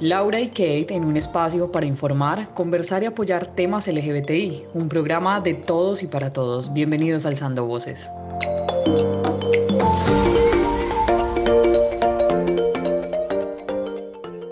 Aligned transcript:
Laura 0.00 0.40
y 0.40 0.48
Kate 0.48 0.94
en 0.94 1.04
un 1.04 1.16
espacio 1.16 1.72
para 1.72 1.84
informar, 1.84 2.48
conversar 2.54 3.02
y 3.02 3.06
apoyar 3.06 3.48
temas 3.48 3.88
LGBTI, 3.88 4.66
un 4.72 4.88
programa 4.88 5.40
de 5.40 5.54
todos 5.54 6.04
y 6.04 6.06
para 6.06 6.32
todos. 6.32 6.72
Bienvenidos 6.72 7.26
a 7.26 7.30
Alzando 7.30 7.66
Voces. 7.66 8.08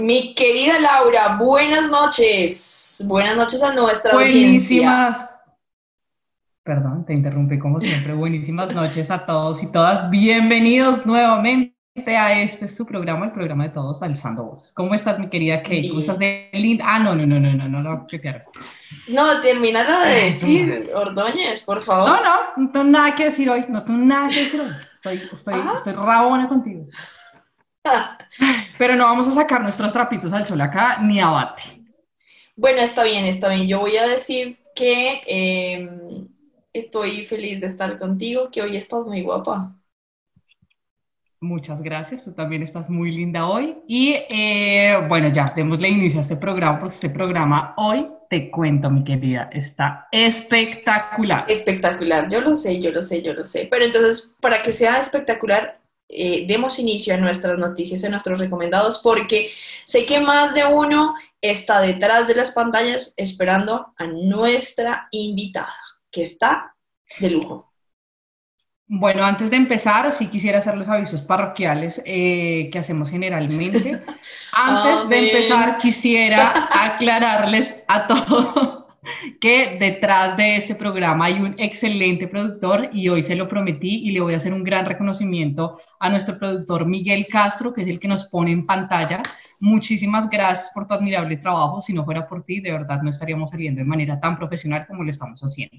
Mi 0.01 0.35
querida 0.35 0.81
Laura, 0.81 1.37
buenas 1.39 1.91
noches. 1.91 3.05
Buenas 3.07 3.37
noches 3.37 3.63
a 3.63 3.73
nuestra 3.73 4.15
Buenísimas. 4.15 5.17
Perdón, 5.17 5.36
te 7.07 7.15
interrumpí 7.15 7.59
como 7.59 7.81
siempre. 7.81 8.13
Buenísimas 8.15 8.75
noches 8.75 9.11
a 9.11 9.25
todos 9.25 9.63
y 9.63 9.71
todas. 9.71 10.11
Bienvenidos 10.11 11.07
nuevamente 11.07 11.73
a 12.07 12.43
este 12.43 12.65
es 12.65 12.77
su 12.77 12.85
programa, 12.85 13.27
el 13.27 13.33
programa 13.33 13.65
de 13.65 13.71
todos 13.71 14.03
alzando 14.03 14.45
voces. 14.45 14.73
¿Cómo 14.73 14.93
estás, 14.93 15.19
mi 15.19 15.29
querida 15.29 15.63
Kate? 15.63 15.89
¿Cómo 15.89 16.01
estás 16.01 16.19
de 16.19 16.51
linda? 16.53 16.85
Ah, 16.87 16.99
no, 16.99 17.15
no, 17.15 17.25
no, 17.25 17.39
no, 17.39 17.55
no, 17.55 17.69
no, 17.69 17.81
no, 17.81 18.09
No, 19.09 19.41
termina 19.41 20.05
de 20.05 20.25
decir, 20.25 20.91
Ordóñez, 20.95 21.65
por 21.65 21.81
favor. 21.81 22.09
No, 22.09 22.23
no, 22.23 22.37
no 22.57 22.71
tengo 22.73 22.85
nada 22.87 23.15
que 23.15 23.27
decir 23.27 23.49
hoy, 23.49 23.65
no 23.69 23.85
tengo 23.85 24.01
nada 24.01 24.29
que 24.29 24.41
decir 24.41 24.61
hoy. 24.61 24.73
Estoy, 24.93 25.29
estoy, 25.31 25.55
ah. 25.55 25.73
estoy 25.75 25.93
rabona 25.93 26.49
contigo. 26.49 26.87
Pero 28.79 28.97
no 28.97 29.05
vamos 29.05 29.29
a 29.29 29.33
sacar 29.33 29.63
nuestros 29.63 29.93
trapitos 29.93 30.33
al 30.33 30.45
sol 30.45 30.61
acá, 30.61 30.99
ni 31.01 31.21
abate. 31.21 31.63
Bueno, 32.57 32.81
está 32.81 33.05
bien, 33.05 33.25
está 33.27 33.49
bien. 33.49 33.69
Yo 33.69 33.79
voy 33.79 33.97
a 33.97 34.07
decir 34.09 34.59
que 34.75 35.23
em, 35.27 36.29
estoy 36.79 37.25
feliz 37.25 37.61
de 37.61 37.67
estar 37.67 37.99
contigo, 37.99 38.51
que 38.51 38.63
hoy 38.63 38.77
estás 38.77 39.05
muy 39.05 39.23
guapa. 39.23 39.77
Muchas 41.41 41.83
gracias, 41.83 42.25
tú 42.25 42.33
también 42.33 42.63
estás 42.63 42.89
muy 42.89 43.13
linda 43.13 43.47
hoy. 43.47 43.77
Y 43.87 44.17
eh, 44.31 44.99
bueno, 45.07 45.29
ya 45.29 45.53
démosle 45.55 45.89
inicio 45.89 46.19
a 46.19 46.23
este 46.23 46.37
programa, 46.37 46.81
porque 46.81 46.95
este 46.95 47.11
programa 47.11 47.75
hoy, 47.77 48.09
te 48.31 48.51
cuento, 48.51 48.91
mi 48.91 49.05
querida, 49.05 49.51
está 49.53 50.09
espectacular. 50.11 51.45
Espectacular, 51.47 52.29
yo 52.31 52.41
lo 52.41 52.57
sé, 52.57 52.81
yo 52.81 52.91
lo 52.91 53.03
sé, 53.03 53.23
yo 53.23 53.35
lo 53.35 53.45
sé. 53.45 53.69
Pero 53.71 53.85
entonces, 53.85 54.35
para 54.41 54.63
que 54.63 54.73
sea 54.73 54.99
espectacular, 54.99 55.79
eh, 56.09 56.47
demos 56.47 56.79
inicio 56.79 57.15
a 57.15 57.19
nuestras 57.19 57.59
noticias, 57.59 58.03
a 58.05 58.09
nuestros 58.09 58.39
recomendados, 58.39 59.01
porque 59.03 59.51
sé 59.85 60.07
que 60.07 60.21
más 60.21 60.55
de 60.55 60.65
uno 60.65 61.15
está 61.41 61.81
detrás 61.81 62.29
de 62.29 62.35
las 62.35 62.53
pantallas 62.53 63.13
esperando 63.17 63.93
a 63.97 64.07
nuestra 64.07 65.09
invitada, 65.11 65.75
que 66.11 66.23
está 66.23 66.76
de 67.21 67.31
lujo. 67.31 67.73
Bueno, 68.89 69.25
antes 69.25 69.51
de 69.51 69.57
empezar, 69.57 70.13
sí 70.13 70.29
quisiera 70.29 70.59
hacer 70.59 70.77
los 70.77 70.89
avisos 70.89 71.21
parroquiales 71.21 72.01
eh, 72.05 72.69
que 72.71 72.79
hacemos 72.79 73.11
generalmente. 73.11 74.01
Antes 74.53 75.09
de 75.09 75.27
empezar, 75.27 75.79
quisiera 75.79 76.69
aclararles 76.71 77.83
a 77.89 78.07
todos 78.07 78.85
que 79.41 79.77
detrás 79.81 80.37
de 80.37 80.55
este 80.55 80.77
programa 80.77 81.25
hay 81.25 81.41
un 81.41 81.57
excelente 81.59 82.29
productor 82.29 82.89
y 82.93 83.09
hoy 83.09 83.25
se 83.25 83.35
lo 83.35 83.49
prometí 83.49 84.07
y 84.07 84.13
le 84.13 84.21
voy 84.21 84.35
a 84.35 84.37
hacer 84.37 84.53
un 84.53 84.63
gran 84.63 84.87
reconocimiento 84.87 85.81
a 85.99 86.09
nuestro 86.09 86.39
productor 86.39 86.87
Miguel 86.87 87.27
Castro, 87.29 87.75
que 87.75 87.83
es 87.83 87.89
el 87.89 87.99
que 87.99 88.07
nos 88.07 88.27
pone 88.27 88.53
en 88.53 88.67
pantalla. 88.67 89.21
Muchísimas 89.59 90.31
gracias 90.31 90.71
por 90.73 90.87
tu 90.87 90.95
admirable 90.95 91.37
trabajo. 91.39 91.81
Si 91.81 91.93
no 91.93 92.05
fuera 92.05 92.29
por 92.29 92.43
ti, 92.43 92.61
de 92.61 92.71
verdad 92.71 93.03
no 93.03 93.11
estaríamos 93.11 93.51
saliendo 93.51 93.81
de 93.81 93.85
manera 93.85 94.21
tan 94.21 94.37
profesional 94.39 94.87
como 94.87 95.03
lo 95.03 95.11
estamos 95.11 95.41
haciendo. 95.41 95.79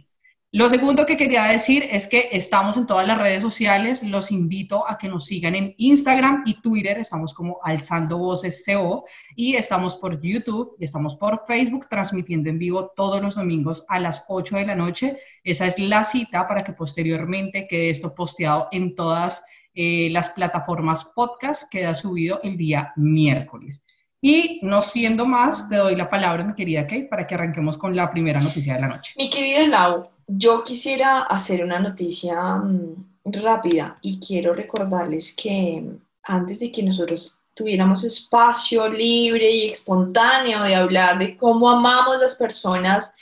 Lo 0.53 0.69
segundo 0.69 1.05
que 1.05 1.17
quería 1.17 1.43
decir 1.43 1.85
es 1.91 2.07
que 2.07 2.29
estamos 2.31 2.77
en 2.77 2.87
todas 2.87 3.05
las 3.05 3.17
redes 3.17 3.43
sociales. 3.43 4.01
Los 4.01 4.31
invito 4.31 4.87
a 4.87 4.97
que 4.97 5.09
nos 5.09 5.25
sigan 5.25 5.55
en 5.55 5.75
Instagram 5.77 6.43
y 6.45 6.61
Twitter. 6.61 6.97
Estamos 6.97 7.33
como 7.33 7.59
Alzando 7.63 8.17
Voces 8.17 8.63
CO 8.65 9.03
y 9.35 9.55
estamos 9.55 9.97
por 9.97 10.21
YouTube 10.21 10.77
y 10.79 10.85
estamos 10.85 11.17
por 11.17 11.41
Facebook 11.45 11.89
transmitiendo 11.89 12.49
en 12.49 12.59
vivo 12.59 12.93
todos 12.95 13.21
los 13.21 13.35
domingos 13.35 13.83
a 13.89 13.99
las 13.99 14.23
8 14.29 14.55
de 14.55 14.65
la 14.67 14.75
noche. 14.75 15.19
Esa 15.43 15.65
es 15.65 15.79
la 15.79 16.05
cita 16.05 16.47
para 16.47 16.63
que 16.63 16.71
posteriormente 16.71 17.67
quede 17.67 17.89
esto 17.89 18.15
posteado 18.15 18.69
en 18.71 18.95
todas 18.95 19.43
eh, 19.73 20.07
las 20.11 20.29
plataformas 20.29 21.03
podcast. 21.13 21.69
Queda 21.69 21.93
subido 21.93 22.39
el 22.41 22.55
día 22.55 22.93
miércoles. 22.95 23.83
Y 24.21 24.61
no 24.63 24.79
siendo 24.79 25.25
más, 25.25 25.67
te 25.67 25.75
doy 25.75 25.97
la 25.97 26.09
palabra, 26.09 26.45
mi 26.45 26.55
querida 26.55 26.83
Kate, 26.87 27.07
para 27.09 27.27
que 27.27 27.35
arranquemos 27.35 27.77
con 27.77 27.93
la 27.93 28.09
primera 28.09 28.39
noticia 28.39 28.75
de 28.75 28.81
la 28.81 28.87
noche. 28.87 29.13
Mi 29.17 29.29
querida 29.29 29.67
Lau, 29.67 30.09
yo 30.27 30.63
quisiera 30.63 31.23
hacer 31.23 31.63
una 31.63 31.79
noticia 31.79 32.57
mm, 32.57 33.05
rápida 33.25 33.95
y 34.01 34.19
quiero 34.19 34.53
recordarles 34.53 35.35
que 35.35 35.83
antes 36.23 36.59
de 36.59 36.71
que 36.71 36.83
nosotros 36.83 37.39
tuviéramos 37.53 38.03
espacio 38.03 38.87
libre 38.87 39.49
y 39.49 39.69
espontáneo 39.69 40.61
de 40.61 40.75
hablar 40.75 41.17
de 41.17 41.35
cómo 41.35 41.69
amamos 41.69 42.19
las 42.19 42.35
personas 42.35 43.15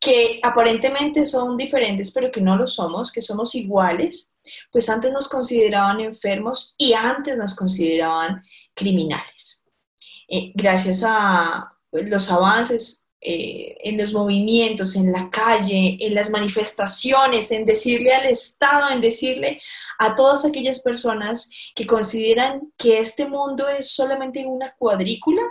que 0.00 0.40
aparentemente 0.42 1.24
son 1.24 1.56
diferentes, 1.56 2.12
pero 2.12 2.30
que 2.30 2.40
no 2.40 2.56
lo 2.56 2.66
somos, 2.66 3.10
que 3.12 3.20
somos 3.20 3.54
iguales, 3.54 4.36
pues 4.70 4.88
antes 4.88 5.12
nos 5.12 5.28
consideraban 5.28 6.00
enfermos 6.00 6.74
y 6.78 6.92
antes 6.92 7.36
nos 7.36 7.54
consideraban 7.54 8.42
criminales. 8.74 9.64
Eh, 10.28 10.52
gracias 10.54 11.02
a 11.04 11.72
los 11.90 12.30
avances 12.30 13.07
eh, 13.20 13.76
en 13.82 13.98
los 13.98 14.12
movimientos, 14.12 14.94
en 14.94 15.10
la 15.10 15.28
calle, 15.28 15.96
en 16.00 16.14
las 16.14 16.30
manifestaciones, 16.30 17.50
en 17.50 17.66
decirle 17.66 18.14
al 18.14 18.26
Estado, 18.26 18.90
en 18.90 19.00
decirle 19.00 19.60
a 19.98 20.14
todas 20.14 20.44
aquellas 20.44 20.82
personas 20.82 21.50
que 21.74 21.84
consideran 21.84 22.72
que 22.76 23.00
este 23.00 23.26
mundo 23.26 23.68
es 23.68 23.90
solamente 23.90 24.46
una 24.46 24.72
cuadrícula, 24.78 25.42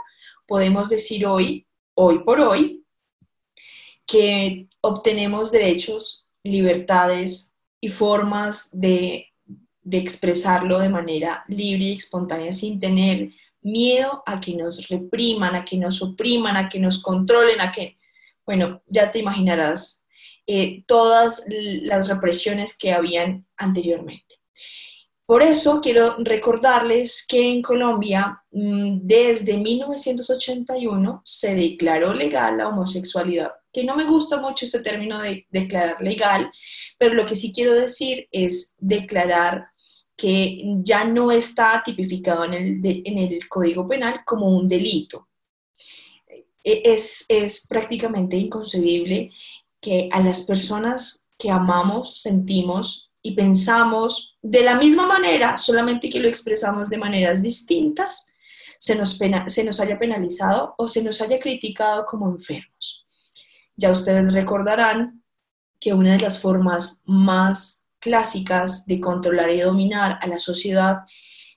podemos 0.46 0.88
decir 0.88 1.26
hoy, 1.26 1.68
hoy 1.94 2.20
por 2.20 2.40
hoy, 2.40 2.86
que 4.06 4.70
obtenemos 4.80 5.52
derechos, 5.52 6.30
libertades 6.44 7.54
y 7.82 7.90
formas 7.90 8.70
de, 8.72 9.34
de 9.82 9.98
expresarlo 9.98 10.80
de 10.80 10.88
manera 10.88 11.44
libre 11.50 11.84
y 11.84 11.98
espontánea 11.98 12.54
sin 12.54 12.80
tener 12.80 13.32
miedo 13.68 14.24
a 14.26 14.40
que 14.40 14.56
nos 14.56 14.88
repriman, 14.88 15.56
a 15.56 15.66
que 15.66 15.78
nos 15.78 16.02
opriman, 16.02 16.58
a 16.58 16.70
que 16.70 16.80
nos 16.80 17.02
controlen, 17.02 17.62
a 17.62 17.72
que, 17.72 17.98
bueno, 18.46 18.82
ya 18.88 19.12
te 19.12 19.20
imaginarás 19.20 20.06
eh, 20.46 20.84
todas 20.88 21.44
las 21.48 22.08
represiones 22.08 22.78
que 22.78 22.94
habían 22.94 23.46
anteriormente. 23.58 24.38
Por 25.26 25.44
eso 25.44 25.82
quiero 25.82 26.16
recordarles 26.20 27.26
que 27.28 27.42
en 27.42 27.62
Colombia 27.62 28.42
mm, 28.52 29.00
desde 29.02 29.58
1981 29.58 31.22
se 31.26 31.54
declaró 31.54 32.14
legal 32.14 32.58
la 32.58 32.70
homosexualidad, 32.70 33.52
que 33.74 33.84
no 33.84 33.98
me 33.98 34.06
gusta 34.06 34.38
mucho 34.38 34.64
este 34.64 34.80
término 34.80 35.22
de 35.22 35.46
declarar 35.50 36.02
legal, 36.02 36.50
pero 36.98 37.14
lo 37.14 37.26
que 37.26 37.36
sí 37.36 37.52
quiero 37.54 37.74
decir 37.74 38.30
es 38.32 38.76
declarar 38.80 39.68
que 40.18 40.64
ya 40.84 41.06
no 41.06 41.32
está 41.32 41.82
tipificado 41.86 42.44
en 42.46 42.54
el, 42.56 42.82
en 43.06 43.18
el 43.20 43.48
Código 43.48 43.88
Penal 43.88 44.22
como 44.26 44.48
un 44.48 44.68
delito. 44.68 45.30
E, 46.64 46.82
es, 46.84 47.24
es 47.30 47.68
prácticamente 47.68 48.36
inconcebible 48.36 49.32
que 49.80 50.10
a 50.12 50.20
las 50.20 50.44
personas 50.44 51.30
que 51.38 51.52
amamos, 51.52 52.20
sentimos 52.22 53.12
y 53.22 53.36
pensamos 53.36 54.38
de 54.42 54.64
la 54.64 54.76
misma 54.76 55.06
manera, 55.06 55.56
solamente 55.56 56.10
que 56.10 56.20
lo 56.20 56.28
expresamos 56.28 56.90
de 56.90 56.98
maneras 56.98 57.44
distintas, 57.44 58.34
se 58.80 58.96
nos, 58.96 59.20
se 59.48 59.64
nos 59.64 59.80
haya 59.80 60.00
penalizado 60.00 60.74
o 60.78 60.88
se 60.88 61.04
nos 61.04 61.22
haya 61.22 61.40
criticado 61.40 62.06
como 62.06 62.30
enfermos. 62.30 63.06
Ya 63.76 63.92
ustedes 63.92 64.34
recordarán 64.34 65.24
que 65.80 65.94
una 65.94 66.14
de 66.14 66.20
las 66.20 66.40
formas 66.40 67.04
más 67.06 67.87
clásicas 68.08 68.86
de 68.86 69.02
controlar 69.02 69.52
y 69.52 69.60
dominar 69.60 70.18
a 70.22 70.28
la 70.28 70.38
sociedad, 70.38 71.00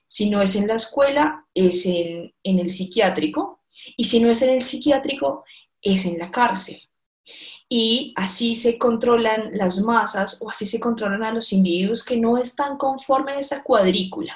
si 0.05 0.29
no 0.29 0.41
es 0.41 0.55
en 0.55 0.67
la 0.67 0.75
escuela, 0.75 1.45
es 1.53 1.85
en, 1.85 2.33
el 2.43 2.69
psiquiátrico, 2.69 3.63
y 3.95 4.03
si 4.03 4.19
no 4.19 4.29
es 4.29 4.41
en 4.41 4.49
el 4.49 4.61
psiquiátrico, 4.61 5.45
es 5.81 6.05
en 6.05 6.19
la 6.19 6.29
cárcel. 6.29 6.81
Y 7.69 8.13
así 8.17 8.55
se 8.55 8.77
controlan 8.77 9.51
las 9.53 9.79
masas 9.79 10.41
o 10.41 10.49
así 10.49 10.65
se 10.65 10.81
controlan 10.81 11.23
a 11.23 11.31
los 11.31 11.53
individuos 11.53 12.03
que 12.03 12.17
no 12.17 12.37
están 12.37 12.77
conformes 12.77 13.37
a 13.37 13.39
esa 13.39 13.63
cuadrícula. 13.63 14.35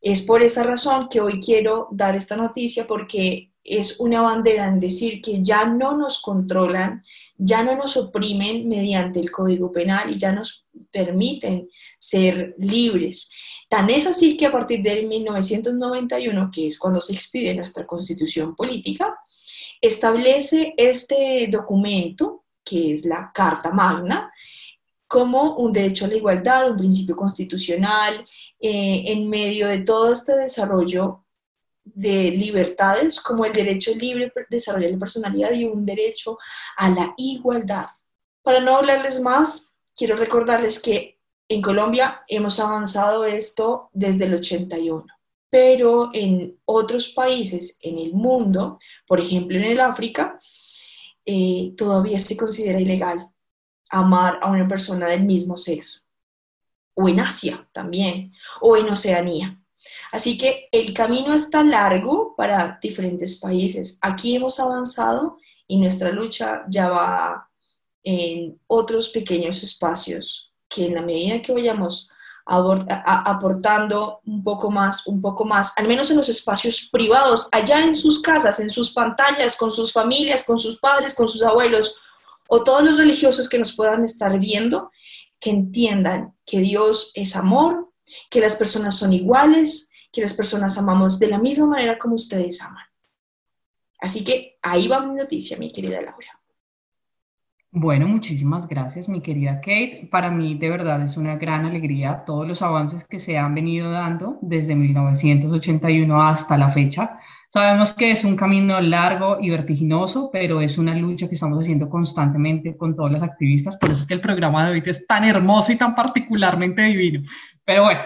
Es 0.00 0.22
por 0.22 0.42
esa 0.42 0.62
razón 0.62 1.08
que 1.10 1.20
hoy 1.20 1.38
quiero 1.38 1.88
dar 1.90 2.16
esta 2.16 2.36
noticia 2.36 2.86
porque 2.86 3.51
es 3.64 4.00
una 4.00 4.22
bandera 4.22 4.66
en 4.66 4.80
decir 4.80 5.20
que 5.20 5.42
ya 5.42 5.64
no 5.64 5.96
nos 5.96 6.20
controlan, 6.20 7.02
ya 7.36 7.62
no 7.62 7.76
nos 7.76 7.96
oprimen 7.96 8.68
mediante 8.68 9.20
el 9.20 9.30
Código 9.30 9.70
Penal 9.70 10.12
y 10.12 10.18
ya 10.18 10.32
nos 10.32 10.66
permiten 10.90 11.68
ser 11.98 12.54
libres. 12.58 13.30
Tan 13.68 13.88
es 13.90 14.06
así 14.06 14.36
que 14.36 14.46
a 14.46 14.52
partir 14.52 14.82
del 14.82 15.06
1991, 15.06 16.50
que 16.52 16.66
es 16.66 16.78
cuando 16.78 17.00
se 17.00 17.14
expide 17.14 17.54
nuestra 17.54 17.86
constitución 17.86 18.54
política, 18.54 19.16
establece 19.80 20.74
este 20.76 21.48
documento, 21.50 22.44
que 22.64 22.92
es 22.92 23.04
la 23.04 23.30
Carta 23.34 23.70
Magna, 23.70 24.32
como 25.06 25.56
un 25.56 25.72
derecho 25.72 26.06
a 26.06 26.08
la 26.08 26.16
igualdad, 26.16 26.70
un 26.70 26.76
principio 26.76 27.14
constitucional, 27.14 28.26
eh, 28.58 29.04
en 29.08 29.28
medio 29.28 29.68
de 29.68 29.80
todo 29.80 30.12
este 30.12 30.36
desarrollo 30.36 31.21
de 31.84 32.30
libertades, 32.30 33.20
como 33.20 33.44
el 33.44 33.52
derecho 33.52 33.92
libre 33.94 34.32
de 34.34 34.46
desarrollar 34.48 34.92
la 34.92 34.98
personalidad 34.98 35.52
y 35.52 35.64
un 35.64 35.84
derecho 35.84 36.38
a 36.76 36.88
la 36.88 37.14
igualdad. 37.16 37.86
Para 38.42 38.60
no 38.60 38.76
hablarles 38.76 39.20
más, 39.20 39.74
quiero 39.94 40.16
recordarles 40.16 40.80
que 40.80 41.20
en 41.48 41.60
Colombia 41.60 42.22
hemos 42.28 42.58
avanzado 42.60 43.24
esto 43.24 43.90
desde 43.92 44.24
el 44.24 44.34
81, 44.34 45.06
pero 45.50 46.10
en 46.14 46.58
otros 46.64 47.08
países 47.08 47.78
en 47.82 47.98
el 47.98 48.14
mundo, 48.14 48.78
por 49.06 49.20
ejemplo 49.20 49.56
en 49.58 49.64
el 49.64 49.80
África, 49.80 50.38
eh, 51.24 51.74
todavía 51.76 52.18
se 52.18 52.36
considera 52.36 52.80
ilegal 52.80 53.28
amar 53.90 54.38
a 54.40 54.50
una 54.50 54.66
persona 54.66 55.06
del 55.06 55.24
mismo 55.24 55.56
sexo. 55.56 56.00
O 56.94 57.08
en 57.08 57.20
Asia 57.20 57.68
también, 57.72 58.32
o 58.60 58.76
en 58.76 58.88
Oceanía. 58.88 59.61
Así 60.10 60.38
que 60.38 60.68
el 60.70 60.94
camino 60.94 61.34
está 61.34 61.62
largo 61.64 62.34
para 62.36 62.78
diferentes 62.80 63.40
países. 63.40 63.98
Aquí 64.02 64.36
hemos 64.36 64.60
avanzado 64.60 65.38
y 65.66 65.78
nuestra 65.78 66.10
lucha 66.10 66.64
ya 66.68 66.88
va 66.88 67.48
en 68.04 68.60
otros 68.66 69.08
pequeños 69.10 69.62
espacios 69.62 70.52
que 70.68 70.86
en 70.86 70.94
la 70.94 71.02
medida 71.02 71.40
que 71.42 71.52
vayamos 71.52 72.10
aportando 72.44 74.20
un 74.26 74.42
poco 74.42 74.70
más, 74.70 75.06
un 75.06 75.20
poco 75.20 75.44
más, 75.44 75.72
al 75.76 75.86
menos 75.86 76.10
en 76.10 76.16
los 76.16 76.28
espacios 76.28 76.88
privados, 76.90 77.48
allá 77.52 77.80
en 77.80 77.94
sus 77.94 78.20
casas, 78.20 78.58
en 78.58 78.70
sus 78.70 78.90
pantallas, 78.90 79.56
con 79.56 79.72
sus 79.72 79.92
familias, 79.92 80.44
con 80.44 80.58
sus 80.58 80.78
padres, 80.78 81.14
con 81.14 81.28
sus 81.28 81.42
abuelos, 81.42 82.00
o 82.48 82.64
todos 82.64 82.82
los 82.82 82.98
religiosos 82.98 83.48
que 83.48 83.58
nos 83.58 83.72
puedan 83.72 84.04
estar 84.04 84.38
viendo, 84.38 84.90
que 85.38 85.50
entiendan 85.50 86.34
que 86.44 86.58
Dios 86.58 87.12
es 87.14 87.36
amor, 87.36 87.91
que 88.30 88.40
las 88.40 88.56
personas 88.56 88.96
son 88.96 89.12
iguales, 89.12 89.90
que 90.12 90.20
las 90.20 90.34
personas 90.34 90.76
amamos 90.78 91.18
de 91.18 91.28
la 91.28 91.38
misma 91.38 91.66
manera 91.66 91.98
como 91.98 92.14
ustedes 92.14 92.60
aman. 92.62 92.84
Así 94.00 94.24
que 94.24 94.58
ahí 94.62 94.88
va 94.88 95.04
mi 95.04 95.14
noticia, 95.14 95.56
mi 95.56 95.72
querida 95.72 96.00
Laura. 96.00 96.42
Bueno, 97.74 98.06
muchísimas 98.06 98.68
gracias, 98.68 99.08
mi 99.08 99.22
querida 99.22 99.60
Kate. 99.60 100.06
Para 100.10 100.30
mí, 100.30 100.58
de 100.58 100.68
verdad, 100.68 101.00
es 101.02 101.16
una 101.16 101.36
gran 101.36 101.64
alegría 101.64 102.22
todos 102.26 102.46
los 102.46 102.60
avances 102.60 103.06
que 103.06 103.18
se 103.18 103.38
han 103.38 103.54
venido 103.54 103.90
dando 103.90 104.38
desde 104.42 104.74
1981 104.74 106.22
hasta 106.22 106.58
la 106.58 106.70
fecha. 106.70 107.18
Sabemos 107.48 107.92
que 107.92 108.10
es 108.10 108.24
un 108.24 108.36
camino 108.36 108.78
largo 108.80 109.38
y 109.40 109.48
vertiginoso, 109.48 110.28
pero 110.30 110.60
es 110.60 110.76
una 110.76 110.94
lucha 110.94 111.28
que 111.28 111.34
estamos 111.34 111.58
haciendo 111.60 111.88
constantemente 111.88 112.76
con 112.76 112.94
todos 112.94 113.10
los 113.10 113.22
activistas. 113.22 113.76
Por 113.76 113.90
eso 113.90 114.02
es 114.02 114.06
que 114.06 114.14
el 114.14 114.20
programa 114.20 114.66
de 114.66 114.72
hoy 114.72 114.82
es 114.84 115.06
tan 115.06 115.24
hermoso 115.24 115.72
y 115.72 115.76
tan 115.76 115.94
particularmente 115.94 116.82
divino. 116.82 117.22
Pero 117.64 117.84
bueno, 117.84 118.02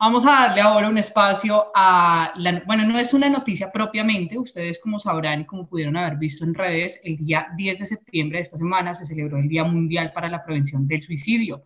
Vamos 0.00 0.24
a 0.24 0.30
darle 0.30 0.60
ahora 0.60 0.88
un 0.88 0.96
espacio 0.96 1.72
a, 1.74 2.32
la, 2.36 2.62
bueno, 2.66 2.86
no 2.86 3.00
es 3.00 3.12
una 3.14 3.28
noticia 3.28 3.72
propiamente, 3.72 4.38
ustedes 4.38 4.78
como 4.78 5.00
sabrán 5.00 5.40
y 5.40 5.44
como 5.44 5.68
pudieron 5.68 5.96
haber 5.96 6.16
visto 6.16 6.44
en 6.44 6.54
redes, 6.54 7.00
el 7.02 7.16
día 7.16 7.48
10 7.56 7.80
de 7.80 7.86
septiembre 7.86 8.38
de 8.38 8.42
esta 8.42 8.56
semana 8.56 8.94
se 8.94 9.04
celebró 9.04 9.38
el 9.38 9.48
Día 9.48 9.64
Mundial 9.64 10.12
para 10.12 10.28
la 10.28 10.44
Prevención 10.44 10.86
del 10.86 11.02
Suicidio. 11.02 11.64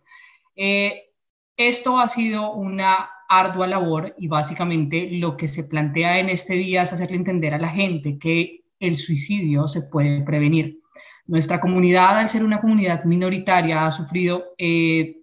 Eh, 0.55 1.11
esto 1.55 1.99
ha 1.99 2.07
sido 2.07 2.53
una 2.53 3.07
ardua 3.29 3.67
labor 3.67 4.15
y 4.17 4.27
básicamente 4.27 5.09
lo 5.11 5.37
que 5.37 5.47
se 5.47 5.65
plantea 5.65 6.17
en 6.17 6.29
este 6.29 6.55
día 6.55 6.81
es 6.81 6.91
hacerle 6.91 7.17
entender 7.17 7.53
a 7.53 7.59
la 7.59 7.69
gente 7.69 8.17
que 8.17 8.63
el 8.79 8.97
suicidio 8.97 9.67
se 9.67 9.83
puede 9.83 10.23
prevenir. 10.23 10.79
Nuestra 11.27 11.59
comunidad, 11.59 12.17
al 12.17 12.29
ser 12.29 12.43
una 12.43 12.59
comunidad 12.59 13.03
minoritaria, 13.03 13.85
ha 13.85 13.91
sufrido, 13.91 14.55
eh, 14.57 15.17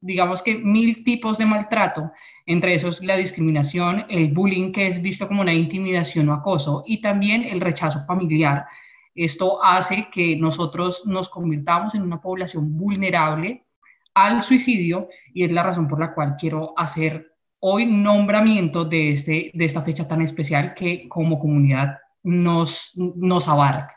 digamos 0.00 0.42
que, 0.42 0.56
mil 0.56 1.02
tipos 1.02 1.38
de 1.38 1.46
maltrato 1.46 2.12
entre 2.46 2.74
esos 2.74 3.02
la 3.02 3.16
discriminación, 3.16 4.06
el 4.08 4.32
bullying 4.32 4.72
que 4.72 4.86
es 4.86 5.02
visto 5.02 5.26
como 5.26 5.42
una 5.42 5.52
intimidación 5.52 6.28
o 6.28 6.34
acoso 6.34 6.82
y 6.86 7.00
también 7.00 7.42
el 7.42 7.60
rechazo 7.60 8.04
familiar. 8.06 8.66
Esto 9.14 9.62
hace 9.62 10.08
que 10.10 10.36
nosotros 10.36 11.04
nos 11.06 11.28
convirtamos 11.28 11.94
en 11.94 12.02
una 12.02 12.20
población 12.20 12.76
vulnerable 12.76 13.66
al 14.14 14.42
suicidio 14.42 15.08
y 15.34 15.44
es 15.44 15.52
la 15.52 15.62
razón 15.62 15.88
por 15.88 16.00
la 16.00 16.14
cual 16.14 16.36
quiero 16.38 16.74
hacer 16.76 17.32
hoy 17.60 17.86
nombramiento 17.86 18.84
de, 18.84 19.12
este, 19.12 19.50
de 19.52 19.64
esta 19.64 19.82
fecha 19.82 20.06
tan 20.06 20.22
especial 20.22 20.74
que 20.74 21.08
como 21.08 21.38
comunidad 21.38 21.98
nos, 22.22 22.92
nos 22.94 23.48
abarca. 23.48 23.96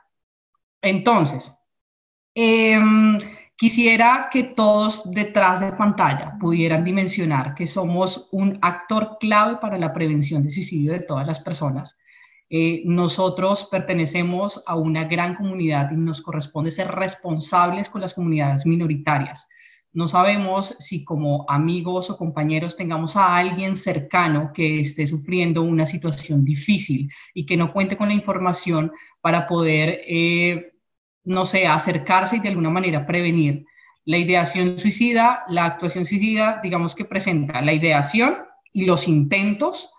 Entonces, 0.82 1.56
eh, 2.34 2.80
Quisiera 3.62 4.28
que 4.32 4.42
todos 4.44 5.04
detrás 5.12 5.60
de 5.60 5.72
pantalla 5.74 6.36
pudieran 6.40 6.84
dimensionar 6.84 7.54
que 7.54 7.68
somos 7.68 8.28
un 8.32 8.58
actor 8.60 9.18
clave 9.20 9.58
para 9.62 9.78
la 9.78 9.94
prevención 9.94 10.42
de 10.42 10.50
suicidio 10.50 10.94
de 10.94 11.02
todas 11.02 11.28
las 11.28 11.42
personas. 11.42 11.96
Eh, 12.50 12.82
nosotros 12.86 13.68
pertenecemos 13.70 14.64
a 14.66 14.76
una 14.76 15.04
gran 15.04 15.36
comunidad 15.36 15.92
y 15.94 16.00
nos 16.00 16.24
corresponde 16.24 16.72
ser 16.72 16.88
responsables 16.88 17.88
con 17.88 18.02
las 18.02 18.16
comunidades 18.16 18.66
minoritarias. 18.66 19.48
No 19.94 20.08
sabemos 20.08 20.76
si 20.80 21.06
como 21.06 21.46
amigos 21.48 22.10
o 22.10 22.18
compañeros 22.18 22.76
tengamos 22.76 23.16
a 23.16 23.38
alguien 23.38 23.76
cercano 23.76 24.52
que 24.56 24.80
esté 24.80 25.06
sufriendo 25.06 25.62
una 25.62 25.86
situación 25.86 26.44
difícil 26.44 27.12
y 27.36 27.46
que 27.46 27.58
no 27.58 27.72
cuente 27.72 27.96
con 27.96 28.08
la 28.08 28.16
información 28.16 28.92
para 29.22 29.46
poder 29.46 30.00
eh, 30.08 30.71
no 31.24 31.46
sé, 31.46 31.68
acercarse 31.68 32.38
y 32.38 32.40
de 32.40 32.50
alguna 32.50 32.70
manera 32.70 33.06
prevenir. 33.06 33.66
La 34.06 34.18
ideación 34.18 34.80
suicida, 34.80 35.44
la 35.48 35.66
actuación 35.66 36.06
suicida, 36.06 36.60
digamos 36.64 36.96
que 36.96 37.06
presenta 37.06 37.62
la 37.62 37.74
ideación 37.74 38.38
y 38.74 38.86
los 38.86 39.08
intentos 39.08 39.94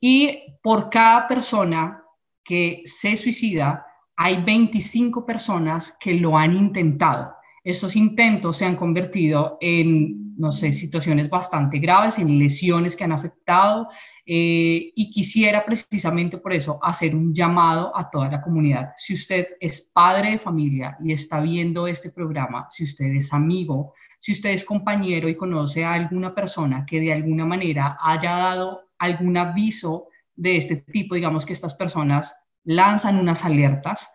y 0.00 0.38
por 0.62 0.90
cada 0.90 1.28
persona 1.28 2.02
que 2.44 2.82
se 2.84 3.16
suicida 3.16 3.86
hay 4.16 4.42
25 4.42 5.26
personas 5.26 5.96
que 5.98 6.14
lo 6.14 6.38
han 6.38 6.56
intentado. 6.56 7.34
Estos 7.62 7.96
intentos 7.96 8.58
se 8.58 8.66
han 8.66 8.76
convertido 8.76 9.58
en, 9.60 10.23
no 10.36 10.52
sé, 10.52 10.72
situaciones 10.72 11.28
bastante 11.28 11.78
graves, 11.78 12.18
en 12.18 12.38
lesiones 12.38 12.96
que 12.96 13.04
han 13.04 13.12
afectado, 13.12 13.88
eh, 14.26 14.92
y 14.94 15.10
quisiera 15.10 15.64
precisamente 15.64 16.38
por 16.38 16.52
eso 16.52 16.78
hacer 16.82 17.14
un 17.14 17.34
llamado 17.34 17.96
a 17.96 18.08
toda 18.08 18.30
la 18.30 18.40
comunidad. 18.40 18.92
Si 18.96 19.14
usted 19.14 19.48
es 19.60 19.90
padre 19.92 20.32
de 20.32 20.38
familia 20.38 20.96
y 21.02 21.12
está 21.12 21.40
viendo 21.40 21.86
este 21.86 22.10
programa, 22.10 22.66
si 22.70 22.84
usted 22.84 23.06
es 23.06 23.32
amigo, 23.32 23.92
si 24.18 24.32
usted 24.32 24.50
es 24.50 24.64
compañero 24.64 25.28
y 25.28 25.36
conoce 25.36 25.84
a 25.84 25.92
alguna 25.92 26.34
persona 26.34 26.86
que 26.86 27.00
de 27.00 27.12
alguna 27.12 27.44
manera 27.44 27.98
haya 28.00 28.32
dado 28.32 28.88
algún 28.98 29.36
aviso 29.36 30.08
de 30.34 30.56
este 30.56 30.76
tipo, 30.76 31.14
digamos 31.14 31.44
que 31.44 31.52
estas 31.52 31.74
personas 31.74 32.34
lanzan 32.64 33.18
unas 33.18 33.44
alertas, 33.44 34.10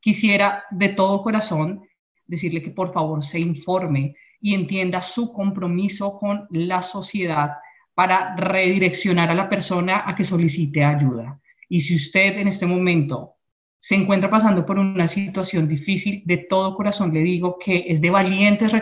quisiera 0.00 0.64
de 0.70 0.88
todo 0.88 1.22
corazón 1.22 1.82
decirle 2.26 2.62
que 2.62 2.70
por 2.70 2.92
favor 2.92 3.22
se 3.22 3.38
informe 3.38 4.16
y 4.42 4.54
entienda 4.54 5.00
su 5.00 5.32
compromiso 5.32 6.18
con 6.18 6.46
la 6.50 6.82
sociedad 6.82 7.52
para 7.94 8.34
redireccionar 8.36 9.30
a 9.30 9.34
la 9.34 9.48
persona 9.48 10.02
a 10.04 10.14
que 10.14 10.24
solicite 10.24 10.84
ayuda. 10.84 11.40
Y 11.68 11.80
si 11.80 11.94
usted 11.94 12.36
en 12.38 12.48
este 12.48 12.66
momento 12.66 13.36
se 13.78 13.94
encuentra 13.94 14.30
pasando 14.30 14.66
por 14.66 14.78
una 14.78 15.08
situación 15.08 15.66
difícil, 15.66 16.22
de 16.24 16.36
todo 16.38 16.74
corazón 16.74 17.14
le 17.14 17.20
digo 17.20 17.56
que 17.58 17.84
es 17.88 18.00
de 18.00 18.10
valientes 18.10 18.72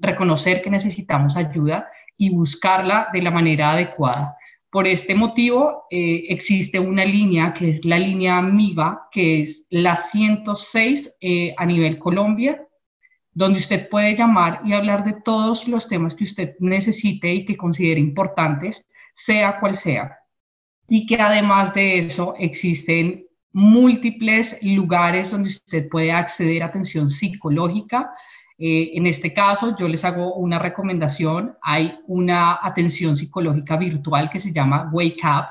reconocer 0.00 0.62
que 0.62 0.70
necesitamos 0.70 1.36
ayuda 1.36 1.88
y 2.16 2.34
buscarla 2.34 3.08
de 3.12 3.22
la 3.22 3.30
manera 3.30 3.72
adecuada. 3.72 4.36
Por 4.70 4.86
este 4.86 5.14
motivo, 5.14 5.84
eh, 5.90 6.24
existe 6.28 6.78
una 6.78 7.04
línea 7.04 7.52
que 7.52 7.70
es 7.70 7.84
la 7.84 7.98
línea 7.98 8.40
MIVA, 8.40 9.08
que 9.10 9.42
es 9.42 9.66
la 9.70 9.96
106 9.96 11.16
eh, 11.20 11.54
a 11.58 11.66
nivel 11.66 11.98
Colombia, 11.98 12.66
donde 13.34 13.60
usted 13.60 13.88
puede 13.88 14.14
llamar 14.14 14.60
y 14.64 14.72
hablar 14.72 15.04
de 15.04 15.14
todos 15.14 15.66
los 15.68 15.88
temas 15.88 16.14
que 16.14 16.24
usted 16.24 16.54
necesite 16.60 17.32
y 17.32 17.44
que 17.44 17.56
considere 17.56 18.00
importantes, 18.00 18.86
sea 19.14 19.58
cual 19.58 19.76
sea. 19.76 20.18
Y 20.88 21.06
que 21.06 21.16
además 21.16 21.72
de 21.74 21.98
eso 21.98 22.34
existen 22.38 23.26
múltiples 23.52 24.58
lugares 24.62 25.30
donde 25.30 25.48
usted 25.48 25.88
puede 25.88 26.12
acceder 26.12 26.62
a 26.62 26.66
atención 26.66 27.08
psicológica. 27.08 28.12
Eh, 28.58 28.90
en 28.94 29.06
este 29.06 29.32
caso, 29.32 29.76
yo 29.76 29.88
les 29.88 30.04
hago 30.04 30.34
una 30.34 30.58
recomendación. 30.58 31.56
Hay 31.62 31.98
una 32.06 32.58
atención 32.62 33.16
psicológica 33.16 33.76
virtual 33.76 34.30
que 34.30 34.38
se 34.38 34.52
llama 34.52 34.90
Wake 34.92 35.20
Up, 35.24 35.46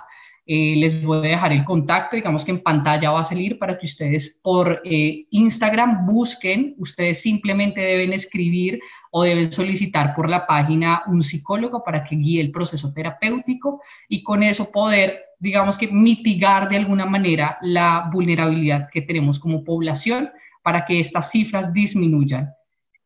eh, 0.45 0.75
les 0.75 1.03
voy 1.03 1.19
a 1.19 1.21
dejar 1.21 1.53
el 1.53 1.63
contacto, 1.63 2.15
digamos 2.15 2.43
que 2.43 2.51
en 2.51 2.63
pantalla 2.63 3.12
va 3.12 3.21
a 3.21 3.24
salir 3.24 3.60
para 3.60 3.77
que 3.77 3.86
ustedes 3.86 4.39
por 4.41 4.81
eh, 4.83 5.25
Instagram 5.29 6.05
busquen, 6.05 6.75
ustedes 6.77 7.21
simplemente 7.21 7.79
deben 7.79 8.12
escribir 8.12 8.79
o 9.12 9.24
deben 9.24 9.51
solicitar 9.51 10.15
por 10.15 10.29
la 10.29 10.48
página 10.48 11.03
un 11.07 11.21
psicólogo 11.21 11.83
para 11.83 12.03
que 12.03 12.15
guíe 12.15 12.41
el 12.41 12.51
proceso 12.51 12.91
terapéutico 12.91 13.81
y 14.10 14.24
con 14.24 14.41
eso 14.41 14.71
poder, 14.71 15.25
digamos 15.39 15.77
que 15.77 15.88
mitigar 15.88 16.67
de 16.69 16.77
alguna 16.77 17.05
manera 17.05 17.57
la 17.62 18.10
vulnerabilidad 18.12 18.89
que 18.91 19.03
tenemos 19.03 19.39
como 19.39 19.63
población 19.63 20.29
para 20.63 20.86
que 20.86 21.00
estas 21.00 21.31
cifras 21.31 21.71
disminuyan. 21.71 22.50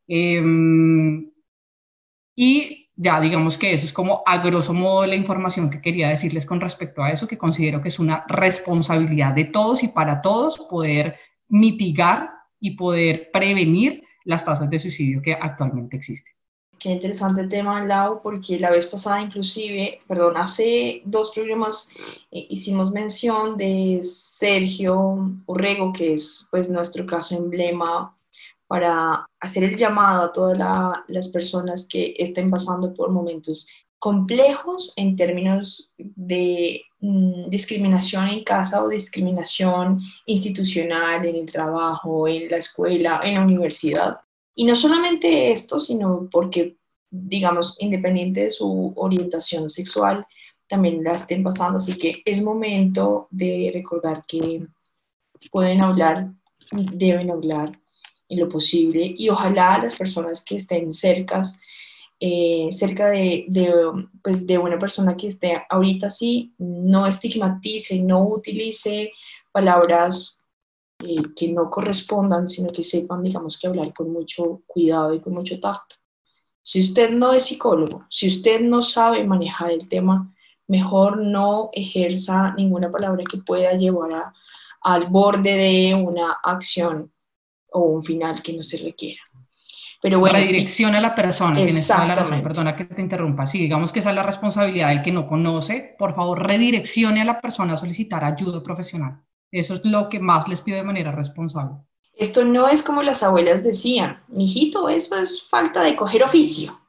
Em, 0.07 1.29
Y 2.35 2.84
ya 2.95 3.19
digamos 3.19 3.57
que 3.57 3.73
eso 3.73 3.85
es 3.85 3.93
como 3.93 4.23
a 4.25 4.37
grosso 4.37 4.73
modo 4.73 5.05
la 5.05 5.15
información 5.15 5.69
que 5.69 5.81
quería 5.81 6.09
decirles 6.09 6.45
con 6.45 6.61
respecto 6.61 7.03
a 7.03 7.11
eso, 7.11 7.27
que 7.27 7.37
considero 7.37 7.81
que 7.81 7.89
es 7.89 7.99
una 7.99 8.25
responsabilidad 8.27 9.33
de 9.33 9.45
todos 9.45 9.83
y 9.83 9.89
para 9.89 10.21
todos 10.21 10.59
poder 10.69 11.15
mitigar 11.49 12.31
y 12.59 12.75
poder 12.75 13.29
prevenir 13.31 14.03
las 14.23 14.45
tasas 14.45 14.69
de 14.69 14.79
suicidio 14.79 15.21
que 15.21 15.33
actualmente 15.33 15.97
existen. 15.97 16.33
Qué 16.79 16.91
interesante 16.91 17.47
tema, 17.47 17.83
Lau, 17.85 18.21
porque 18.21 18.59
la 18.59 18.69
vez 18.69 18.85
pasada 18.85 19.21
inclusive, 19.21 19.99
perdón, 20.07 20.35
hace 20.35 21.01
dos 21.05 21.31
programas 21.31 21.89
eh, 22.31 22.47
hicimos 22.49 22.91
mención 22.91 23.55
de 23.55 23.99
Sergio 24.01 25.31
Urrego, 25.45 25.93
que 25.93 26.13
es 26.13 26.47
pues 26.51 26.69
nuestro 26.69 27.05
caso 27.05 27.35
emblema 27.35 28.15
para 28.67 29.27
hacer 29.39 29.63
el 29.63 29.77
llamado 29.77 30.23
a 30.23 30.31
todas 30.31 30.57
las 31.07 31.29
personas 31.29 31.87
que 31.87 32.15
estén 32.17 32.49
pasando 32.49 32.93
por 32.93 33.11
momentos 33.11 33.67
complejos 33.99 34.93
en 34.95 35.15
términos 35.15 35.91
de 35.97 36.83
mm, 36.99 37.49
discriminación 37.49 38.27
en 38.27 38.43
casa 38.43 38.83
o 38.83 38.89
discriminación 38.89 40.01
institucional 40.25 41.25
en 41.25 41.35
el 41.35 41.51
trabajo, 41.51 42.27
en 42.27 42.49
la 42.49 42.57
escuela, 42.57 43.21
en 43.23 43.35
la 43.35 43.41
universidad. 43.41 44.19
Y 44.55 44.65
no 44.65 44.75
solamente 44.75 45.51
esto, 45.51 45.79
sino 45.79 46.29
porque, 46.31 46.77
digamos, 47.09 47.77
independiente 47.79 48.41
de 48.41 48.51
su 48.51 48.93
orientación 48.95 49.69
sexual, 49.69 50.25
también 50.67 51.03
la 51.03 51.15
estén 51.15 51.43
pasando. 51.43 51.77
Así 51.77 51.97
que 51.97 52.21
es 52.25 52.41
momento 52.41 53.27
de 53.31 53.71
recordar 53.73 54.23
que 54.27 54.65
pueden 55.51 55.81
hablar 55.81 56.29
y 56.71 56.85
deben 56.95 57.31
hablar 57.31 57.79
en 58.29 58.39
lo 58.39 58.49
posible 58.49 59.13
y 59.17 59.29
ojalá 59.29 59.79
las 59.81 59.95
personas 59.95 60.43
que 60.43 60.55
estén 60.55 60.91
cercas, 60.91 61.61
eh, 62.19 62.69
cerca 62.71 63.09
de, 63.09 63.47
pues 64.23 64.47
de 64.47 64.57
una 64.57 64.79
persona 64.79 65.15
que 65.15 65.27
esté 65.27 65.63
ahorita 65.69 66.07
así, 66.07 66.53
no 66.57 67.05
estigmatice, 67.07 68.01
no 68.01 68.27
utilice 68.27 69.11
palabras 69.51 70.39
eh, 70.99 71.21
que 71.35 71.49
no 71.49 71.69
correspondan, 71.69 72.47
sino 72.47 72.71
que 72.71 72.83
sepan, 72.83 73.21
digamos, 73.21 73.59
que 73.59 73.67
hablar 73.67 73.93
con 73.93 74.11
mucho 74.11 74.63
cuidado 74.65 75.13
y 75.13 75.19
con 75.19 75.33
mucho 75.33 75.59
tacto. 75.59 75.95
Si 76.63 76.81
usted 76.81 77.11
no 77.11 77.33
es 77.33 77.45
psicólogo, 77.45 78.05
si 78.09 78.27
usted 78.27 78.61
no 78.61 78.81
sabe 78.81 79.23
manejar 79.23 79.71
el 79.71 79.87
tema, 79.87 80.33
mejor 80.67 81.17
no 81.17 81.69
ejerza 81.73 82.53
ninguna 82.55 82.91
palabra 82.91 83.23
que 83.29 83.37
pueda 83.37 83.73
llevar 83.73 84.33
al 84.81 85.07
borde 85.07 85.55
de 85.55 85.93
una 85.93 86.31
acción 86.43 87.11
o 87.75 87.81
un 87.81 88.03
final 88.03 88.41
que 88.41 88.53
no 88.53 88.63
se 88.63 88.77
requiera. 88.77 89.21
Pero 90.01 90.19
bueno, 90.19 90.37
redirecciona 90.37 90.99
a 90.99 91.01
la 91.01 91.15
persona, 91.15 91.55
tienes 91.55 91.87
toda 91.87 92.05
la 92.05 92.15
razón, 92.15 92.43
perdona 92.43 92.75
que 92.75 92.85
te 92.85 93.01
interrumpa. 93.01 93.47
Si 93.47 93.57
digamos 93.57 93.91
que 93.91 93.99
esa 93.99 94.11
es 94.11 94.15
la 94.15 94.23
responsabilidad 94.23 94.89
del 94.89 95.01
que 95.01 95.11
no 95.11 95.27
conoce, 95.27 95.95
por 95.97 96.15
favor, 96.15 96.45
redireccione 96.45 97.21
a 97.21 97.25
la 97.25 97.41
persona 97.41 97.73
a 97.73 97.77
solicitar 97.77 98.23
ayuda 98.23 98.61
profesional. 98.61 99.21
Eso 99.51 99.73
es 99.73 99.81
lo 99.83 100.09
que 100.09 100.19
más 100.19 100.47
les 100.47 100.61
pido 100.61 100.77
de 100.77 100.83
manera 100.83 101.11
responsable. 101.11 101.77
Esto 102.15 102.45
no 102.45 102.67
es 102.67 102.83
como 102.83 103.01
las 103.01 103.23
abuelas 103.23 103.63
decían, 103.63 104.21
mijito, 104.27 104.89
eso 104.89 105.17
es 105.17 105.47
falta 105.47 105.81
de 105.81 105.95
coger 105.95 106.23
oficio. 106.23 106.79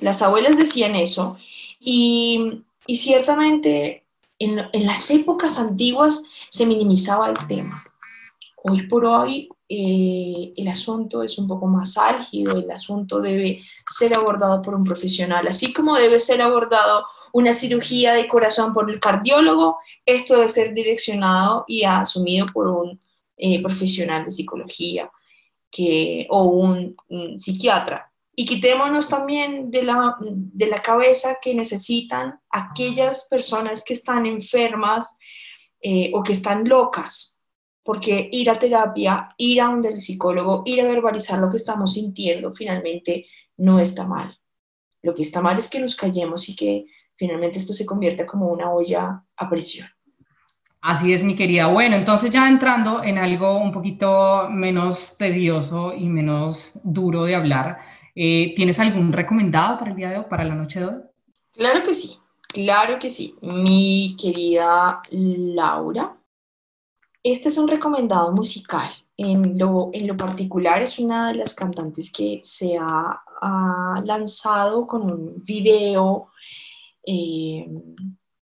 Las 0.00 0.22
abuelas 0.22 0.56
decían 0.56 0.94
eso 0.94 1.36
y, 1.80 2.62
y 2.86 2.96
ciertamente 2.96 4.04
en, 4.38 4.60
en 4.72 4.86
las 4.86 5.10
épocas 5.10 5.58
antiguas 5.58 6.30
se 6.50 6.66
minimizaba 6.66 7.28
el 7.28 7.46
tema. 7.46 7.82
Hoy 8.62 8.86
por 8.86 9.04
hoy 9.04 9.48
eh, 9.76 10.52
el 10.56 10.68
asunto 10.68 11.24
es 11.24 11.36
un 11.36 11.48
poco 11.48 11.66
más 11.66 11.98
álgido, 11.98 12.58
el 12.58 12.70
asunto 12.70 13.20
debe 13.20 13.60
ser 13.90 14.14
abordado 14.14 14.62
por 14.62 14.76
un 14.76 14.84
profesional, 14.84 15.48
así 15.48 15.72
como 15.72 15.96
debe 15.96 16.20
ser 16.20 16.42
abordado 16.42 17.04
una 17.32 17.52
cirugía 17.52 18.14
de 18.14 18.28
corazón 18.28 18.72
por 18.72 18.88
el 18.88 19.00
cardiólogo, 19.00 19.78
esto 20.06 20.34
debe 20.34 20.48
ser 20.48 20.74
direccionado 20.74 21.64
y 21.66 21.82
asumido 21.82 22.46
por 22.46 22.68
un 22.68 23.00
eh, 23.36 23.60
profesional 23.60 24.24
de 24.24 24.30
psicología 24.30 25.10
que, 25.68 26.28
o 26.30 26.44
un, 26.44 26.94
psiquiatra. 27.36 28.12
Y 28.36 28.44
quitémonos 28.44 29.08
también 29.08 29.72
de 29.72 29.82
la, 29.82 30.16
de 30.20 30.66
la 30.66 30.80
cabeza 30.82 31.38
que 31.42 31.52
necesitan 31.52 32.38
aquellas 32.48 33.26
personas 33.28 33.82
que 33.82 33.94
están 33.94 34.26
enfermas 34.26 35.18
eh, 35.80 36.12
o 36.14 36.22
que 36.22 36.32
están 36.32 36.68
locas, 36.68 37.33
porque 37.84 38.30
ir 38.32 38.50
a 38.50 38.58
terapia, 38.58 39.34
ir 39.36 39.60
a 39.60 39.66
donde 39.66 39.90
el 39.90 40.00
psicólogo, 40.00 40.62
ir 40.64 40.80
a 40.80 40.88
verbalizar 40.88 41.38
lo 41.38 41.50
que 41.50 41.58
estamos 41.58 41.92
sintiendo, 41.92 42.50
finalmente 42.50 43.26
no 43.58 43.78
está 43.78 44.06
mal. 44.06 44.36
Lo 45.02 45.14
que 45.14 45.22
está 45.22 45.42
mal 45.42 45.58
es 45.58 45.68
que 45.68 45.78
nos 45.78 45.94
callemos 45.94 46.48
y 46.48 46.56
que 46.56 46.86
finalmente 47.14 47.58
esto 47.58 47.74
se 47.74 47.84
convierta 47.84 48.26
como 48.26 48.48
una 48.48 48.72
olla 48.72 49.22
a 49.36 49.50
presión. 49.50 49.86
Así 50.80 51.12
es, 51.12 51.22
mi 51.24 51.36
querida. 51.36 51.66
Bueno, 51.66 51.96
entonces 51.96 52.30
ya 52.30 52.48
entrando 52.48 53.02
en 53.02 53.18
algo 53.18 53.58
un 53.58 53.72
poquito 53.72 54.48
menos 54.50 55.16
tedioso 55.18 55.94
y 55.94 56.08
menos 56.08 56.78
duro 56.82 57.24
de 57.24 57.34
hablar, 57.34 57.78
eh, 58.14 58.54
¿tienes 58.56 58.78
algún 58.78 59.12
recomendado 59.12 59.78
para 59.78 59.90
el 59.90 59.96
día 59.96 60.10
de 60.10 60.18
hoy, 60.18 60.24
para 60.28 60.44
la 60.44 60.54
noche 60.54 60.80
de 60.80 60.86
hoy? 60.86 61.02
Claro 61.52 61.84
que 61.84 61.94
sí, 61.94 62.18
claro 62.48 62.98
que 62.98 63.10
sí. 63.10 63.34
Mi 63.42 64.16
querida 64.20 65.00
Laura, 65.10 66.16
este 67.24 67.48
es 67.48 67.58
un 67.58 67.66
recomendado 67.66 68.30
musical. 68.32 68.90
En 69.16 69.58
lo, 69.58 69.90
en 69.92 70.06
lo 70.06 70.16
particular 70.16 70.82
es 70.82 70.98
una 70.98 71.28
de 71.28 71.36
las 71.36 71.54
cantantes 71.54 72.12
que 72.12 72.40
se 72.42 72.76
ha, 72.78 73.20
lanzado 74.04 74.86
con 74.86 75.02
un 75.02 75.44
video 75.44 76.28
eh, 77.06 77.68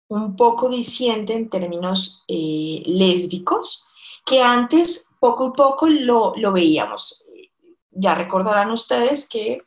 un 0.07 0.37
poco 0.37 0.69
diciente 0.69 1.35
en 1.35 1.49
términos 1.49 2.23
eh, 2.29 2.81
lésbicos, 2.87 3.87
que 4.25 4.41
antes 4.41 5.11
poco 5.19 5.47
a 5.47 5.53
poco 5.53 5.89
lo, 5.89 6.35
lo 6.37 6.53
veíamos. 6.53 7.25
Ya 7.91 8.15
recordarán 8.15 8.71
ustedes 8.71 9.29
que 9.29 9.63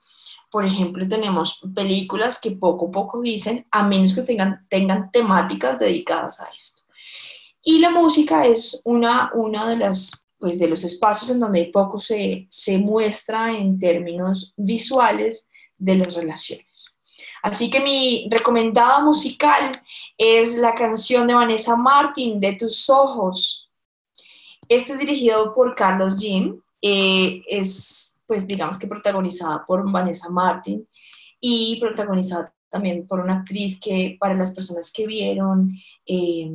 por 0.50 0.66
ejemplo, 0.66 1.08
tenemos 1.08 1.62
películas 1.76 2.40
que 2.40 2.52
poco 2.52 2.88
a 2.88 2.92
poco 2.92 3.22
dicen, 3.22 3.68
a 3.70 3.84
menos 3.84 4.16
que 4.16 4.22
tengan, 4.22 4.66
tengan 4.70 5.12
temáticas 5.12 5.78
dedicadas 5.78 6.40
a 6.40 6.50
esto. 6.56 6.77
Y 7.70 7.80
la 7.80 7.90
música 7.90 8.46
es 8.46 8.82
una, 8.86 9.30
una 9.34 9.68
de 9.68 9.76
las 9.76 10.26
pues 10.40 10.58
de 10.58 10.70
los 10.70 10.86
espacios 10.86 11.30
en 11.30 11.42
donde 11.42 11.66
poco 11.66 12.00
se, 12.00 12.48
se 12.50 12.78
muestra 12.78 13.52
en 13.58 13.78
términos 13.78 14.54
visuales 14.56 15.50
de 15.78 15.96
las 15.96 16.14
relaciones. 16.14 16.98
Así 17.44 17.70
que 17.70 17.82
mi 17.82 18.30
recomendado 18.32 19.06
musical 19.06 19.74
es 20.18 20.58
la 20.58 20.74
canción 20.74 21.28
de 21.28 21.34
Vanessa 21.34 21.76
Martin, 21.76 22.40
De 22.40 22.54
tus 22.54 22.90
ojos. 22.90 23.70
Este 24.70 24.94
es 24.94 25.00
dirigido 25.00 25.54
por 25.54 25.76
Carlos 25.76 26.16
Jean, 26.18 26.64
eh, 26.82 27.42
es 27.50 28.18
pues 28.26 28.48
digamos 28.48 28.80
que 28.80 28.88
protagonizada 28.88 29.66
por 29.66 29.92
Vanessa 29.92 30.30
Martin 30.30 30.88
y 31.42 31.78
protagonizada 31.82 32.54
también 32.70 33.06
por 33.06 33.20
una 33.20 33.40
actriz 33.40 33.78
que 33.78 34.16
para 34.18 34.36
las 34.36 34.56
personas 34.56 34.90
que 34.90 35.06
vieron 35.06 35.70
eh, 36.06 36.50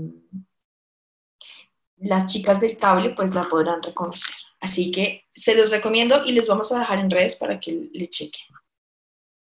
las 2.02 2.26
chicas 2.26 2.60
del 2.60 2.76
cable 2.76 3.10
pues 3.10 3.34
la 3.34 3.44
podrán 3.44 3.82
reconocer. 3.82 4.34
Así 4.60 4.90
que 4.90 5.24
se 5.34 5.56
los 5.56 5.70
recomiendo 5.70 6.24
y 6.24 6.32
les 6.32 6.48
vamos 6.48 6.72
a 6.72 6.78
dejar 6.78 6.98
en 6.98 7.10
redes 7.10 7.36
para 7.36 7.58
que 7.58 7.90
le 7.92 8.08
chequen. 8.08 8.46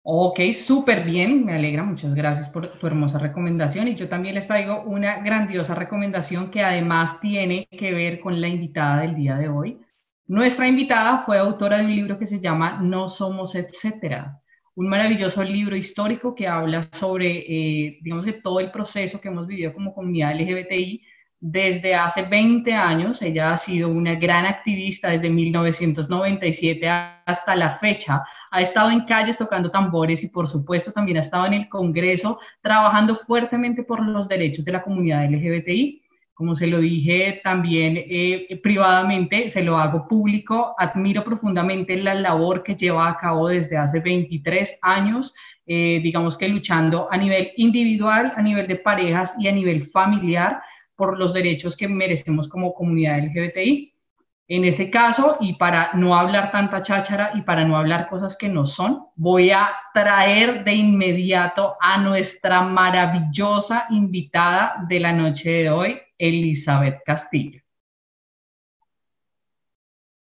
Ok, 0.02 0.40
súper 0.54 1.04
bien, 1.04 1.44
me 1.44 1.54
alegra, 1.54 1.82
muchas 1.82 2.14
gracias 2.14 2.48
por 2.48 2.78
tu 2.78 2.86
hermosa 2.86 3.18
recomendación 3.18 3.86
y 3.86 3.94
yo 3.94 4.08
también 4.08 4.34
les 4.34 4.48
traigo 4.48 4.82
una 4.82 5.20
grandiosa 5.20 5.74
recomendación 5.74 6.50
que 6.50 6.62
además 6.62 7.20
tiene 7.20 7.68
que 7.70 7.92
ver 7.92 8.18
con 8.18 8.40
la 8.40 8.48
invitada 8.48 9.02
del 9.02 9.14
día 9.14 9.36
de 9.36 9.48
hoy. 9.48 9.78
Nuestra 10.26 10.66
invitada 10.66 11.22
fue 11.24 11.38
autora 11.38 11.78
de 11.78 11.84
un 11.84 11.94
libro 11.94 12.18
que 12.18 12.26
se 12.26 12.40
llama 12.40 12.78
No 12.80 13.08
Somos 13.10 13.54
Etcétera, 13.54 14.40
un 14.74 14.88
maravilloso 14.88 15.42
libro 15.42 15.76
histórico 15.76 16.34
que 16.34 16.48
habla 16.48 16.82
sobre, 16.92 17.38
eh, 17.40 17.98
digamos 18.00 18.24
que 18.24 18.34
todo 18.34 18.60
el 18.60 18.70
proceso 18.70 19.20
que 19.20 19.28
hemos 19.28 19.46
vivido 19.46 19.74
como 19.74 19.92
comunidad 19.92 20.34
LGBTI 20.34 21.02
desde 21.40 21.94
hace 21.94 22.22
20 22.26 22.72
años. 22.72 23.22
Ella 23.22 23.54
ha 23.54 23.56
sido 23.56 23.88
una 23.88 24.14
gran 24.14 24.44
activista 24.44 25.08
desde 25.08 25.30
1997 25.30 26.86
hasta 26.88 27.56
la 27.56 27.72
fecha. 27.72 28.22
Ha 28.50 28.60
estado 28.60 28.90
en 28.90 29.06
calles 29.06 29.38
tocando 29.38 29.70
tambores 29.70 30.22
y 30.22 30.28
por 30.28 30.48
supuesto 30.48 30.92
también 30.92 31.16
ha 31.16 31.20
estado 31.20 31.46
en 31.46 31.54
el 31.54 31.68
Congreso 31.68 32.38
trabajando 32.60 33.16
fuertemente 33.16 33.82
por 33.82 34.06
los 34.06 34.28
derechos 34.28 34.64
de 34.64 34.72
la 34.72 34.82
comunidad 34.82 35.28
LGBTI. 35.30 36.02
Como 36.34 36.56
se 36.56 36.66
lo 36.66 36.78
dije 36.78 37.40
también 37.44 37.98
eh, 37.98 38.58
privadamente, 38.62 39.50
se 39.50 39.62
lo 39.62 39.78
hago 39.78 40.08
público. 40.08 40.74
Admiro 40.78 41.22
profundamente 41.22 41.96
la 41.96 42.14
labor 42.14 42.62
que 42.62 42.74
lleva 42.74 43.10
a 43.10 43.18
cabo 43.18 43.48
desde 43.48 43.76
hace 43.76 44.00
23 44.00 44.78
años, 44.80 45.34
eh, 45.66 46.00
digamos 46.02 46.38
que 46.38 46.48
luchando 46.48 47.08
a 47.10 47.16
nivel 47.18 47.50
individual, 47.56 48.32
a 48.34 48.40
nivel 48.40 48.66
de 48.66 48.76
parejas 48.76 49.36
y 49.38 49.48
a 49.48 49.52
nivel 49.52 49.84
familiar 49.84 50.62
por 51.00 51.18
los 51.18 51.32
derechos 51.32 51.78
que 51.78 51.88
merecemos 51.88 52.46
como 52.46 52.74
comunidad 52.74 53.20
LGBTI. 53.20 53.94
En 54.48 54.66
ese 54.66 54.90
caso, 54.90 55.38
y 55.40 55.54
para 55.54 55.94
no 55.94 56.14
hablar 56.14 56.52
tanta 56.52 56.82
cháchara 56.82 57.30
y 57.34 57.40
para 57.40 57.64
no 57.64 57.78
hablar 57.78 58.06
cosas 58.06 58.36
que 58.36 58.50
no 58.50 58.66
son, 58.66 59.06
voy 59.16 59.50
a 59.50 59.70
traer 59.94 60.62
de 60.62 60.74
inmediato 60.74 61.74
a 61.80 61.96
nuestra 61.96 62.60
maravillosa 62.60 63.86
invitada 63.88 64.84
de 64.86 65.00
la 65.00 65.12
noche 65.14 65.50
de 65.50 65.70
hoy, 65.70 65.98
Elizabeth 66.18 66.98
Castillo. 67.06 67.62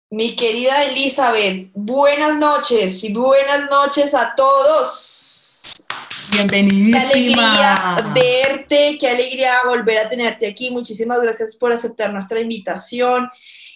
Mi 0.09 0.35
querida 0.35 0.85
Elizabeth, 0.85 1.71
buenas 1.75 2.39
noches 2.39 3.05
y 3.05 3.13
buenas 3.13 3.69
noches 3.69 4.15
a 4.15 4.35
todos. 4.35 5.12
Bienvenidísima. 6.31 7.01
Qué 7.01 7.07
alegría 7.07 7.97
verte, 8.15 8.99
qué 8.99 9.09
alegría 9.09 9.53
volver 9.67 9.99
a 9.99 10.09
tenerte 10.09 10.47
aquí. 10.47 10.71
Muchísimas 10.71 11.21
gracias 11.21 11.57
por 11.57 11.73
aceptar 11.73 12.13
nuestra 12.13 12.41
invitación 12.41 13.29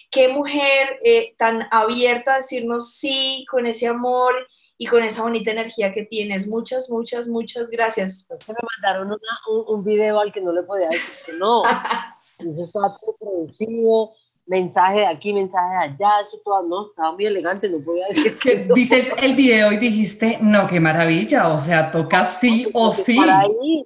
qué 0.09 0.27
mujer 0.29 0.99
eh, 1.03 1.35
tan 1.37 1.67
abierta 1.71 2.35
a 2.35 2.37
decirnos 2.37 2.93
sí 2.93 3.45
con 3.49 3.65
ese 3.65 3.87
amor 3.87 4.33
y 4.77 4.85
con 4.85 5.03
esa 5.03 5.23
bonita 5.23 5.51
energía 5.51 5.91
que 5.91 6.03
tienes. 6.03 6.47
Muchas, 6.47 6.89
muchas, 6.89 7.27
muchas 7.27 7.69
gracias. 7.69 8.27
me 8.47 8.55
mandaron 8.75 9.11
un, 9.11 9.63
un, 9.67 9.83
video 9.83 10.19
al 10.19 10.31
que 10.31 10.41
no 10.41 10.51
le 10.51 10.63
podía 10.63 10.89
decir 10.89 11.13
que 11.25 11.33
no. 11.33 11.63
Eso 12.37 12.65
está 12.65 12.97
todo 13.01 13.15
producido, 13.19 14.13
mensaje 14.47 14.99
de 14.99 15.05
aquí, 15.05 15.33
mensaje 15.33 15.69
de 15.69 15.83
allá, 15.83 16.21
eso 16.21 16.39
todo, 16.43 16.63
no, 16.63 16.87
estaba 16.87 17.11
muy 17.11 17.25
elegante, 17.25 17.69
no 17.69 17.83
podía 17.83 18.07
decir 18.07 18.33
que 18.39 18.65
no. 18.65 18.73
Viste 18.73 19.13
el 19.17 19.35
video 19.35 19.71
y 19.73 19.77
dijiste, 19.77 20.39
no, 20.41 20.67
qué 20.67 20.79
maravilla, 20.79 21.49
o 21.49 21.57
sea, 21.57 21.91
toca 21.91 22.25
sí 22.25 22.67
o 22.73 22.91
sí. 22.91 23.17
Para 23.17 23.41
ahí, 23.41 23.83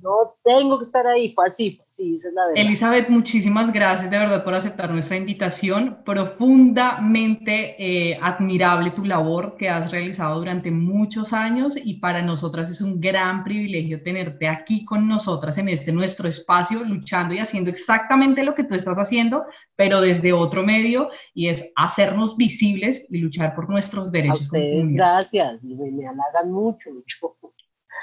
no 0.00 0.36
tengo 0.44 0.78
que 0.78 0.84
estar 0.84 1.06
ahí, 1.06 1.32
fue 1.34 1.46
así, 1.46 1.80
sí, 1.98 2.14
esa 2.14 2.28
es 2.28 2.34
la 2.34 2.46
verdad. 2.46 2.62
Elizabeth, 2.64 3.08
muchísimas 3.08 3.72
gracias 3.72 4.10
de 4.10 4.18
verdad 4.18 4.44
por 4.44 4.54
aceptar 4.54 4.90
nuestra 4.90 5.16
invitación. 5.16 5.98
Profundamente 6.04 7.74
eh, 7.78 8.18
admirable 8.22 8.92
tu 8.92 9.04
labor 9.04 9.56
que 9.56 9.68
has 9.68 9.90
realizado 9.90 10.38
durante 10.38 10.70
muchos 10.70 11.32
años 11.32 11.76
y 11.76 11.94
para 11.94 12.22
nosotras 12.22 12.70
es 12.70 12.80
un 12.80 13.00
gran 13.00 13.42
privilegio 13.42 14.02
tenerte 14.02 14.46
aquí 14.46 14.84
con 14.84 15.08
nosotras 15.08 15.58
en 15.58 15.68
este 15.68 15.92
nuestro 15.92 16.28
espacio, 16.28 16.84
luchando 16.84 17.34
y 17.34 17.38
haciendo 17.38 17.70
exactamente 17.70 18.44
lo 18.44 18.54
que 18.54 18.64
tú 18.64 18.74
estás 18.74 18.96
haciendo, 18.96 19.44
pero 19.74 20.00
desde 20.00 20.32
otro 20.32 20.62
medio 20.62 21.10
y 21.34 21.48
es 21.48 21.72
hacernos 21.74 22.36
visibles 22.36 23.06
y 23.10 23.18
luchar 23.18 23.54
por 23.54 23.68
nuestros 23.68 24.12
derechos. 24.12 24.42
A 24.42 24.44
ustedes, 24.44 24.84
gracias, 24.90 25.62
me, 25.62 25.74
me 25.74 26.06
halagan 26.06 26.52
mucho. 26.52 26.90
mucho. 26.92 27.36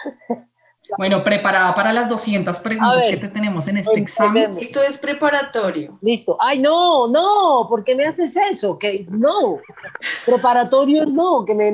Bueno, 0.98 1.24
preparada 1.24 1.74
para 1.74 1.92
las 1.92 2.10
200 2.10 2.60
preguntas 2.60 3.06
que 3.10 3.18
te 3.18 3.28
tenemos 3.28 3.68
en 3.68 3.78
este 3.78 4.00
examen. 4.00 4.58
Esto 4.58 4.82
es 4.82 4.98
preparatorio. 4.98 5.98
Listo. 6.02 6.38
Ay, 6.40 6.60
no, 6.60 7.08
no, 7.08 7.68
¿por 7.70 7.84
qué 7.84 7.96
me 7.96 8.06
haces 8.06 8.36
eso? 8.36 8.78
Que 8.78 9.06
no, 9.10 9.60
preparatorio 10.26 11.06
no, 11.06 11.46
que 11.46 11.54
me, 11.54 11.72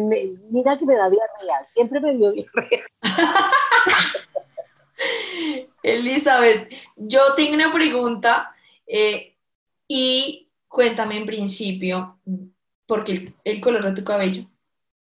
mira 0.49 0.77
que 0.77 0.85
me 0.85 0.95
da 0.95 1.09
diarrea, 1.09 1.63
siempre 1.73 1.99
me 1.99 2.15
dio 2.15 2.31
diarrea. 2.31 2.81
Elizabeth, 5.83 6.69
yo 6.95 7.33
tengo 7.35 7.55
una 7.55 7.73
pregunta 7.73 8.53
eh, 8.85 9.35
y 9.87 10.47
cuéntame 10.67 11.17
en 11.17 11.25
principio, 11.25 12.19
¿por 12.85 13.03
qué 13.03 13.13
el, 13.13 13.35
el 13.43 13.61
color 13.61 13.85
de 13.85 13.93
tu 13.93 14.03
cabello? 14.03 14.45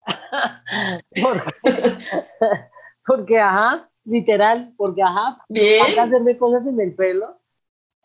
porque, 3.10 3.40
ajá, 3.40 3.90
literal, 4.06 4.74
porque 4.78 5.02
ajá, 5.02 5.44
Bien. 5.50 6.00
hacerme 6.00 6.38
cosas 6.38 6.66
en 6.68 6.80
el 6.80 6.94
pelo. 6.94 7.38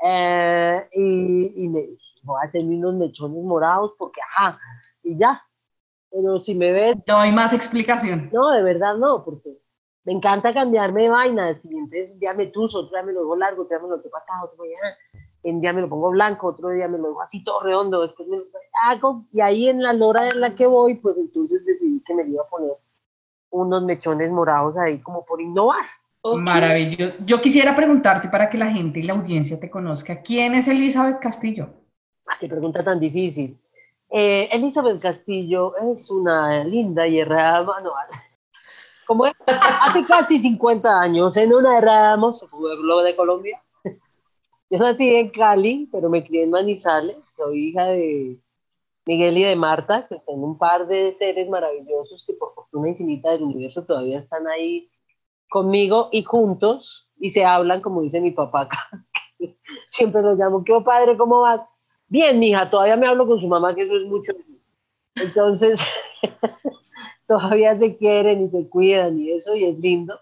Eh, 0.03 0.89
y, 0.93 1.65
y, 1.65 1.69
me 1.69 1.87
voy 2.23 2.41
a 2.43 2.49
hacerme 2.49 2.77
unos 2.77 2.95
mechones 2.95 3.45
morados 3.45 3.93
porque 3.99 4.21
ajá, 4.23 4.59
y 5.03 5.17
ya. 5.19 5.43
Pero 6.11 6.41
si 6.41 6.55
me 6.55 6.73
ves. 6.73 6.97
No 7.07 7.17
hay 7.19 7.33
más 7.33 7.53
explicación. 7.53 8.31
No, 8.33 8.51
de 8.51 8.63
verdad 8.63 8.97
no, 8.97 9.25
porque 9.25 9.59
me 10.05 10.15
encanta 10.15 10.53
cambiarme 10.53 11.05
de 11.05 11.09
vaina. 11.11 11.51
El 11.51 11.61
siguiente 11.61 12.07
día 12.17 12.33
me 12.33 12.47
tuzo, 12.47 12.81
otro 12.81 12.97
día 12.97 13.03
me 13.03 13.13
lo 13.13 13.21
dejo 13.21 13.37
largo, 13.37 13.63
otro 13.63 13.79
día 13.79 13.87
me 13.87 13.95
lo 13.95 14.01
tengo 14.01 14.17
acá, 14.17 14.43
otro 14.43 14.65
día, 14.65 14.79
un 15.43 15.61
día 15.61 15.73
me 15.73 15.83
lo 15.83 15.89
pongo 15.89 16.11
blanco, 16.11 16.49
otro 16.49 16.71
día 16.71 16.89
me 16.89 16.99
lo 16.99 17.09
dejo 17.09 17.23
así 17.23 17.45
todo 17.45 17.61
redondo, 17.61 18.03
después 18.03 18.27
me 18.29 18.39
lo 18.39 18.45
hago. 18.89 19.27
Y 19.33 19.41
ahí 19.43 19.69
en 19.69 19.83
la 19.83 19.93
lora 19.93 20.29
en 20.29 20.41
la 20.41 20.55
que 20.55 20.67
voy, 20.67 20.95
pues 20.95 21.19
entonces 21.19 21.65
decidí 21.67 22.03
que 22.05 22.15
me 22.15 22.27
iba 22.27 22.43
a 22.43 22.49
poner 22.49 22.73
unos 23.55 23.85
mechones 23.85 24.31
morados 24.31 24.77
ahí 24.77 25.01
como 25.01 25.25
por 25.25 25.41
innovar. 25.41 25.85
Okay. 26.21 26.43
Maravilloso. 26.43 27.17
Yo 27.25 27.41
quisiera 27.41 27.77
preguntarte 27.77 28.29
para 28.29 28.49
que 28.49 28.59
la 28.59 28.71
gente 28.71 28.99
y 28.99 29.03
la 29.03 29.13
audiencia 29.13 29.61
te 29.61 29.71
conozca, 29.71 30.23
¿quién 30.23 30.55
es 30.55 30.67
Elizabeth 30.67 31.21
Castillo? 31.21 31.69
Ah, 32.27 32.37
qué 32.41 32.49
pregunta 32.49 32.83
tan 32.83 32.99
difícil. 32.99 33.59
Eh, 34.11 34.49
Elizabeth 34.51 35.01
Castillo 35.01 35.77
es 35.77 36.11
una 36.11 36.65
linda 36.65 37.07
y 37.07 37.21
errada 37.21 37.63
manual. 37.63 38.07
Como 39.07 39.25
hace 39.27 40.05
casi 40.07 40.39
50 40.39 41.01
años, 41.01 41.37
en 41.37 41.53
una 41.53 41.81
Ramos, 41.81 42.43
pueblo 42.51 43.03
de 43.03 43.15
Colombia. 43.15 43.63
Yo 44.71 44.79
nací 44.79 45.15
en 45.15 45.29
Cali, 45.29 45.89
pero 45.93 46.09
me 46.09 46.25
crié 46.25 46.45
en 46.45 46.51
Manizales. 46.51 47.19
Soy 47.37 47.69
hija 47.69 47.85
de 47.85 48.39
Miguel 49.07 49.37
y 49.39 49.43
de 49.43 49.57
Marta, 49.57 50.07
que 50.09 50.19
son 50.21 50.43
un 50.43 50.59
par 50.59 50.87
de 50.87 51.15
seres 51.15 51.49
maravillosos 51.49 52.25
que 52.27 52.35
por 52.35 52.55
fortuna 52.55 52.89
infinita 52.89 53.31
del 53.31 53.43
universo 53.43 53.85
todavía 53.85 54.21
están 54.21 54.47
ahí 54.47 54.91
conmigo 55.51 56.09
y 56.11 56.23
juntos 56.23 57.11
y 57.19 57.31
se 57.31 57.45
hablan, 57.45 57.83
como 57.83 58.01
dice 58.03 58.21
mi 58.21 58.31
papá. 58.31 58.69
Siempre 59.91 60.23
los 60.23 60.39
llamo, 60.39 60.65
¿qué 60.65 60.81
padre? 60.85 61.17
¿Cómo 61.17 61.43
vas? 61.43 61.61
Bien, 62.09 62.39
mija, 62.39 62.71
todavía 62.71 62.97
me 62.97 63.07
hablo 63.07 63.27
con 63.27 63.41
su 63.41 63.47
mamá, 63.47 63.75
que 63.75 63.83
eso 63.83 63.97
es 63.97 64.07
mucho. 64.07 64.33
Entonces, 65.17 65.85
todavía 67.27 67.79
se 67.79 67.97
quieren 67.97 68.47
y 68.47 68.49
se 68.51 68.69
cuidan 68.69 69.19
y 69.19 69.33
eso, 69.33 69.55
y 69.55 69.65
es 69.65 69.79
lindo. 69.79 70.19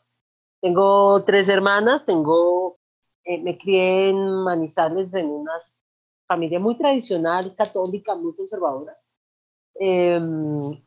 Tengo 0.60 1.22
tres 1.24 1.48
hermanas, 1.48 2.04
tengo, 2.04 2.78
eh, 3.24 3.40
me 3.42 3.58
crié 3.58 4.10
en 4.10 4.44
Manizales 4.44 5.12
en 5.14 5.28
una 5.28 5.52
familia 6.32 6.58
muy 6.58 6.76
tradicional, 6.76 7.54
católica, 7.54 8.14
muy 8.14 8.34
conservadora. 8.34 8.96
Eh, 9.78 10.20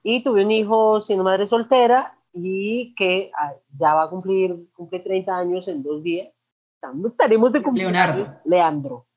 y 0.04 0.24
tuve 0.24 0.44
un 0.44 0.52
hijo 0.52 1.02
siendo 1.02 1.24
madre 1.24 1.48
soltera 1.48 2.18
y 2.34 2.96
que 2.96 3.32
ah, 3.38 3.54
ya 3.78 3.94
va 3.94 4.04
a 4.04 4.10
cumplir, 4.10 4.56
cumple 4.74 5.00
30 5.00 5.38
años 5.38 5.68
en 5.68 5.84
dos 5.84 6.02
días. 6.02 6.42
Estaremos 7.08 7.52
de 7.52 7.64
cumplir. 7.64 7.86
Leonardo. 7.86 8.36
Leandro. 8.46 9.08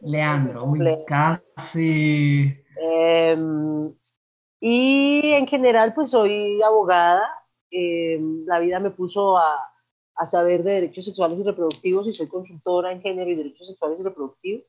Leandro, 0.00 0.64
uy, 0.64 0.80
casi. 1.06 2.54
Eh, 2.80 3.36
y 4.60 5.30
en 5.32 5.46
general, 5.46 5.94
pues 5.94 6.10
soy 6.10 6.60
abogada. 6.62 7.26
Eh, 7.70 8.18
la 8.46 8.58
vida 8.60 8.80
me 8.80 8.90
puso 8.90 9.36
a, 9.38 9.58
a, 10.16 10.26
saber 10.26 10.62
de 10.62 10.72
derechos 10.72 11.04
sexuales 11.04 11.38
y 11.38 11.42
reproductivos 11.42 12.06
y 12.06 12.14
soy 12.14 12.28
consultora 12.28 12.92
en 12.92 13.02
género 13.02 13.30
y 13.30 13.34
derechos 13.34 13.66
sexuales 13.66 14.00
y 14.00 14.02
reproductivos. 14.02 14.64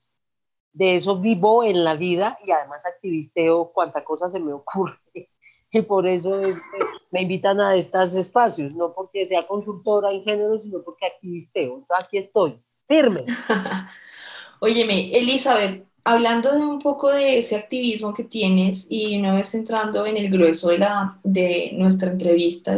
De 0.72 0.96
eso 0.96 1.20
vivo 1.20 1.64
en 1.64 1.84
la 1.84 1.96
vida 1.96 2.38
y 2.46 2.52
además 2.52 2.86
activisteo 2.86 3.72
cuanta 3.74 4.04
cosa 4.04 4.30
se 4.30 4.40
me 4.40 4.54
ocurre. 4.54 4.98
Y 5.72 5.84
por 5.84 6.08
eso 6.08 6.36
me 7.12 7.22
invitan 7.22 7.60
a 7.60 7.76
estos 7.76 8.16
espacios, 8.16 8.74
no 8.74 8.92
porque 8.92 9.28
sea 9.28 9.46
consultora 9.46 10.12
en 10.12 10.24
género, 10.24 10.60
sino 10.64 10.82
porque 10.82 11.06
activisteo. 11.06 11.78
Entonces 11.78 12.06
aquí 12.06 12.18
estoy, 12.18 12.60
firme. 12.88 13.26
Óyeme, 14.62 15.16
Elizabeth, 15.16 15.86
hablando 16.04 16.52
de 16.52 16.62
un 16.62 16.80
poco 16.80 17.10
de 17.10 17.38
ese 17.38 17.56
activismo 17.56 18.14
que 18.14 18.24
tienes 18.24 18.92
y 18.92 19.18
una 19.18 19.36
vez 19.36 19.54
entrando 19.54 20.06
en 20.06 20.18
el 20.18 20.30
grueso 20.30 20.70
de, 20.70 20.80
la, 20.80 21.20
de 21.24 21.72
nuestra 21.74 22.12
entrevista, 22.12 22.78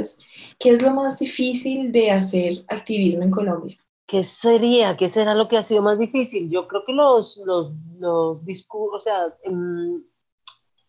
¿qué 0.60 0.70
es 0.72 0.82
lo 0.82 0.92
más 0.92 1.18
difícil 1.20 1.92
de 1.92 2.12
hacer 2.12 2.66
activismo 2.68 3.24
en 3.24 3.32
Colombia? 3.32 3.78
¿Qué 4.12 4.24
sería? 4.24 4.98
¿Qué 4.98 5.08
será 5.08 5.34
lo 5.36 5.48
que 5.48 5.56
ha 5.56 5.64
sido 5.64 5.82
más 5.82 5.98
difícil? 5.98 6.50
Yo 6.50 6.68
creo 6.68 6.84
que 6.86 6.92
los, 6.92 7.38
los, 7.46 7.72
los 7.98 8.44
discursos, 8.44 8.98
o 8.98 9.00
sea, 9.00 9.34
en, 9.44 10.06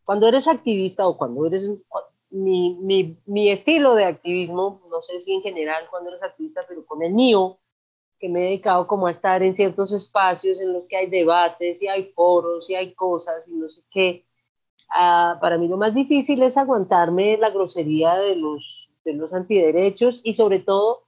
cuando 0.05 0.27
eres 0.27 0.49
activista 0.49 1.07
o 1.07 1.17
cuando 1.17 1.47
eres... 1.47 1.71
Mi, 2.35 2.75
mi, 2.81 3.19
mi 3.27 3.51
estilo 3.51 3.95
de 3.95 4.07
activismo, 4.07 4.81
no 4.91 5.03
sé 5.03 5.21
si 5.21 5.35
en 5.35 5.43
general 5.43 5.85
cuando 5.91 6.09
eres 6.09 6.23
activista, 6.23 6.63
pero 6.67 6.85
con 6.87 7.03
el 7.03 7.13
mío, 7.13 7.59
que 8.19 8.29
me 8.29 8.41
he 8.41 8.45
dedicado 8.45 8.87
como 8.87 9.07
a 9.07 9.11
estar 9.11 9.43
en 9.43 9.55
ciertos 9.55 9.93
espacios 9.93 10.59
en 10.61 10.73
los 10.73 10.85
que 10.87 10.97
hay 10.97 11.11
debates 11.11 11.83
y 11.83 11.89
hay 11.89 12.05
foros 12.15 12.71
y 12.71 12.75
hay 12.75 12.95
cosas 12.95 13.47
y 13.47 13.55
no 13.55 13.69
sé 13.69 13.83
qué. 13.91 14.25
Uh, 14.89 15.39
para 15.41 15.59
mí 15.59 15.69
lo 15.69 15.77
más 15.77 15.95
difícil 15.95 16.43
es 16.43 16.57
aguantarme 16.57 17.37
la 17.37 17.51
grosería 17.51 18.15
de 18.17 18.37
los, 18.37 18.91
de 19.05 19.13
los 19.13 19.33
antiderechos 19.35 20.23
y 20.25 20.33
sobre 20.33 20.61
todo, 20.61 21.02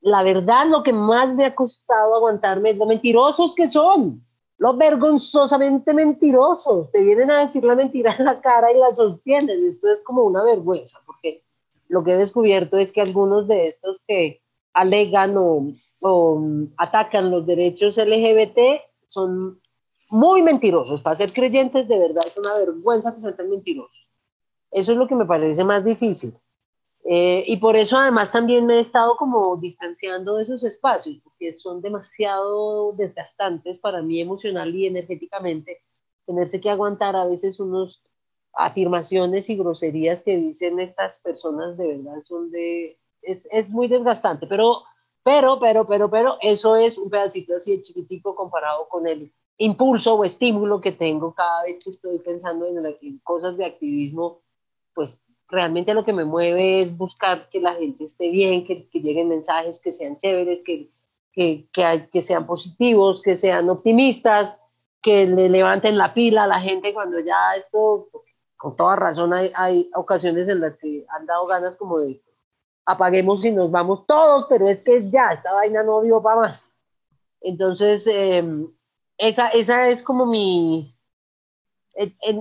la 0.00 0.22
verdad, 0.22 0.66
lo 0.68 0.82
que 0.82 0.92
más 0.92 1.34
me 1.34 1.44
ha 1.44 1.54
costado 1.54 2.14
aguantarme 2.14 2.70
es 2.70 2.76
lo 2.76 2.86
mentirosos 2.86 3.54
que 3.54 3.68
son, 3.68 4.24
los 4.58 4.76
vergonzosamente 4.76 5.92
mentirosos. 5.94 6.90
Te 6.90 7.02
vienen 7.02 7.30
a 7.30 7.40
decir 7.40 7.64
la 7.64 7.74
mentira 7.74 8.14
en 8.18 8.24
la 8.24 8.40
cara 8.40 8.72
y 8.72 8.78
la 8.78 8.94
sostienen. 8.94 9.58
Esto 9.58 9.88
es 9.92 10.00
como 10.04 10.22
una 10.22 10.42
vergüenza, 10.42 11.00
porque 11.06 11.42
lo 11.88 12.04
que 12.04 12.12
he 12.12 12.16
descubierto 12.16 12.78
es 12.78 12.92
que 12.92 13.00
algunos 13.00 13.48
de 13.48 13.68
estos 13.68 13.98
que 14.06 14.40
alegan 14.72 15.36
o 15.36 15.72
o 16.00 16.42
atacan 16.76 17.30
los 17.30 17.46
derechos 17.46 17.98
LGBT 17.98 18.82
son 19.06 19.60
muy 20.08 20.42
mentirosos. 20.42 21.02
Para 21.02 21.16
ser 21.16 21.32
creyentes, 21.32 21.86
de 21.86 21.98
verdad, 21.98 22.24
es 22.26 22.36
una 22.36 22.54
vergüenza 22.58 23.14
que 23.14 23.20
sean 23.20 23.36
tan 23.36 23.50
mentirosos. 23.50 23.96
Eso 24.70 24.92
es 24.92 24.98
lo 24.98 25.06
que 25.06 25.14
me 25.14 25.26
parece 25.26 25.62
más 25.64 25.84
difícil. 25.84 26.34
Eh, 27.12 27.42
y 27.48 27.56
por 27.56 27.74
eso 27.74 27.98
además 27.98 28.30
también 28.30 28.66
me 28.66 28.76
he 28.76 28.80
estado 28.80 29.16
como 29.16 29.56
distanciando 29.56 30.36
de 30.36 30.44
esos 30.44 30.62
espacios, 30.62 31.16
porque 31.24 31.56
son 31.56 31.82
demasiado 31.82 32.92
desgastantes 32.92 33.80
para 33.80 34.00
mí 34.00 34.20
emocional 34.20 34.72
y 34.72 34.86
energéticamente. 34.86 35.82
Tenerse 36.24 36.60
que 36.60 36.70
aguantar 36.70 37.16
a 37.16 37.24
veces 37.24 37.58
unos 37.58 38.00
afirmaciones 38.52 39.50
y 39.50 39.56
groserías 39.56 40.22
que 40.22 40.36
dicen 40.36 40.78
estas 40.78 41.20
personas 41.20 41.76
de 41.76 41.96
verdad 41.96 42.22
son 42.22 42.52
de... 42.52 42.96
Es, 43.22 43.48
es 43.50 43.68
muy 43.68 43.88
desgastante, 43.88 44.46
pero, 44.46 44.84
pero, 45.24 45.58
pero, 45.58 45.88
pero, 45.88 46.08
pero, 46.08 46.36
eso 46.40 46.76
es 46.76 46.96
un 46.96 47.10
pedacito 47.10 47.56
así 47.56 47.76
de 47.76 47.82
chiquitico 47.82 48.36
comparado 48.36 48.88
con 48.88 49.08
el 49.08 49.32
impulso 49.58 50.14
o 50.14 50.24
estímulo 50.24 50.80
que 50.80 50.92
tengo 50.92 51.34
cada 51.34 51.64
vez 51.64 51.82
que 51.82 51.90
estoy 51.90 52.20
pensando 52.20 52.66
en, 52.66 52.86
en 52.86 53.18
cosas 53.24 53.56
de 53.56 53.64
activismo, 53.64 54.42
pues 54.94 55.24
realmente 55.50 55.94
lo 55.94 56.04
que 56.04 56.12
me 56.12 56.24
mueve 56.24 56.82
es 56.82 56.96
buscar 56.96 57.48
que 57.48 57.60
la 57.60 57.74
gente 57.74 58.04
esté 58.04 58.30
bien, 58.30 58.64
que, 58.64 58.88
que 58.88 59.00
lleguen 59.00 59.28
mensajes 59.28 59.80
que 59.80 59.92
sean 59.92 60.18
chéveres, 60.20 60.60
que, 60.64 60.90
que, 61.32 61.68
que, 61.72 62.08
que, 62.10 62.22
sean 62.22 62.46
positivos, 62.46 63.22
que 63.22 63.36
sean 63.36 63.68
optimistas, 63.68 64.60
que 65.02 65.26
le 65.26 65.48
levanten 65.48 65.98
la 65.98 66.14
pila 66.14 66.44
a 66.44 66.48
la 66.48 66.60
gente 66.60 66.94
cuando 66.94 67.20
ya 67.20 67.54
esto, 67.56 68.08
con 68.56 68.76
toda 68.76 68.96
razón, 68.96 69.32
hay, 69.32 69.50
hay 69.54 69.90
ocasiones 69.94 70.48
en 70.48 70.60
las 70.60 70.76
que 70.76 71.04
han 71.08 71.26
dado 71.26 71.46
ganas 71.46 71.76
como 71.76 71.98
de 71.98 72.20
apaguemos 72.86 73.44
y 73.44 73.50
nos 73.50 73.70
vamos 73.70 74.06
todos, 74.06 74.46
pero 74.48 74.68
es 74.68 74.82
que 74.82 75.10
ya, 75.10 75.28
esta 75.32 75.52
vaina 75.52 75.82
no 75.82 76.02
dio 76.02 76.22
para 76.22 76.40
más. 76.40 76.76
Entonces, 77.40 78.06
eh, 78.06 78.44
esa, 79.16 79.48
esa 79.48 79.88
es 79.88 80.02
como 80.02 80.26
mi, 80.26 80.94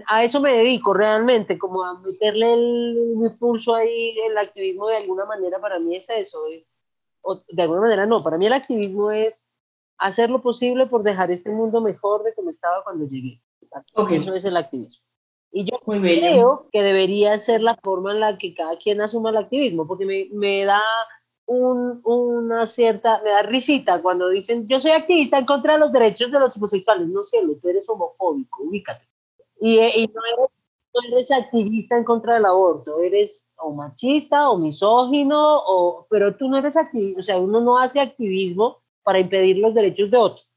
a 0.07 0.23
eso 0.23 0.39
me 0.39 0.53
dedico 0.53 0.93
realmente, 0.93 1.57
como 1.57 1.83
a 1.83 1.99
meterle 1.99 2.53
el, 2.53 3.15
mi 3.17 3.29
pulso 3.31 3.75
ahí, 3.75 4.17
el 4.27 4.37
activismo 4.37 4.87
de 4.87 4.97
alguna 4.97 5.25
manera 5.25 5.59
para 5.59 5.79
mí 5.79 5.95
es 5.95 6.09
eso, 6.09 6.39
es, 6.47 6.71
de 7.49 7.61
alguna 7.61 7.81
manera 7.81 8.05
no, 8.05 8.23
para 8.23 8.37
mí 8.37 8.45
el 8.45 8.53
activismo 8.53 9.11
es 9.11 9.45
hacer 9.97 10.29
lo 10.29 10.41
posible 10.41 10.85
por 10.87 11.03
dejar 11.03 11.31
este 11.31 11.51
mundo 11.51 11.81
mejor 11.81 12.23
de 12.23 12.33
como 12.33 12.49
estaba 12.49 12.83
cuando 12.83 13.05
llegué. 13.05 13.41
Eso 14.09 14.33
es 14.33 14.45
el 14.45 14.57
activismo. 14.57 15.03
Y 15.51 15.65
yo 15.65 15.79
creo 15.79 16.67
que 16.71 16.81
debería 16.81 17.39
ser 17.39 17.61
la 17.61 17.75
forma 17.75 18.11
en 18.11 18.19
la 18.19 18.37
que 18.37 18.53
cada 18.53 18.77
quien 18.77 19.01
asuma 19.01 19.31
el 19.31 19.37
activismo, 19.37 19.87
porque 19.87 20.05
me, 20.05 20.27
me 20.31 20.63
da 20.63 20.81
un, 21.47 22.01
una 22.03 22.67
cierta, 22.67 23.21
me 23.23 23.31
da 23.31 23.41
risita 23.41 24.01
cuando 24.01 24.29
dicen, 24.29 24.67
yo 24.67 24.79
soy 24.79 24.91
activista 24.91 25.39
en 25.39 25.45
contra 25.45 25.73
de 25.73 25.79
los 25.79 25.91
derechos 25.91 26.31
de 26.31 26.39
los 26.39 26.55
homosexuales. 26.55 27.07
No 27.07 27.25
sé, 27.25 27.39
tú 27.61 27.67
eres 27.67 27.89
homofóbico, 27.89 28.63
ubícate. 28.63 29.05
Y, 29.59 29.79
y 29.79 30.07
no, 30.07 30.49
eres, 31.11 31.31
activista 31.31 31.97
en 31.97 32.03
contra 32.03 32.35
del 32.35 32.45
aborto, 32.45 32.99
eres 32.99 33.47
o 33.57 33.73
machista 33.73 34.49
o 34.49 34.57
misógino, 34.57 35.61
o, 35.65 36.07
pero 36.09 36.35
tú 36.35 36.49
no 36.49 36.57
eres 36.57 36.77
activista, 36.77 37.21
o 37.21 37.23
sea, 37.23 37.37
uno 37.37 37.59
no 37.59 37.77
hace 37.77 37.99
activismo 37.99 38.77
para 39.03 39.19
impedir 39.19 39.57
los 39.57 39.73
derechos 39.73 40.09
de 40.11 40.17
otros. 40.17 40.47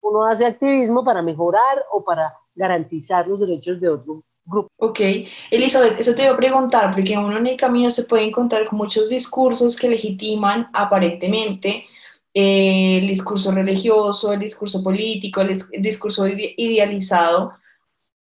Uno 0.00 0.26
hace 0.26 0.44
activismo 0.44 1.04
para 1.04 1.22
mejorar 1.22 1.84
o 1.92 2.04
para 2.04 2.32
garantizar 2.54 3.26
los 3.26 3.40
derechos 3.40 3.80
de 3.80 3.88
otro 3.88 4.22
grupo. 4.44 4.68
Ok, 4.76 5.00
Elizabeth, 5.50 5.98
eso 5.98 6.14
te 6.14 6.24
iba 6.24 6.32
a 6.32 6.36
preguntar, 6.36 6.94
porque 6.94 7.16
uno 7.16 7.38
en 7.38 7.46
el 7.46 7.56
camino 7.56 7.90
se 7.90 8.04
puede 8.04 8.24
encontrar 8.24 8.66
con 8.66 8.78
muchos 8.78 9.08
discursos 9.08 9.76
que 9.76 9.88
legitiman 9.88 10.68
aparentemente 10.72 11.86
eh, 12.34 12.98
el 12.98 13.06
discurso 13.06 13.52
religioso, 13.52 14.32
el 14.32 14.40
discurso 14.40 14.82
político, 14.82 15.40
el 15.40 15.56
discurso 15.80 16.26
idealizado, 16.26 17.52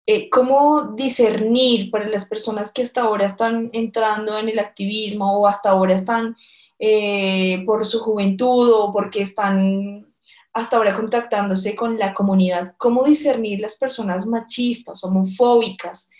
eh, 0.05 0.29
cómo 0.29 0.93
discernir 0.95 1.89
para 1.89 2.07
las 2.09 2.27
personas 2.27 2.73
que 2.73 2.81
hasta 2.81 3.01
ahora 3.01 3.25
están 3.25 3.69
entrando 3.73 4.37
en 4.37 4.49
el 4.49 4.59
activismo 4.59 5.39
o 5.39 5.47
hasta 5.47 5.69
ahora 5.69 5.95
están 5.95 6.35
eh, 6.79 7.63
por 7.65 7.85
su 7.85 7.99
juventud 7.99 8.69
o 8.73 8.91
porque 8.91 9.21
están 9.21 10.13
hasta 10.51 10.77
ahora 10.77 10.93
contactándose 10.93 11.75
con 11.75 11.97
la 11.97 12.13
comunidad, 12.13 12.75
cómo 12.77 13.03
discernir 13.03 13.59
las 13.59 13.77
personas 13.77 14.27
machistas, 14.27 15.03
homofóbicas, 15.03 16.11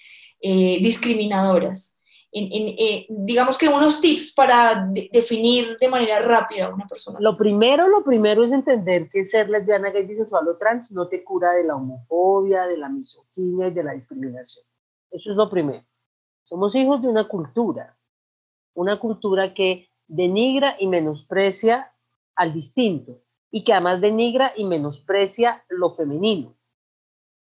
eh, 0.41 0.79
discriminadoras 0.81 2.02
en, 2.33 2.75
eh, 2.79 3.05
digamos 3.09 3.57
que 3.57 3.67
unos 3.67 4.01
tips 4.01 4.33
para 4.33 4.87
definir 5.11 5.77
de 5.77 5.87
manera 5.87 6.19
rápida 6.19 6.65
a 6.65 6.73
una 6.73 6.87
persona. 6.87 7.19
Lo 7.21 7.37
primero, 7.37 7.87
lo 7.87 8.03
primero 8.03 8.43
es 8.43 8.51
entender 8.51 9.07
que 9.07 9.23
ser 9.23 9.49
lesbiana, 9.49 9.91
gay, 9.91 10.05
bisexual 10.05 10.47
o 10.47 10.57
trans 10.57 10.91
no 10.91 11.07
te 11.07 11.23
cura 11.23 11.51
de 11.53 11.63
la 11.63 11.75
homofobia, 11.75 12.65
de 12.65 12.77
la 12.77 12.89
misoginia 12.89 13.67
y 13.67 13.71
de 13.71 13.83
la 13.83 13.93
discriminación. 13.93 14.65
Eso 15.11 15.31
es 15.31 15.37
lo 15.37 15.49
primero. 15.49 15.85
Somos 16.43 16.75
hijos 16.75 17.01
de 17.03 17.07
una 17.07 17.27
cultura, 17.27 17.95
una 18.73 18.97
cultura 18.97 19.53
que 19.53 19.89
denigra 20.07 20.75
y 20.79 20.87
menosprecia 20.87 21.93
al 22.35 22.51
distinto 22.51 23.21
y 23.51 23.63
que 23.63 23.73
además 23.73 24.01
denigra 24.01 24.53
y 24.57 24.65
menosprecia 24.65 25.63
lo 25.69 25.93
femenino. 25.95 26.55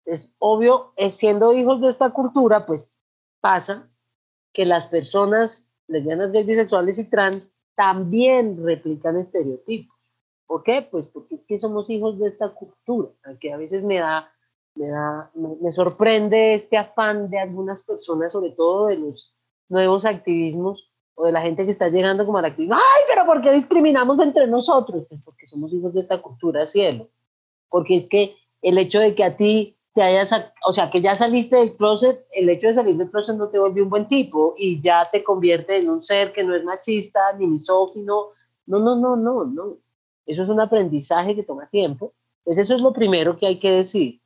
Es 0.04 0.32
obvio, 0.38 0.92
siendo 1.10 1.52
hijos 1.52 1.80
de 1.80 1.88
esta 1.88 2.10
cultura, 2.10 2.64
pues 2.64 2.92
pasa 3.40 3.90
que 4.56 4.64
las 4.64 4.86
personas 4.86 5.68
lesbianas, 5.86 6.32
gays, 6.32 6.46
bisexuales 6.46 6.98
y 6.98 7.10
trans 7.10 7.52
también 7.74 8.56
replican 8.64 9.18
estereotipos. 9.18 9.94
¿Por 10.46 10.62
qué? 10.62 10.88
Pues 10.90 11.08
porque 11.08 11.34
es 11.34 11.42
que 11.46 11.58
somos 11.58 11.90
hijos 11.90 12.18
de 12.18 12.28
esta 12.28 12.54
cultura, 12.54 13.10
que 13.38 13.52
a 13.52 13.58
veces 13.58 13.84
me 13.84 13.98
da, 13.98 14.32
me 14.74 14.88
da, 14.88 15.30
me, 15.34 15.72
sorprende 15.72 16.54
este 16.54 16.78
afán 16.78 17.28
de 17.28 17.38
algunas 17.38 17.82
personas, 17.82 18.32
sobre 18.32 18.52
todo 18.52 18.86
de 18.86 18.96
los 18.96 19.34
nuevos 19.68 20.06
activismos 20.06 20.90
o 21.16 21.26
de 21.26 21.32
la 21.32 21.42
gente 21.42 21.66
que 21.66 21.70
está 21.70 21.90
llegando 21.90 22.24
como 22.24 22.38
al 22.38 22.46
activismo. 22.46 22.76
¡Ay, 22.76 23.02
pero 23.08 23.26
por 23.26 23.42
qué 23.42 23.52
discriminamos 23.52 24.22
entre 24.22 24.46
nosotros! 24.46 25.04
Pues 25.06 25.20
porque 25.22 25.46
somos 25.46 25.70
hijos 25.74 25.92
de 25.92 26.00
esta 26.00 26.22
cultura, 26.22 26.64
cielo. 26.64 27.10
Porque 27.68 27.96
es 27.98 28.08
que 28.08 28.36
el 28.62 28.78
hecho 28.78 29.00
de 29.00 29.14
que 29.14 29.24
a 29.24 29.36
ti 29.36 29.75
hayas, 30.02 30.30
o 30.66 30.72
sea, 30.72 30.90
que 30.90 31.00
ya 31.00 31.14
saliste 31.14 31.56
del 31.56 31.76
closet, 31.76 32.26
el 32.32 32.48
hecho 32.48 32.68
de 32.68 32.74
salir 32.74 32.96
del 32.96 33.10
closet 33.10 33.36
no 33.36 33.48
te 33.48 33.58
vuelve 33.58 33.82
un 33.82 33.90
buen 33.90 34.06
tipo 34.06 34.54
y 34.56 34.80
ya 34.80 35.08
te 35.10 35.24
convierte 35.24 35.78
en 35.78 35.90
un 35.90 36.02
ser 36.02 36.32
que 36.32 36.44
no 36.44 36.54
es 36.54 36.64
machista 36.64 37.20
ni 37.38 37.46
misógino. 37.46 38.28
No, 38.66 38.80
no, 38.80 38.96
no, 38.96 39.16
no, 39.16 39.44
no. 39.44 39.76
Eso 40.26 40.42
es 40.42 40.48
un 40.48 40.60
aprendizaje 40.60 41.34
que 41.34 41.42
toma 41.42 41.68
tiempo. 41.68 42.12
Pues 42.44 42.58
eso 42.58 42.74
es 42.74 42.80
lo 42.80 42.92
primero 42.92 43.38
que 43.38 43.46
hay 43.46 43.58
que 43.58 43.70
decir. 43.70 44.20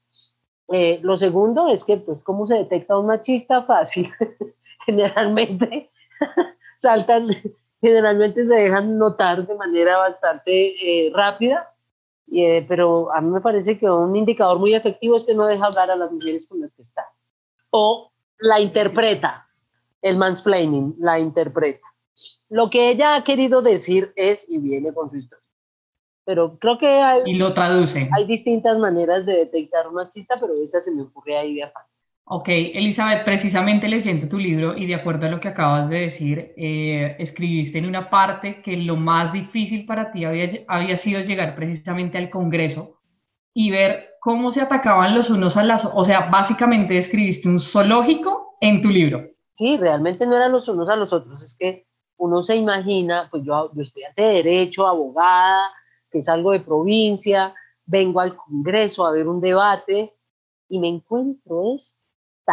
Eh, 0.72 1.00
lo 1.02 1.18
segundo 1.18 1.68
es 1.68 1.84
que, 1.84 1.98
pues, 1.98 2.22
¿cómo 2.22 2.46
se 2.46 2.54
detecta 2.54 2.98
un 2.98 3.06
machista? 3.06 3.62
Fácil. 3.62 4.10
generalmente 4.86 5.90
saltan, 6.76 7.28
generalmente 7.80 8.46
se 8.46 8.54
dejan 8.54 8.98
notar 8.98 9.46
de 9.46 9.54
manera 9.54 9.98
bastante 9.98 11.06
eh, 11.06 11.12
rápida 11.14 11.72
eh, 12.32 12.64
pero 12.68 13.12
a 13.12 13.20
mí 13.20 13.30
me 13.30 13.40
parece 13.40 13.78
que 13.78 13.90
un 13.90 14.14
indicador 14.14 14.58
muy 14.58 14.74
efectivo 14.74 15.16
es 15.16 15.24
que 15.24 15.34
no 15.34 15.46
deja 15.46 15.66
hablar 15.66 15.90
a 15.90 15.96
las 15.96 16.12
mujeres 16.12 16.46
con 16.48 16.60
las 16.60 16.72
que 16.72 16.82
está. 16.82 17.06
O 17.70 18.12
la 18.38 18.60
interpreta, 18.60 19.48
el 20.02 20.16
mansplaining, 20.16 20.94
la 20.98 21.18
interpreta. 21.18 21.86
Lo 22.48 22.70
que 22.70 22.90
ella 22.90 23.14
ha 23.14 23.24
querido 23.24 23.62
decir 23.62 24.12
es 24.16 24.48
y 24.48 24.58
viene 24.58 24.92
con 24.92 25.10
su 25.10 25.16
historia. 25.16 25.44
Pero 26.24 26.58
creo 26.58 26.78
que 26.78 26.86
hay, 26.86 27.22
y 27.26 27.34
lo 27.34 27.54
traduce. 27.54 28.08
Hay 28.16 28.26
distintas 28.26 28.78
maneras 28.78 29.26
de 29.26 29.32
detectar 29.34 29.88
un 29.88 29.94
machista, 29.94 30.36
pero 30.38 30.52
esa 30.54 30.80
se 30.80 30.92
me 30.92 31.02
ocurre 31.02 31.36
ahí 31.36 31.54
de 31.54 31.64
afán. 31.64 31.84
Ok, 32.32 32.46
Elizabeth, 32.48 33.24
precisamente 33.24 33.88
leyendo 33.88 34.28
tu 34.28 34.38
libro 34.38 34.76
y 34.76 34.86
de 34.86 34.94
acuerdo 34.94 35.26
a 35.26 35.30
lo 35.30 35.40
que 35.40 35.48
acabas 35.48 35.90
de 35.90 36.02
decir, 36.02 36.54
eh, 36.56 37.16
escribiste 37.18 37.78
en 37.78 37.86
una 37.86 38.08
parte 38.08 38.62
que 38.62 38.76
lo 38.76 38.94
más 38.94 39.32
difícil 39.32 39.84
para 39.84 40.12
ti 40.12 40.24
había, 40.24 40.48
había 40.68 40.96
sido 40.96 41.22
llegar 41.22 41.56
precisamente 41.56 42.18
al 42.18 42.30
Congreso 42.30 43.00
y 43.52 43.72
ver 43.72 44.10
cómo 44.20 44.52
se 44.52 44.60
atacaban 44.60 45.12
los 45.12 45.28
unos 45.28 45.56
a 45.56 45.64
las, 45.64 45.84
o 45.84 46.04
sea, 46.04 46.30
básicamente 46.30 46.96
escribiste 46.96 47.48
un 47.48 47.58
zoológico 47.58 48.56
en 48.60 48.80
tu 48.80 48.90
libro. 48.90 49.28
Sí, 49.54 49.76
realmente 49.76 50.24
no 50.24 50.36
eran 50.36 50.52
los 50.52 50.68
unos 50.68 50.88
a 50.88 50.94
los 50.94 51.12
otros, 51.12 51.42
es 51.42 51.56
que 51.58 51.88
uno 52.16 52.44
se 52.44 52.54
imagina, 52.54 53.26
pues 53.28 53.42
yo, 53.42 53.72
yo 53.74 53.82
estudiante 53.82 54.22
de 54.22 54.34
derecho, 54.34 54.86
abogada, 54.86 55.72
que 56.08 56.22
salgo 56.22 56.52
de 56.52 56.60
provincia, 56.60 57.52
vengo 57.86 58.20
al 58.20 58.36
Congreso 58.36 59.04
a 59.04 59.10
ver 59.10 59.26
un 59.26 59.40
debate 59.40 60.14
y 60.68 60.78
me 60.78 60.86
encuentro 60.86 61.74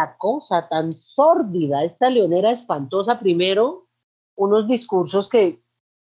es 0.04 0.16
cosa 0.18 0.68
tan 0.68 0.92
sórdida, 0.92 1.84
esta 1.84 2.10
leonera 2.10 2.50
espantosa, 2.50 3.18
primero, 3.18 3.86
unos 4.36 4.68
discursos 4.68 5.28
que 5.28 5.62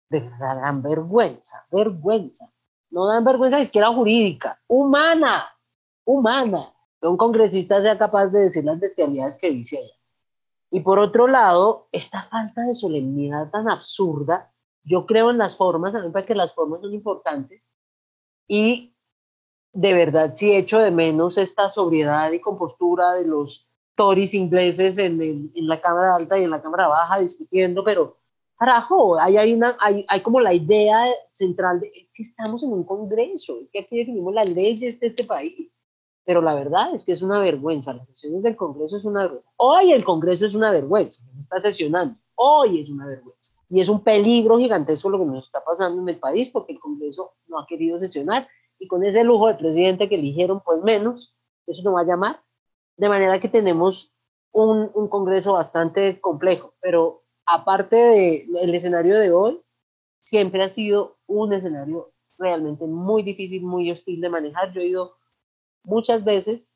de 0.10 0.19
verdad 0.21 0.62
dan 0.62 0.81
vergüenza, 0.81 1.65
vergüenza. 1.71 2.51
No 2.91 3.08
dan 3.08 3.25
vergüenza 3.25 3.60
ni 3.60 3.65
siquiera 3.65 3.93
jurídica, 3.93 4.60
humana, 4.67 5.45
humana, 6.05 6.73
que 7.01 7.08
un 7.08 7.17
congresista 7.17 7.81
sea 7.81 7.97
capaz 7.97 8.27
de 8.27 8.41
decir 8.41 8.63
las 8.63 8.79
bestialidades 8.79 9.38
que 9.38 9.49
dice 9.49 9.77
ella. 9.77 9.95
Y 10.71 10.81
por 10.81 10.99
otro 10.99 11.27
lado, 11.27 11.88
esta 11.91 12.23
falta 12.23 12.62
de 12.62 12.75
solemnidad 12.75 13.49
tan 13.49 13.69
absurda, 13.69 14.51
yo 14.84 15.05
creo 15.05 15.31
en 15.31 15.38
las 15.38 15.55
formas, 15.55 15.95
a 15.95 15.99
mí 15.99 16.08
me 16.08 16.12
parece 16.12 16.27
que 16.27 16.36
las 16.36 16.53
formas 16.53 16.81
son 16.81 16.93
importantes, 16.93 17.71
y 18.47 18.95
de 19.73 19.93
verdad 19.93 20.34
sí 20.36 20.55
echo 20.55 20.79
de 20.79 20.91
menos 20.91 21.38
esta 21.38 21.69
sobriedad 21.69 22.31
y 22.31 22.39
compostura 22.39 23.13
de 23.13 23.25
los 23.25 23.67
Tories 23.95 24.34
ingleses 24.34 24.97
en, 24.97 25.21
en, 25.21 25.67
la 25.67 25.79
Cámara 25.79 26.15
Alta 26.15 26.38
y 26.38 26.43
en 26.43 26.51
la 26.51 26.62
Cámara 26.62 26.88
Baja 26.88 27.19
discutiendo, 27.19 27.84
pero 27.84 28.17
carajo, 28.58 29.19
hay, 29.19 29.38
hay, 29.38 29.53
una, 29.53 29.77
hay, 29.79 30.05
hay 30.08 30.21
como 30.21 30.39
la 30.39 30.53
idea 30.53 31.05
central 31.31 31.79
de 31.79 31.91
es 31.95 32.12
que 32.13 32.23
estamos 32.23 32.63
en 32.63 32.71
un 32.71 32.84
Congreso, 32.84 33.60
es 33.62 33.69
que 33.69 33.79
aquí 33.79 33.97
definimos 33.97 34.34
las 34.34 34.53
leyes 34.53 34.99
de 34.99 35.08
este 35.08 35.23
país. 35.23 35.71
Pero 36.25 36.41
la 36.41 36.55
verdad 36.55 36.93
es 36.95 37.05
que 37.05 37.12
es 37.12 37.21
una 37.21 37.39
vergüenza, 37.39 37.93
las 37.93 38.08
sesiones 38.08 38.41
del 38.41 38.55
Congreso 38.55 38.97
es 38.97 39.05
una 39.05 39.21
vergüenza. 39.21 39.51
Hoy 39.58 39.91
el 39.91 40.03
Congreso 40.03 40.45
es 40.47 40.55
una 40.55 40.71
vergüenza, 40.71 41.23
no 41.34 41.41
está 41.41 41.62
sesionando, 41.62 42.17
hoy 42.34 42.81
es 42.81 42.89
una 42.89 43.05
vergüenza. 43.05 43.53
Y 43.69 43.79
es 43.79 43.89
un 43.89 44.03
peligro 44.03 44.58
gigantesco 44.58 45.10
lo 45.10 45.19
que 45.19 45.25
nos 45.25 45.43
está 45.43 45.63
pasando 45.63 46.01
en 46.01 46.10
el 46.10 46.19
país 46.19 46.49
porque 46.49 46.73
el 46.73 46.79
Congreso 46.79 47.34
no 47.47 47.60
ha 47.60 47.67
querido 47.67 47.99
sesionar 47.99 48.47
y 48.79 48.88
con 48.88 49.03
ese 49.03 49.23
lujo 49.23 49.47
de 49.47 49.55
presidente 49.55 50.10
que 50.10 50.15
eligieron, 50.15 50.62
pues 50.62 50.81
menos, 50.81 51.36
eso 51.67 51.81
no 51.84 51.93
va 51.93 52.01
a 52.01 52.05
llamar. 52.05 52.41
De 52.97 53.10
manera 53.10 53.39
que 53.39 53.49
tenemos 53.49 54.13
un, 54.51 54.89
un 54.93 55.08
Congreso 55.10 55.53
bastante 55.53 56.19
complejo, 56.21 56.73
pero 56.81 57.23
aparte 57.45 57.95
del 57.95 58.73
escenario 58.73 59.19
de 59.19 59.31
hoy, 59.31 59.62
siempre 60.21 60.63
ha 60.63 60.69
sido 60.69 61.17
un 61.27 61.53
escenario 61.53 62.12
realmente 62.38 62.86
muy 62.86 63.23
difícil, 63.23 63.63
muy 63.63 63.91
hostil 63.91 64.21
de 64.21 64.29
manejar. 64.29 64.73
Yo 64.73 64.81
he 64.81 64.88
ido 64.88 65.15
muchas 65.84 66.23
veces 66.23 66.69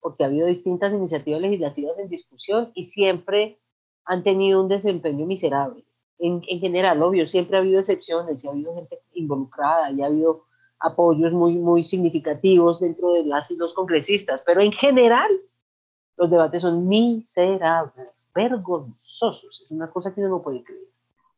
porque 0.00 0.24
ha 0.24 0.26
habido 0.26 0.46
distintas 0.46 0.92
iniciativas 0.92 1.40
legislativas 1.40 1.98
en 1.98 2.08
discusión 2.08 2.72
y 2.74 2.84
siempre 2.84 3.60
han 4.04 4.22
tenido 4.22 4.62
un 4.62 4.68
desempeño 4.68 5.26
miserable. 5.26 5.84
En, 6.18 6.42
en, 6.48 6.60
general, 6.60 7.02
obvio, 7.02 7.28
siempre 7.28 7.56
ha 7.56 7.60
habido 7.60 7.80
excepciones 7.80 8.42
y 8.42 8.48
ha 8.48 8.50
habido 8.50 8.74
gente 8.74 8.98
involucrada 9.12 9.90
y 9.90 10.02
ha 10.02 10.06
habido 10.06 10.44
apoyos 10.78 11.32
muy, 11.32 11.56
muy 11.56 11.84
significativos 11.84 12.80
dentro 12.80 13.12
de 13.12 13.24
las 13.24 13.50
y 13.50 13.56
los 13.56 13.74
congresistas, 13.74 14.42
pero 14.44 14.62
en 14.62 14.72
general 14.72 15.30
los 16.16 16.30
debates 16.30 16.62
son 16.62 16.86
miserables, 16.86 18.28
vergonzosos. 18.34 19.62
Es 19.64 19.70
una 19.70 19.90
cosa 19.90 20.14
que 20.14 20.20
uno 20.20 20.30
no 20.30 20.42
puede 20.42 20.62
creer. 20.62 20.88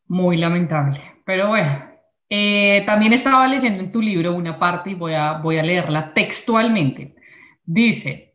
Muy 0.08 0.36
lamentable. 0.36 1.00
Pero 1.24 1.48
bueno, 1.48 1.84
eh, 2.28 2.82
también 2.86 3.12
estaba 3.12 3.46
leyendo 3.46 3.80
en 3.80 3.92
tu 3.92 4.00
libro 4.00 4.34
una 4.34 4.58
parte 4.58 4.90
y 4.90 4.94
voy 4.94 5.14
a, 5.14 5.34
voy 5.34 5.58
a 5.58 5.62
leerla 5.62 6.12
textualmente. 6.12 7.14
Dice, 7.64 8.34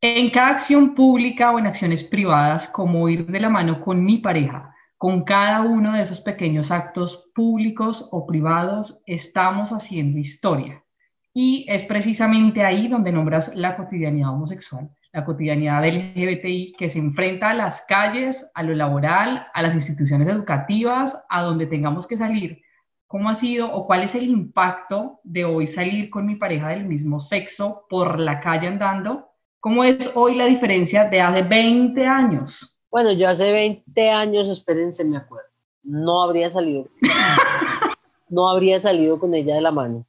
en 0.00 0.30
cada 0.30 0.50
acción 0.50 0.94
pública 0.94 1.50
o 1.50 1.58
en 1.58 1.66
acciones 1.66 2.04
privadas, 2.04 2.68
como 2.68 3.08
ir 3.08 3.26
de 3.26 3.40
la 3.40 3.48
mano 3.48 3.80
con 3.80 4.04
mi 4.04 4.18
pareja, 4.18 4.74
con 4.98 5.24
cada 5.24 5.62
uno 5.62 5.94
de 5.94 6.02
esos 6.02 6.20
pequeños 6.20 6.70
actos 6.70 7.30
públicos 7.34 8.08
o 8.12 8.26
privados, 8.26 9.02
estamos 9.06 9.70
haciendo 9.70 10.18
historia. 10.18 10.82
Y 11.34 11.66
es 11.68 11.84
precisamente 11.84 12.64
ahí 12.64 12.88
donde 12.88 13.12
nombras 13.12 13.54
la 13.54 13.76
cotidianidad 13.76 14.32
homosexual 14.32 14.90
la 15.16 15.24
cotidianidad 15.24 15.80
del 15.80 16.12
LGBTI 16.14 16.74
que 16.78 16.90
se 16.90 16.98
enfrenta 16.98 17.48
a 17.48 17.54
las 17.54 17.86
calles, 17.86 18.50
a 18.52 18.62
lo 18.62 18.74
laboral, 18.74 19.46
a 19.54 19.62
las 19.62 19.72
instituciones 19.72 20.28
educativas, 20.28 21.18
a 21.30 21.40
donde 21.40 21.64
tengamos 21.64 22.06
que 22.06 22.18
salir. 22.18 22.60
¿Cómo 23.06 23.30
ha 23.30 23.34
sido 23.34 23.72
o 23.72 23.86
cuál 23.86 24.02
es 24.02 24.14
el 24.14 24.24
impacto 24.24 25.20
de 25.24 25.46
hoy 25.46 25.68
salir 25.68 26.10
con 26.10 26.26
mi 26.26 26.36
pareja 26.36 26.68
del 26.68 26.84
mismo 26.84 27.18
sexo 27.18 27.86
por 27.88 28.20
la 28.20 28.40
calle 28.40 28.68
andando? 28.68 29.30
¿Cómo 29.58 29.84
es 29.84 30.14
hoy 30.14 30.34
la 30.34 30.44
diferencia 30.44 31.04
de 31.04 31.22
hace 31.22 31.40
20 31.40 32.06
años? 32.06 32.78
Bueno, 32.90 33.10
yo 33.12 33.26
hace 33.30 33.50
20 33.50 34.10
años, 34.10 34.50
espérense, 34.50 35.02
me 35.02 35.16
acuerdo, 35.16 35.48
no 35.82 36.22
habría 36.22 36.50
salido. 36.50 36.88
no 38.28 38.50
habría 38.50 38.82
salido 38.82 39.18
con 39.18 39.32
ella 39.32 39.54
de 39.54 39.62
la 39.62 39.70
mano. 39.70 40.04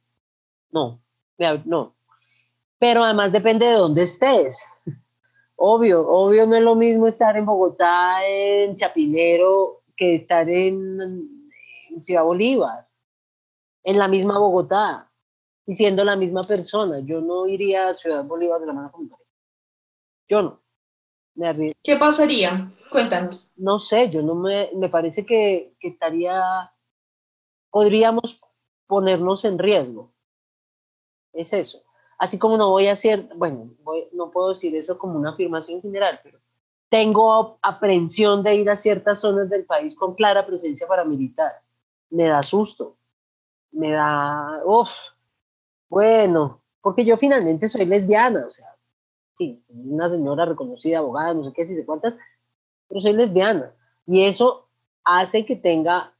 No, 0.70 1.00
no, 1.64 1.94
pero 2.78 3.02
además 3.02 3.32
depende 3.32 3.66
de 3.66 3.72
dónde 3.72 4.02
estés. 4.02 4.64
Obvio, 5.56 6.06
obvio 6.06 6.46
no 6.46 6.54
es 6.54 6.62
lo 6.62 6.76
mismo 6.76 7.08
estar 7.08 7.36
en 7.36 7.44
Bogotá, 7.44 8.24
en 8.24 8.76
Chapinero, 8.76 9.82
que 9.96 10.14
estar 10.14 10.48
en, 10.48 11.50
Ciudad 12.00 12.22
Bolívar, 12.22 12.86
en 13.82 13.98
la 13.98 14.06
misma 14.06 14.38
Bogotá, 14.38 15.10
y 15.66 15.74
siendo 15.74 16.04
la 16.04 16.14
misma 16.14 16.42
persona. 16.42 17.00
Yo 17.00 17.20
no 17.20 17.48
iría 17.48 17.88
a 17.88 17.94
Ciudad 17.96 18.24
Bolívar 18.24 18.60
de 18.60 18.66
la 18.66 18.72
mano 18.72 18.92
con 18.92 19.04
mi 19.04 19.10
Yo 20.28 20.42
no. 20.42 20.62
Me 21.34 21.74
¿Qué 21.82 21.96
pasaría? 21.96 22.72
Cuéntanos. 22.90 23.54
No 23.58 23.80
sé, 23.80 24.10
yo 24.10 24.22
no 24.22 24.36
me, 24.36 24.70
me 24.76 24.88
parece 24.88 25.26
que, 25.26 25.74
que 25.80 25.88
estaría, 25.88 26.72
podríamos 27.70 28.40
ponernos 28.86 29.44
en 29.44 29.58
riesgo. 29.58 30.12
Es 31.32 31.52
eso 31.52 31.87
así 32.18 32.38
como 32.38 32.56
no 32.56 32.70
voy 32.70 32.88
a 32.88 32.92
hacer, 32.92 33.28
bueno, 33.36 33.70
no 34.12 34.30
puedo 34.30 34.50
decir 34.50 34.74
eso 34.76 34.98
como 34.98 35.18
una 35.18 35.30
afirmación 35.30 35.80
general, 35.80 36.20
pero 36.22 36.38
tengo 36.90 37.58
aprehensión 37.62 38.42
de 38.42 38.56
ir 38.56 38.68
a 38.68 38.76
ciertas 38.76 39.20
zonas 39.20 39.48
del 39.48 39.64
país 39.64 39.94
con 39.94 40.14
clara 40.14 40.46
presencia 40.46 40.86
paramilitar. 40.86 41.52
Me 42.10 42.24
da 42.24 42.42
susto, 42.42 42.96
me 43.70 43.92
da, 43.92 44.62
uff, 44.64 44.90
bueno, 45.88 46.60
porque 46.80 47.04
yo 47.04 47.16
finalmente 47.16 47.68
soy 47.68 47.86
lesbiana, 47.86 48.46
o 48.46 48.50
sea, 48.50 48.74
sí, 49.36 49.64
una 49.68 50.08
señora 50.08 50.44
reconocida, 50.46 50.98
abogada, 50.98 51.34
no 51.34 51.44
sé 51.44 51.52
qué, 51.54 51.66
si 51.66 51.74
de 51.74 51.86
cuántas, 51.86 52.16
pero 52.88 53.00
soy 53.00 53.12
lesbiana. 53.12 53.72
Y 54.06 54.24
eso 54.24 54.68
hace 55.04 55.44
que 55.44 55.56
tenga 55.56 56.14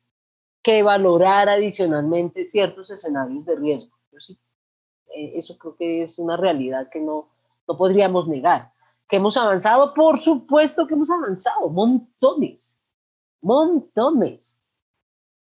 que 0.63 0.83
valorar 0.83 1.49
adicionalmente 1.49 2.49
ciertos 2.49 2.91
escenarios 2.91 3.45
de 3.47 3.57
riesgo. 3.57 3.97
Yo 4.13 4.21
sí 4.21 4.39
eso 5.39 5.57
creo 5.59 5.77
que 5.77 6.03
es 6.03 6.19
una 6.19 6.37
realidad 6.37 6.89
que 6.91 7.01
no, 7.01 7.29
no 7.67 7.77
podríamos 7.77 8.29
negar. 8.29 8.73
Que 9.09 9.17
hemos 9.17 9.37
avanzado, 9.37 9.95
por 9.95 10.19
supuesto 10.19 10.87
que 10.87 10.95
hemos 10.95 11.11
avanzado, 11.11 11.69
montones, 11.69 12.79
montones. 13.41 14.57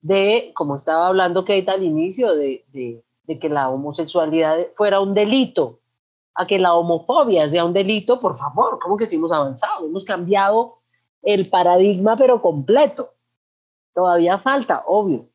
De, 0.00 0.52
como 0.54 0.76
estaba 0.76 1.06
hablando 1.06 1.44
Kate 1.44 1.70
al 1.70 1.82
inicio, 1.82 2.34
de, 2.34 2.66
de, 2.72 3.02
de 3.22 3.38
que 3.38 3.48
la 3.48 3.70
homosexualidad 3.70 4.58
fuera 4.76 5.00
un 5.00 5.14
delito, 5.14 5.80
a 6.34 6.46
que 6.46 6.58
la 6.58 6.74
homofobia 6.74 7.48
sea 7.48 7.64
un 7.64 7.72
delito, 7.72 8.20
por 8.20 8.36
favor, 8.36 8.78
¿cómo 8.82 8.96
que 8.96 9.08
sí 9.08 9.16
hemos 9.16 9.32
avanzado? 9.32 9.86
Hemos 9.86 10.04
cambiado 10.04 10.78
el 11.22 11.48
paradigma, 11.48 12.16
pero 12.16 12.42
completo. 12.42 13.14
Todavía 13.94 14.38
falta, 14.38 14.82
obvio, 14.86 15.28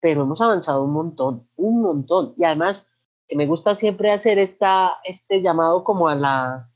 pero 0.00 0.22
hemos 0.22 0.40
avanzado 0.40 0.84
un 0.84 0.92
montón, 0.92 1.48
un 1.56 1.80
montón. 1.80 2.34
Y 2.36 2.44
además, 2.44 2.90
me 3.34 3.46
gusta 3.46 3.74
siempre 3.74 4.12
hacer 4.12 4.38
esta, 4.38 4.98
este 5.04 5.42
llamado 5.42 5.82
como 5.82 6.08
a 6.08 6.14
la, 6.14 6.70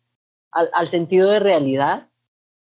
al, 0.50 0.88
sentido 0.88 1.30
de 1.30 1.38
realidad, 1.38 2.08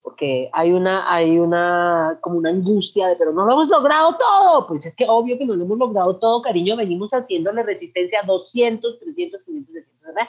porque 0.01 0.49
hay 0.53 0.73
una, 0.73 1.11
hay 1.11 1.39
una, 1.39 2.19
como 2.21 2.37
una 2.37 2.49
angustia 2.49 3.07
de, 3.07 3.15
pero 3.15 3.31
no 3.31 3.45
lo 3.45 3.53
hemos 3.53 3.69
logrado 3.69 4.17
todo. 4.17 4.67
Pues 4.67 4.85
es 4.85 4.95
que 4.95 5.05
obvio 5.07 5.37
que 5.37 5.45
no 5.45 5.55
lo 5.55 5.63
hemos 5.63 5.77
logrado 5.77 6.17
todo, 6.17 6.41
cariño, 6.41 6.75
venimos 6.75 7.11
haciéndole 7.11 7.63
resistencia 7.63 8.19
a 8.21 8.25
200, 8.25 8.99
300, 8.99 9.43
500, 9.43 9.73
600, 9.73 10.01
¿verdad? 10.01 10.27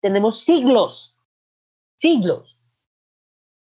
Tenemos 0.00 0.40
siglos, 0.40 1.16
siglos 1.96 2.56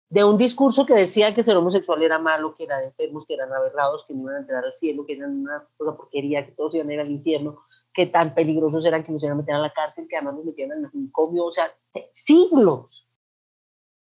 de 0.10 0.24
un 0.24 0.38
discurso 0.38 0.86
que 0.86 0.94
decía 0.94 1.34
que 1.34 1.44
ser 1.44 1.58
homosexual 1.58 2.02
era 2.04 2.20
malo, 2.20 2.56
que 2.56 2.66
eran 2.66 2.84
enfermos, 2.84 3.26
que 3.26 3.34
eran 3.34 3.52
aberrados, 3.52 4.06
que 4.08 4.14
no 4.14 4.22
iban 4.22 4.36
a 4.36 4.40
entrar 4.40 4.64
al 4.64 4.74
cielo, 4.74 5.06
que 5.06 5.14
eran 5.14 5.42
una 5.42 5.68
cosa 5.78 5.98
porquería, 5.98 6.46
que 6.46 6.52
todos 6.52 6.76
iban 6.76 6.90
a 6.90 6.94
ir 6.94 7.00
al 7.00 7.12
infierno, 7.12 7.66
que 7.96 8.06
tan 8.08 8.34
peligrosos 8.34 8.86
eran 8.86 9.04
que 9.04 9.12
nos 9.12 9.24
iban 9.24 9.34
a 9.34 9.42
meter 9.42 9.56
a 9.56 9.60
la 9.60 9.74
cárcel, 9.74 10.06
que 10.10 10.18
además 10.18 10.36
nos 10.36 10.46
metían 10.46 10.72
en 10.74 10.86
el 10.86 10.92
manicomio, 10.94 11.46
o 11.46 11.54
sea, 11.54 11.72
siglos. 12.12 13.08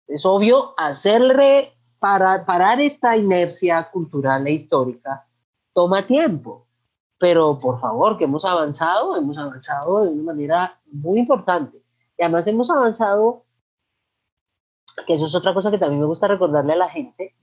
Es 0.06 0.24
obvio, 0.24 0.74
hacerle 0.76 1.72
para 1.98 2.46
parar 2.46 2.80
esta 2.80 3.16
inercia 3.16 3.90
cultural 3.90 4.46
e 4.46 4.52
histórica 4.52 5.26
toma 5.74 6.06
tiempo, 6.06 6.66
pero 7.18 7.58
por 7.58 7.80
favor, 7.80 8.16
que 8.16 8.24
hemos 8.24 8.44
avanzado, 8.44 9.16
hemos 9.16 9.36
avanzado 9.36 10.04
de 10.04 10.12
una 10.12 10.32
manera 10.32 10.80
muy 10.86 11.18
importante. 11.18 11.82
Y 12.16 12.22
además 12.22 12.46
hemos 12.46 12.70
avanzado, 12.70 13.44
que 15.06 15.14
eso 15.14 15.26
es 15.26 15.34
otra 15.34 15.52
cosa 15.52 15.70
que 15.70 15.78
también 15.78 16.00
me 16.00 16.06
gusta 16.06 16.28
recordarle 16.28 16.74
a 16.74 16.76
la 16.76 16.88
gente, 16.88 17.34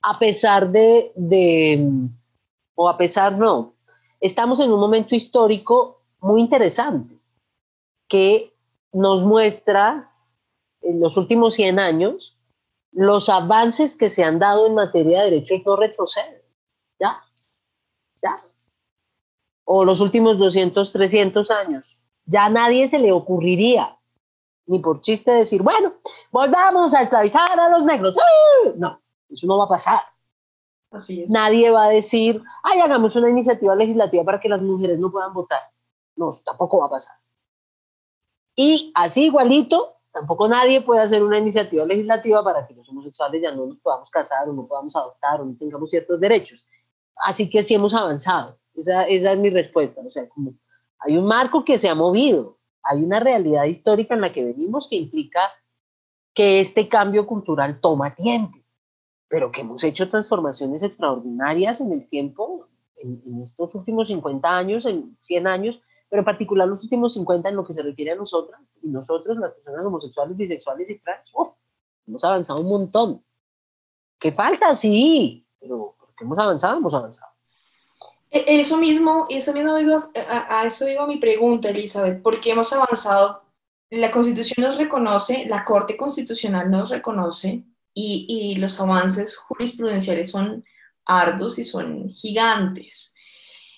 a 0.00 0.14
pesar 0.14 0.70
de, 0.70 1.12
de 1.16 1.88
o 2.74 2.88
a 2.88 2.96
pesar 2.96 3.36
no, 3.36 3.71
estamos 4.22 4.60
en 4.60 4.72
un 4.72 4.78
momento 4.78 5.14
histórico 5.16 6.00
muy 6.20 6.40
interesante 6.40 7.18
que 8.08 8.54
nos 8.92 9.24
muestra 9.24 10.12
en 10.80 11.00
los 11.00 11.16
últimos 11.16 11.54
100 11.54 11.78
años 11.80 12.38
los 12.92 13.28
avances 13.28 13.96
que 13.96 14.10
se 14.10 14.22
han 14.22 14.38
dado 14.38 14.66
en 14.66 14.74
materia 14.74 15.22
de 15.22 15.30
derechos 15.30 15.62
no 15.66 15.76
retroceden. 15.76 16.40
¿Ya? 17.00 17.20
¿Ya? 18.22 18.44
O 19.64 19.84
los 19.84 20.00
últimos 20.00 20.38
200, 20.38 20.92
300 20.92 21.50
años. 21.50 21.84
Ya 22.24 22.44
a 22.44 22.50
nadie 22.50 22.88
se 22.88 23.00
le 23.00 23.10
ocurriría, 23.10 23.98
ni 24.66 24.78
por 24.78 25.00
chiste, 25.00 25.32
decir, 25.32 25.62
bueno, 25.62 25.94
volvamos 26.30 26.94
a 26.94 27.02
esclavizar 27.02 27.58
a 27.58 27.70
los 27.70 27.82
negros. 27.82 28.16
No, 28.76 29.00
eso 29.28 29.46
no 29.48 29.58
va 29.58 29.64
a 29.64 29.68
pasar. 29.68 30.11
Nadie 31.28 31.70
va 31.70 31.84
a 31.84 31.88
decir, 31.88 32.42
ay, 32.62 32.80
hagamos 32.80 33.16
una 33.16 33.30
iniciativa 33.30 33.74
legislativa 33.74 34.24
para 34.24 34.40
que 34.40 34.48
las 34.48 34.60
mujeres 34.60 34.98
no 34.98 35.10
puedan 35.10 35.32
votar. 35.32 35.60
No, 36.16 36.30
tampoco 36.44 36.78
va 36.78 36.86
a 36.86 36.90
pasar. 36.90 37.16
Y 38.54 38.92
así 38.94 39.24
igualito, 39.24 39.96
tampoco 40.12 40.48
nadie 40.48 40.82
puede 40.82 41.00
hacer 41.00 41.22
una 41.22 41.38
iniciativa 41.38 41.84
legislativa 41.84 42.44
para 42.44 42.66
que 42.66 42.74
los 42.74 42.88
homosexuales 42.88 43.40
ya 43.42 43.52
no 43.52 43.66
nos 43.66 43.78
podamos 43.78 44.10
casar 44.10 44.48
o 44.48 44.52
no 44.52 44.66
podamos 44.66 44.94
adoptar 44.94 45.40
o 45.40 45.44
no 45.46 45.56
tengamos 45.56 45.90
ciertos 45.90 46.20
derechos. 46.20 46.66
Así 47.24 47.48
que 47.48 47.62
sí 47.62 47.74
hemos 47.74 47.94
avanzado. 47.94 48.58
Esa, 48.74 49.04
esa 49.04 49.32
es 49.32 49.38
mi 49.38 49.50
respuesta. 49.50 50.00
O 50.06 50.10
sea, 50.10 50.28
como 50.28 50.54
hay 50.98 51.16
un 51.16 51.26
marco 51.26 51.64
que 51.64 51.78
se 51.78 51.88
ha 51.88 51.94
movido, 51.94 52.58
hay 52.82 53.02
una 53.02 53.20
realidad 53.20 53.64
histórica 53.64 54.14
en 54.14 54.20
la 54.20 54.32
que 54.32 54.44
venimos 54.44 54.88
que 54.88 54.96
implica 54.96 55.40
que 56.34 56.60
este 56.60 56.88
cambio 56.88 57.26
cultural 57.26 57.80
toma 57.80 58.14
tiempo, 58.14 58.58
pero 59.32 59.50
que 59.50 59.62
hemos 59.62 59.82
hecho 59.82 60.10
transformaciones 60.10 60.82
extraordinarias 60.82 61.80
en 61.80 61.90
el 61.90 62.06
tiempo, 62.06 62.68
en, 62.98 63.40
estos 63.42 63.74
últimos 63.74 64.08
50 64.08 64.46
años, 64.46 64.84
en 64.84 65.16
100 65.22 65.46
años, 65.46 65.80
pero 66.10 66.20
en 66.20 66.26
particular 66.26 66.68
los 66.68 66.82
últimos 66.82 67.14
50 67.14 67.48
en 67.48 67.56
lo 67.56 67.64
que 67.64 67.72
se 67.72 67.82
refiere 67.82 68.10
a 68.10 68.14
nosotras 68.14 68.60
y 68.82 68.88
nosotros, 68.88 69.38
las 69.38 69.54
personas 69.54 69.86
homosexuales, 69.86 70.36
bisexuales 70.36 70.90
y 70.90 70.98
trans, 70.98 71.32
hemos 72.06 72.22
avanzado 72.22 72.60
un 72.60 72.68
montón. 72.68 73.24
¿Qué 74.20 74.32
falta? 74.32 74.76
Sí, 74.76 75.46
pero 75.58 75.96
porque 75.98 76.24
hemos 76.24 76.38
avanzado, 76.38 76.76
hemos 76.76 76.92
avanzado. 76.92 77.32
E, 78.30 78.60
eso 78.60 78.76
mismo, 78.76 79.24
eso 79.30 79.54
mismo 79.54 79.74
a, 79.74 80.60
a 80.60 80.66
eso 80.66 80.86
iba 80.86 81.06
mi 81.06 81.16
pregunta, 81.16 81.70
Elizabeth, 81.70 82.20
porque 82.20 82.50
hemos 82.50 82.70
avanzado 82.74 83.40
la 83.88 84.10
Constitución 84.10 84.66
nos 84.66 84.76
reconoce, 84.76 85.46
la 85.46 85.64
Corte 85.64 85.96
Constitucional 85.96 86.70
nos 86.70 86.90
reconoce 86.90 87.64
y, 87.94 88.26
y 88.28 88.54
los 88.56 88.80
avances 88.80 89.36
jurisprudenciales 89.36 90.30
son 90.30 90.64
arduos 91.04 91.58
y 91.58 91.64
son 91.64 92.10
gigantes. 92.10 93.14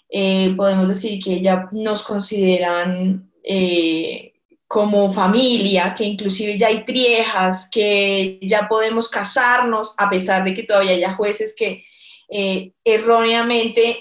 Eh, 0.08 0.54
podemos 0.56 0.88
decir 0.88 1.22
que 1.22 1.40
ya 1.40 1.68
nos 1.72 2.02
consideran 2.02 3.32
eh, 3.42 4.34
como 4.66 5.12
familia, 5.12 5.94
que 5.96 6.04
inclusive 6.04 6.56
ya 6.56 6.68
hay 6.68 6.84
triejas, 6.84 7.68
que 7.70 8.38
ya 8.42 8.68
podemos 8.68 9.08
casarnos, 9.08 9.94
a 9.98 10.08
pesar 10.08 10.44
de 10.44 10.54
que 10.54 10.62
todavía 10.62 10.92
haya 10.92 11.14
jueces 11.14 11.54
que 11.56 11.84
eh, 12.28 12.72
erróneamente... 12.84 13.98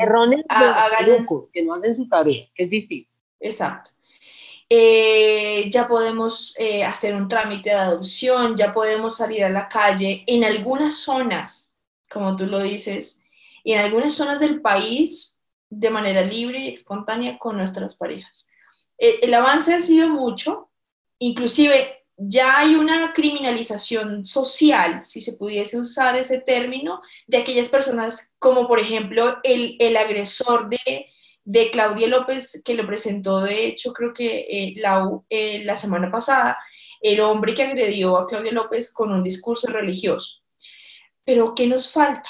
erróneamente 0.00 0.46
hagan, 0.48 1.26
que 1.52 1.64
no 1.64 1.74
hacen 1.74 1.96
su 1.96 2.08
tarea, 2.08 2.46
que 2.54 2.64
es 2.64 2.70
distinto. 2.70 3.10
Exacto. 3.40 3.90
Eh, 4.68 5.70
ya 5.70 5.86
podemos 5.86 6.54
eh, 6.58 6.84
hacer 6.84 7.14
un 7.14 7.28
trámite 7.28 7.70
de 7.70 7.76
adopción, 7.76 8.56
ya 8.56 8.72
podemos 8.72 9.16
salir 9.16 9.44
a 9.44 9.50
la 9.50 9.68
calle 9.68 10.24
en 10.26 10.42
algunas 10.42 10.96
zonas, 10.96 11.76
como 12.10 12.34
tú 12.34 12.46
lo 12.46 12.60
dices, 12.60 13.24
y 13.62 13.72
en 13.72 13.80
algunas 13.80 14.14
zonas 14.14 14.40
del 14.40 14.60
país 14.60 15.40
de 15.70 15.90
manera 15.90 16.22
libre 16.22 16.58
y 16.58 16.68
espontánea 16.72 17.38
con 17.38 17.56
nuestras 17.56 17.96
parejas. 17.96 18.50
El, 18.98 19.16
el 19.22 19.34
avance 19.34 19.74
ha 19.74 19.80
sido 19.80 20.08
mucho, 20.08 20.70
inclusive 21.18 21.96
ya 22.16 22.58
hay 22.58 22.74
una 22.74 23.12
criminalización 23.12 24.24
social, 24.24 25.04
si 25.04 25.20
se 25.20 25.34
pudiese 25.34 25.78
usar 25.78 26.16
ese 26.16 26.38
término, 26.38 27.02
de 27.26 27.38
aquellas 27.38 27.68
personas 27.68 28.34
como 28.38 28.66
por 28.66 28.80
ejemplo 28.80 29.38
el, 29.42 29.76
el 29.78 29.96
agresor 29.96 30.68
de 30.68 31.06
de 31.46 31.70
Claudia 31.70 32.08
López, 32.08 32.60
que 32.64 32.74
lo 32.74 32.84
presentó, 32.84 33.40
de 33.40 33.66
hecho, 33.66 33.92
creo 33.92 34.12
que 34.12 34.46
eh, 34.50 34.74
la, 34.78 35.08
eh, 35.30 35.62
la 35.64 35.76
semana 35.76 36.10
pasada, 36.10 36.58
el 37.00 37.20
hombre 37.20 37.54
que 37.54 37.62
agredió 37.62 38.16
a 38.16 38.26
Claudia 38.26 38.50
López 38.50 38.92
con 38.92 39.12
un 39.12 39.22
discurso 39.22 39.68
religioso. 39.68 40.42
Pero, 41.24 41.54
¿qué 41.54 41.68
nos 41.68 41.92
falta? 41.92 42.28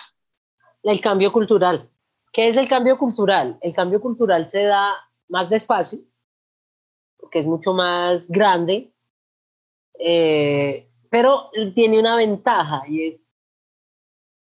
El 0.83 1.01
cambio 1.01 1.33
cultural. 1.33 1.89
¿Qué 2.31 2.49
es 2.49 2.59
el 2.59 2.69
cambio 2.69 2.99
cultural? 2.99 3.59
El 3.63 3.75
cambio 3.75 4.03
cultural 4.03 4.51
se 4.51 4.65
da 4.65 4.95
más 5.29 5.49
despacio, 5.49 6.01
porque 7.17 7.41
es 7.41 7.47
mucho 7.47 7.73
más 7.73 8.29
grande, 8.29 8.93
eh, 9.99 10.91
pero 11.09 11.51
tiene 11.75 11.99
una 11.99 12.17
ventaja 12.17 12.83
y 12.87 13.07
es, 13.07 13.21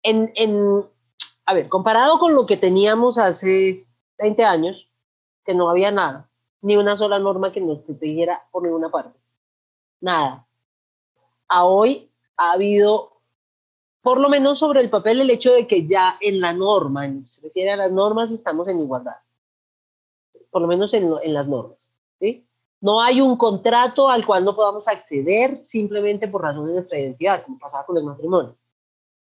en, 0.05 0.33
en, 0.37 0.85
a 1.47 1.55
ver, 1.55 1.69
comparado 1.69 2.21
con 2.21 2.33
lo 2.33 2.47
que 2.47 2.57
teníamos 2.57 3.19
hace 3.19 3.89
20 4.23 4.45
años 4.45 4.89
que 5.45 5.55
no 5.55 5.69
había 5.69 5.91
nada, 5.91 6.29
ni 6.61 6.77
una 6.77 6.97
sola 6.97 7.19
norma 7.19 7.53
que 7.53 7.61
nos 7.61 7.81
protegiera 7.81 8.43
por 8.51 8.63
ninguna 8.63 8.89
parte. 8.89 9.19
Nada. 10.01 10.47
A 11.49 11.65
hoy 11.65 12.09
ha 12.37 12.53
habido, 12.53 13.21
por 14.01 14.21
lo 14.21 14.29
menos 14.29 14.61
sobre 14.61 14.81
el 14.81 14.91
papel, 14.91 15.21
el 15.21 15.31
hecho 15.31 15.53
de 15.53 15.67
que 15.67 15.87
ya 15.87 16.17
en 16.21 16.41
la 16.41 16.53
norma, 16.53 17.05
en 17.05 17.29
se 17.29 17.43
refiere 17.43 17.73
a 17.73 17.77
las 17.77 17.93
normas, 17.93 18.31
estamos 18.31 18.69
en 18.69 18.81
igualdad. 18.81 19.17
Por 20.51 20.63
lo 20.63 20.69
menos 20.69 20.95
en, 20.95 21.11
en 21.23 21.35
las 21.35 21.49
normas. 21.49 21.95
¿sí? 22.21 22.47
No 22.81 23.03
hay 23.03 23.21
un 23.21 23.37
contrato 23.37 24.09
al 24.09 24.25
cual 24.25 24.45
no 24.45 24.55
podamos 24.55 24.87
acceder 24.87 25.65
simplemente 25.65 26.29
por 26.29 26.43
razón 26.43 26.67
de 26.67 26.75
nuestra 26.75 26.99
identidad, 26.99 27.45
como 27.45 27.59
pasaba 27.59 27.85
con 27.85 27.97
el 27.97 28.05
matrimonio. 28.05 28.57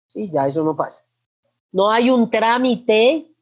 Sí, 0.08 0.30
ya 0.32 0.46
eso 0.46 0.62
no 0.62 0.76
pasa. 0.76 1.04
No 1.72 1.90
hay 1.90 2.08
un 2.08 2.30
trámite 2.30 3.35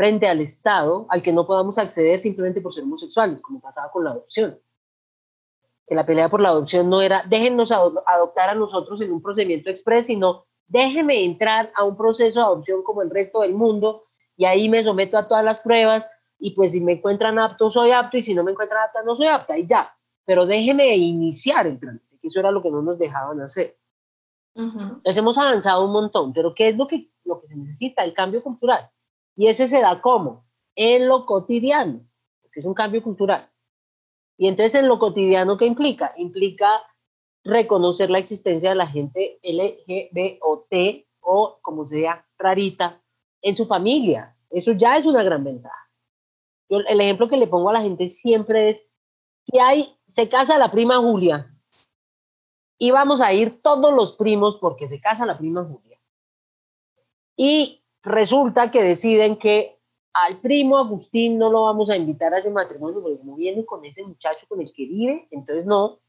frente 0.00 0.26
al 0.26 0.40
Estado 0.40 1.04
al 1.10 1.22
que 1.22 1.30
no 1.30 1.44
podamos 1.44 1.76
acceder 1.76 2.20
simplemente 2.20 2.62
por 2.62 2.72
ser 2.72 2.84
homosexuales, 2.84 3.38
como 3.42 3.60
pasaba 3.60 3.90
con 3.90 4.02
la 4.02 4.12
adopción. 4.12 4.58
Que 5.86 5.94
la 5.94 6.06
pelea 6.06 6.30
por 6.30 6.40
la 6.40 6.48
adopción 6.48 6.88
no 6.88 7.02
era 7.02 7.22
déjennos 7.28 7.70
adoptar 7.70 8.48
a 8.48 8.54
nosotros 8.54 9.02
en 9.02 9.12
un 9.12 9.20
procedimiento 9.20 9.68
express, 9.68 10.06
sino 10.06 10.46
déjeme 10.68 11.22
entrar 11.22 11.70
a 11.76 11.84
un 11.84 11.98
proceso 11.98 12.40
de 12.40 12.46
adopción 12.46 12.82
como 12.82 13.02
el 13.02 13.10
resto 13.10 13.42
del 13.42 13.52
mundo 13.52 14.04
y 14.38 14.46
ahí 14.46 14.70
me 14.70 14.82
someto 14.82 15.18
a 15.18 15.28
todas 15.28 15.44
las 15.44 15.58
pruebas 15.58 16.10
y 16.38 16.54
pues 16.54 16.72
si 16.72 16.80
me 16.80 16.92
encuentran 16.92 17.38
apto 17.38 17.68
soy 17.68 17.90
apto 17.90 18.16
y 18.16 18.22
si 18.22 18.32
no 18.32 18.42
me 18.42 18.52
encuentran 18.52 18.82
apta 18.82 19.02
no 19.02 19.14
soy 19.14 19.26
apta 19.26 19.58
y 19.58 19.66
ya. 19.66 19.94
Pero 20.24 20.46
déjeme 20.46 20.96
iniciar 20.96 21.66
el 21.66 21.78
trámite, 21.78 22.18
que 22.22 22.28
eso 22.28 22.40
era 22.40 22.50
lo 22.50 22.62
que 22.62 22.70
no 22.70 22.80
nos 22.80 22.98
dejaban 22.98 23.42
hacer. 23.42 23.76
Entonces 24.54 25.18
hemos 25.18 25.36
avanzado 25.36 25.84
un 25.84 25.92
montón, 25.92 26.32
pero 26.32 26.54
¿qué 26.54 26.68
es 26.68 26.78
lo 26.78 26.86
que, 26.86 27.10
lo 27.26 27.38
que 27.42 27.48
se 27.48 27.56
necesita? 27.56 28.02
El 28.02 28.14
cambio 28.14 28.42
cultural. 28.42 28.90
Y 29.40 29.48
ese 29.48 29.68
se 29.68 29.80
da 29.80 30.02
como 30.02 30.44
en 30.74 31.08
lo 31.08 31.24
cotidiano, 31.24 32.06
que 32.52 32.60
es 32.60 32.66
un 32.66 32.74
cambio 32.74 33.02
cultural. 33.02 33.50
Y 34.36 34.48
entonces 34.48 34.74
en 34.74 34.86
lo 34.86 34.98
cotidiano, 34.98 35.56
¿qué 35.56 35.64
implica? 35.64 36.12
Implica 36.18 36.82
reconocer 37.42 38.10
la 38.10 38.18
existencia 38.18 38.68
de 38.68 38.74
la 38.74 38.86
gente 38.86 39.40
LGBT 39.42 40.42
o 41.22 41.58
como 41.62 41.86
sea 41.86 42.28
rarita 42.36 43.02
en 43.40 43.56
su 43.56 43.64
familia. 43.64 44.36
Eso 44.50 44.72
ya 44.72 44.98
es 44.98 45.06
una 45.06 45.22
gran 45.22 45.42
ventaja. 45.42 45.88
El 46.68 47.00
ejemplo 47.00 47.26
que 47.26 47.38
le 47.38 47.46
pongo 47.46 47.70
a 47.70 47.72
la 47.72 47.80
gente 47.80 48.10
siempre 48.10 48.68
es, 48.68 48.86
si 49.46 49.58
hay, 49.58 49.96
se 50.06 50.28
casa 50.28 50.58
la 50.58 50.70
prima 50.70 50.98
Julia 50.98 51.50
y 52.76 52.90
vamos 52.90 53.22
a 53.22 53.32
ir 53.32 53.62
todos 53.62 53.94
los 53.94 54.18
primos 54.18 54.58
porque 54.58 54.86
se 54.86 55.00
casa 55.00 55.24
la 55.24 55.38
prima 55.38 55.64
Julia. 55.64 55.98
Y 57.38 57.80
resulta 58.02 58.70
que 58.70 58.82
deciden 58.82 59.36
que 59.36 59.78
al 60.12 60.40
primo 60.40 60.78
Agustín 60.78 61.38
no 61.38 61.50
lo 61.50 61.62
vamos 61.62 61.90
a 61.90 61.96
invitar 61.96 62.34
a 62.34 62.38
ese 62.38 62.50
matrimonio 62.50 63.00
porque 63.02 63.20
no 63.22 63.36
viene 63.36 63.64
con 63.64 63.84
ese 63.84 64.02
muchacho 64.02 64.46
con 64.48 64.60
el 64.60 64.72
que 64.72 64.86
vive, 64.86 65.28
entonces 65.30 65.66
no. 65.66 66.00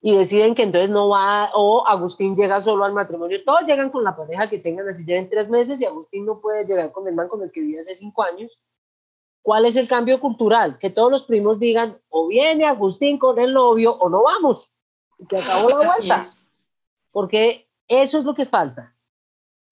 Y 0.00 0.16
deciden 0.16 0.54
que 0.54 0.64
entonces 0.64 0.90
no 0.90 1.08
va, 1.08 1.50
o 1.54 1.86
Agustín 1.86 2.34
llega 2.34 2.60
solo 2.60 2.84
al 2.84 2.92
matrimonio. 2.92 3.42
Todos 3.44 3.62
llegan 3.62 3.90
con 3.90 4.02
la 4.02 4.16
pareja 4.16 4.50
que 4.50 4.58
tengan, 4.58 4.88
así 4.88 5.04
lleven 5.04 5.30
tres 5.30 5.48
meses 5.48 5.80
y 5.80 5.84
Agustín 5.84 6.26
no 6.26 6.40
puede 6.40 6.66
llegar 6.66 6.90
con 6.90 7.06
el 7.06 7.14
man 7.14 7.28
con 7.28 7.42
el 7.42 7.52
que 7.52 7.60
vive 7.60 7.80
hace 7.80 7.96
cinco 7.96 8.22
años. 8.22 8.50
¿Cuál 9.42 9.64
es 9.64 9.76
el 9.76 9.88
cambio 9.88 10.20
cultural? 10.20 10.78
Que 10.78 10.90
todos 10.90 11.10
los 11.10 11.24
primos 11.24 11.58
digan, 11.58 11.98
o 12.08 12.26
viene 12.26 12.64
Agustín 12.64 13.18
con 13.18 13.38
el 13.38 13.52
novio 13.54 13.96
o 13.96 14.08
no 14.08 14.22
vamos. 14.24 14.72
Y 15.18 15.26
que 15.26 15.38
acabó 15.38 15.68
la 15.68 15.76
vuelta. 15.76 16.20
Porque 17.12 17.68
eso 17.88 18.18
es 18.18 18.24
lo 18.24 18.34
que 18.34 18.46
falta 18.46 18.92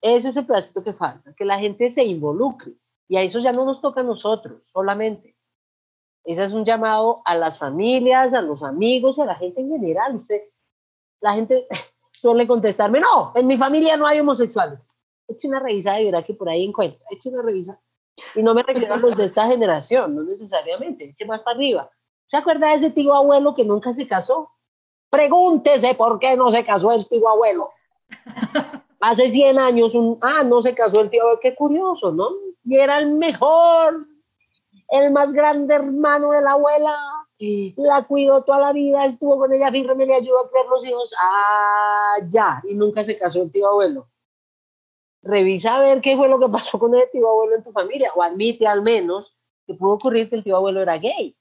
es 0.01 0.37
el 0.37 0.47
pedacito 0.47 0.83
que 0.83 0.93
falta, 0.93 1.35
que 1.35 1.45
la 1.45 1.59
gente 1.59 1.91
se 1.91 2.05
involucre. 2.05 2.73
Y 3.09 3.17
a 3.17 3.23
eso 3.23 3.41
ya 3.41 3.53
no 3.53 3.65
nos 3.65 3.81
toca 3.81 4.01
a 4.01 4.05
nosotros 4.05 4.63
solamente. 4.73 5.37
Ese 6.25 6.45
es 6.45 6.53
un 6.53 6.65
llamado 6.65 7.23
a 7.25 7.35
las 7.35 7.59
familias, 7.59 8.35
a 8.35 8.43
los 8.43 8.63
amigos, 8.63 9.19
a 9.19 9.25
la 9.25 9.35
gente 9.35 9.61
en 9.61 9.71
general. 9.71 10.17
Usted, 10.17 10.41
la 11.21 11.35
gente 11.35 11.67
suele 12.13 12.47
contestarme, 12.47 13.01
no, 13.01 13.33
en 13.35 13.47
mi 13.47 13.59
familia 13.59 13.97
no 13.97 14.07
hay 14.07 14.21
homosexuales. 14.21 14.79
Eche 15.27 15.49
una 15.49 15.61
revisada 15.61 16.01
y 16.01 16.07
verá 16.07 16.23
que 16.23 16.35
por 16.35 16.49
ahí 16.49 16.65
encuentra. 16.65 17.05
Eche 17.11 17.31
una 17.31 17.43
revisa. 17.43 17.81
Y 18.35 18.43
no 18.43 18.55
me 18.55 18.63
refiero 18.63 18.97
los 18.97 19.17
de 19.17 19.25
esta 19.25 19.47
generación, 19.47 20.15
no 20.15 20.23
necesariamente. 20.23 21.05
Eche 21.05 21.25
más 21.25 21.41
para 21.43 21.57
arriba. 21.57 21.91
¿Se 22.29 22.37
acuerda 22.37 22.69
de 22.69 22.75
ese 22.75 22.91
tío 22.91 23.15
abuelo 23.15 23.55
que 23.55 23.65
nunca 23.65 23.93
se 23.93 24.07
casó? 24.07 24.51
Pregúntese 25.09 25.95
por 25.95 26.19
qué 26.19 26.37
no 26.37 26.51
se 26.51 26.65
casó 26.65 26.93
el 26.93 27.09
tío 27.09 27.29
abuelo. 27.29 27.71
Hace 29.01 29.31
100 29.31 29.59
años, 29.59 29.95
un, 29.95 30.19
ah, 30.23 30.45
no 30.45 30.63
se 30.63 30.75
casó 30.75 31.01
el 31.01 31.11
tío, 31.11 31.23
qué 31.41 31.55
curioso, 31.55 32.13
¿no? 32.13 32.29
Y 32.65 32.77
era 32.77 32.99
el 32.99 33.15
mejor, 33.15 34.07
el 34.89 35.11
más 35.11 35.33
grande 35.33 35.75
hermano 35.75 36.31
de 36.33 36.43
la 36.43 36.53
abuela, 36.53 36.97
la 37.77 38.07
cuidó 38.07 38.45
toda 38.45 38.61
la 38.61 38.73
vida, 38.73 39.07
estuvo 39.07 39.39
con 39.39 39.53
ella 39.53 39.71
firme, 39.71 40.05
le 40.05 40.15
ayudó 40.15 40.41
a 40.41 40.51
crear 40.51 40.67
los 40.67 40.87
hijos, 40.87 41.15
ah, 41.21 42.17
ya, 42.27 42.63
y 42.69 42.75
nunca 42.75 43.03
se 43.03 43.19
casó 43.19 43.43
el 43.43 43.51
tío 43.51 43.69
abuelo. 43.69 44.09
Revisa 45.23 45.77
a 45.77 45.81
ver 45.81 46.01
qué 46.01 46.17
fue 46.17 46.29
lo 46.29 46.39
que 46.39 46.49
pasó 46.49 46.79
con 46.79 46.95
el 46.95 47.11
tío 47.11 47.29
abuelo 47.29 47.57
en 47.57 47.65
tu 47.65 47.73
familia, 47.73 48.13
o 48.15 48.23
admite 48.23 48.67
al 48.67 48.83
menos 48.83 49.35
que 49.67 49.75
pudo 49.75 49.95
ocurrir 49.95 50.29
que 50.29 50.37
el 50.37 50.45
tío 50.45 50.57
abuelo 50.57 50.83
era 50.83 50.99
gay. 50.99 51.37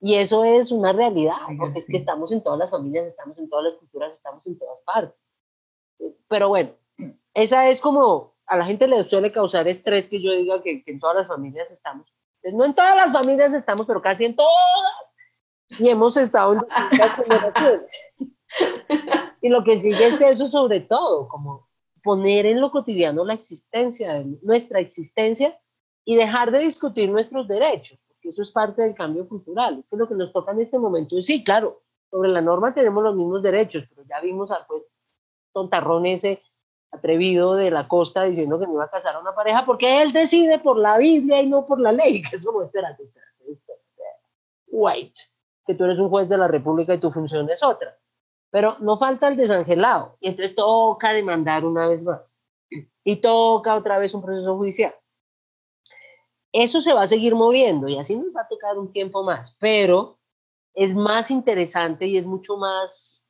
Y 0.00 0.16
eso 0.16 0.42
es 0.42 0.72
una 0.72 0.92
realidad, 0.92 1.36
porque 1.58 1.78
es 1.78 1.86
que 1.86 1.98
estamos 1.98 2.32
en 2.32 2.42
todas 2.42 2.58
las 2.58 2.70
familias, 2.70 3.06
estamos 3.06 3.38
en 3.38 3.48
todas 3.48 3.66
las 3.66 3.74
culturas, 3.74 4.14
estamos 4.14 4.44
en 4.46 4.58
todas 4.58 4.82
partes. 4.82 5.21
Pero 6.28 6.48
bueno, 6.48 6.70
esa 7.34 7.68
es 7.68 7.80
como, 7.80 8.34
a 8.46 8.56
la 8.56 8.64
gente 8.64 8.86
le 8.86 9.08
suele 9.08 9.32
causar 9.32 9.68
estrés 9.68 10.08
que 10.08 10.20
yo 10.20 10.32
diga 10.32 10.62
que, 10.62 10.82
en 10.86 11.00
todas 11.00 11.16
las 11.16 11.28
familias 11.28 11.70
estamos. 11.70 12.12
Pues 12.40 12.54
no 12.54 12.64
en 12.64 12.74
todas 12.74 12.96
las 12.96 13.12
familias 13.12 13.52
estamos, 13.54 13.86
pero 13.86 14.02
casi 14.02 14.24
en 14.24 14.36
todas. 14.36 15.14
Y 15.78 15.88
hemos 15.88 16.16
estado 16.16 16.54
en 16.54 16.58
distintas 16.58 17.14
generaciones. 17.16 18.00
Y 19.40 19.48
lo 19.48 19.64
que 19.64 19.80
sigue 19.80 20.06
es 20.06 20.20
eso 20.20 20.48
sobre 20.48 20.80
todo, 20.80 21.28
como 21.28 21.68
poner 22.02 22.46
en 22.46 22.60
lo 22.60 22.70
cotidiano 22.70 23.24
la 23.24 23.34
existencia, 23.34 24.24
nuestra 24.42 24.80
existencia, 24.80 25.58
y 26.04 26.16
dejar 26.16 26.50
de 26.50 26.58
discutir 26.58 27.08
nuestros 27.10 27.46
derechos 27.46 27.98
que 28.22 28.30
eso 28.30 28.42
es 28.42 28.50
parte 28.52 28.82
del 28.82 28.94
cambio 28.94 29.28
cultural. 29.28 29.78
Es 29.78 29.88
que 29.88 29.96
lo 29.96 30.08
que 30.08 30.14
nos 30.14 30.32
toca 30.32 30.52
en 30.52 30.60
este 30.60 30.78
momento 30.78 31.18
es, 31.18 31.26
sí, 31.26 31.42
claro, 31.44 31.82
sobre 32.10 32.30
la 32.30 32.40
norma 32.40 32.72
tenemos 32.72 33.02
los 33.02 33.16
mismos 33.16 33.42
derechos, 33.42 33.84
pero 33.88 34.06
ya 34.08 34.20
vimos 34.20 34.50
al 34.50 34.64
pues 34.66 34.84
tontarrón 35.52 36.06
ese 36.06 36.42
atrevido 36.90 37.54
de 37.54 37.70
la 37.70 37.88
costa 37.88 38.24
diciendo 38.24 38.58
que 38.58 38.66
no 38.66 38.74
iba 38.74 38.84
a 38.84 38.90
casar 38.90 39.16
a 39.16 39.20
una 39.20 39.34
pareja 39.34 39.64
porque 39.64 40.02
él 40.02 40.12
decide 40.12 40.58
por 40.58 40.78
la 40.78 40.98
Biblia 40.98 41.40
y 41.40 41.46
no 41.48 41.64
por 41.64 41.80
la 41.80 41.92
ley, 41.92 42.22
que 42.30 42.36
es 42.36 42.44
como, 42.44 42.62
espérate, 42.62 43.04
espérate, 43.04 43.50
espérate, 43.50 43.84
wait, 44.68 45.14
que 45.66 45.74
tú 45.74 45.84
eres 45.84 45.98
un 45.98 46.08
juez 46.08 46.28
de 46.28 46.38
la 46.38 46.48
República 46.48 46.94
y 46.94 47.00
tu 47.00 47.10
función 47.10 47.48
es 47.50 47.62
otra. 47.62 47.96
Pero 48.50 48.76
no 48.80 48.98
falta 48.98 49.28
el 49.28 49.36
desangelado, 49.36 50.18
y 50.20 50.28
entonces 50.28 50.54
toca 50.54 51.14
demandar 51.14 51.64
una 51.64 51.86
vez 51.86 52.02
más, 52.02 52.38
y 53.02 53.16
toca 53.16 53.74
otra 53.74 53.98
vez 53.98 54.12
un 54.12 54.22
proceso 54.22 54.56
judicial 54.56 54.94
eso 56.52 56.82
se 56.82 56.92
va 56.92 57.02
a 57.02 57.08
seguir 57.08 57.34
moviendo 57.34 57.88
y 57.88 57.98
así 57.98 58.14
nos 58.14 58.34
va 58.36 58.42
a 58.42 58.48
tocar 58.48 58.78
un 58.78 58.92
tiempo 58.92 59.24
más, 59.24 59.56
pero 59.58 60.18
es 60.74 60.94
más 60.94 61.30
interesante 61.30 62.06
y 62.06 62.18
es 62.18 62.26
mucho 62.26 62.56
más 62.56 63.21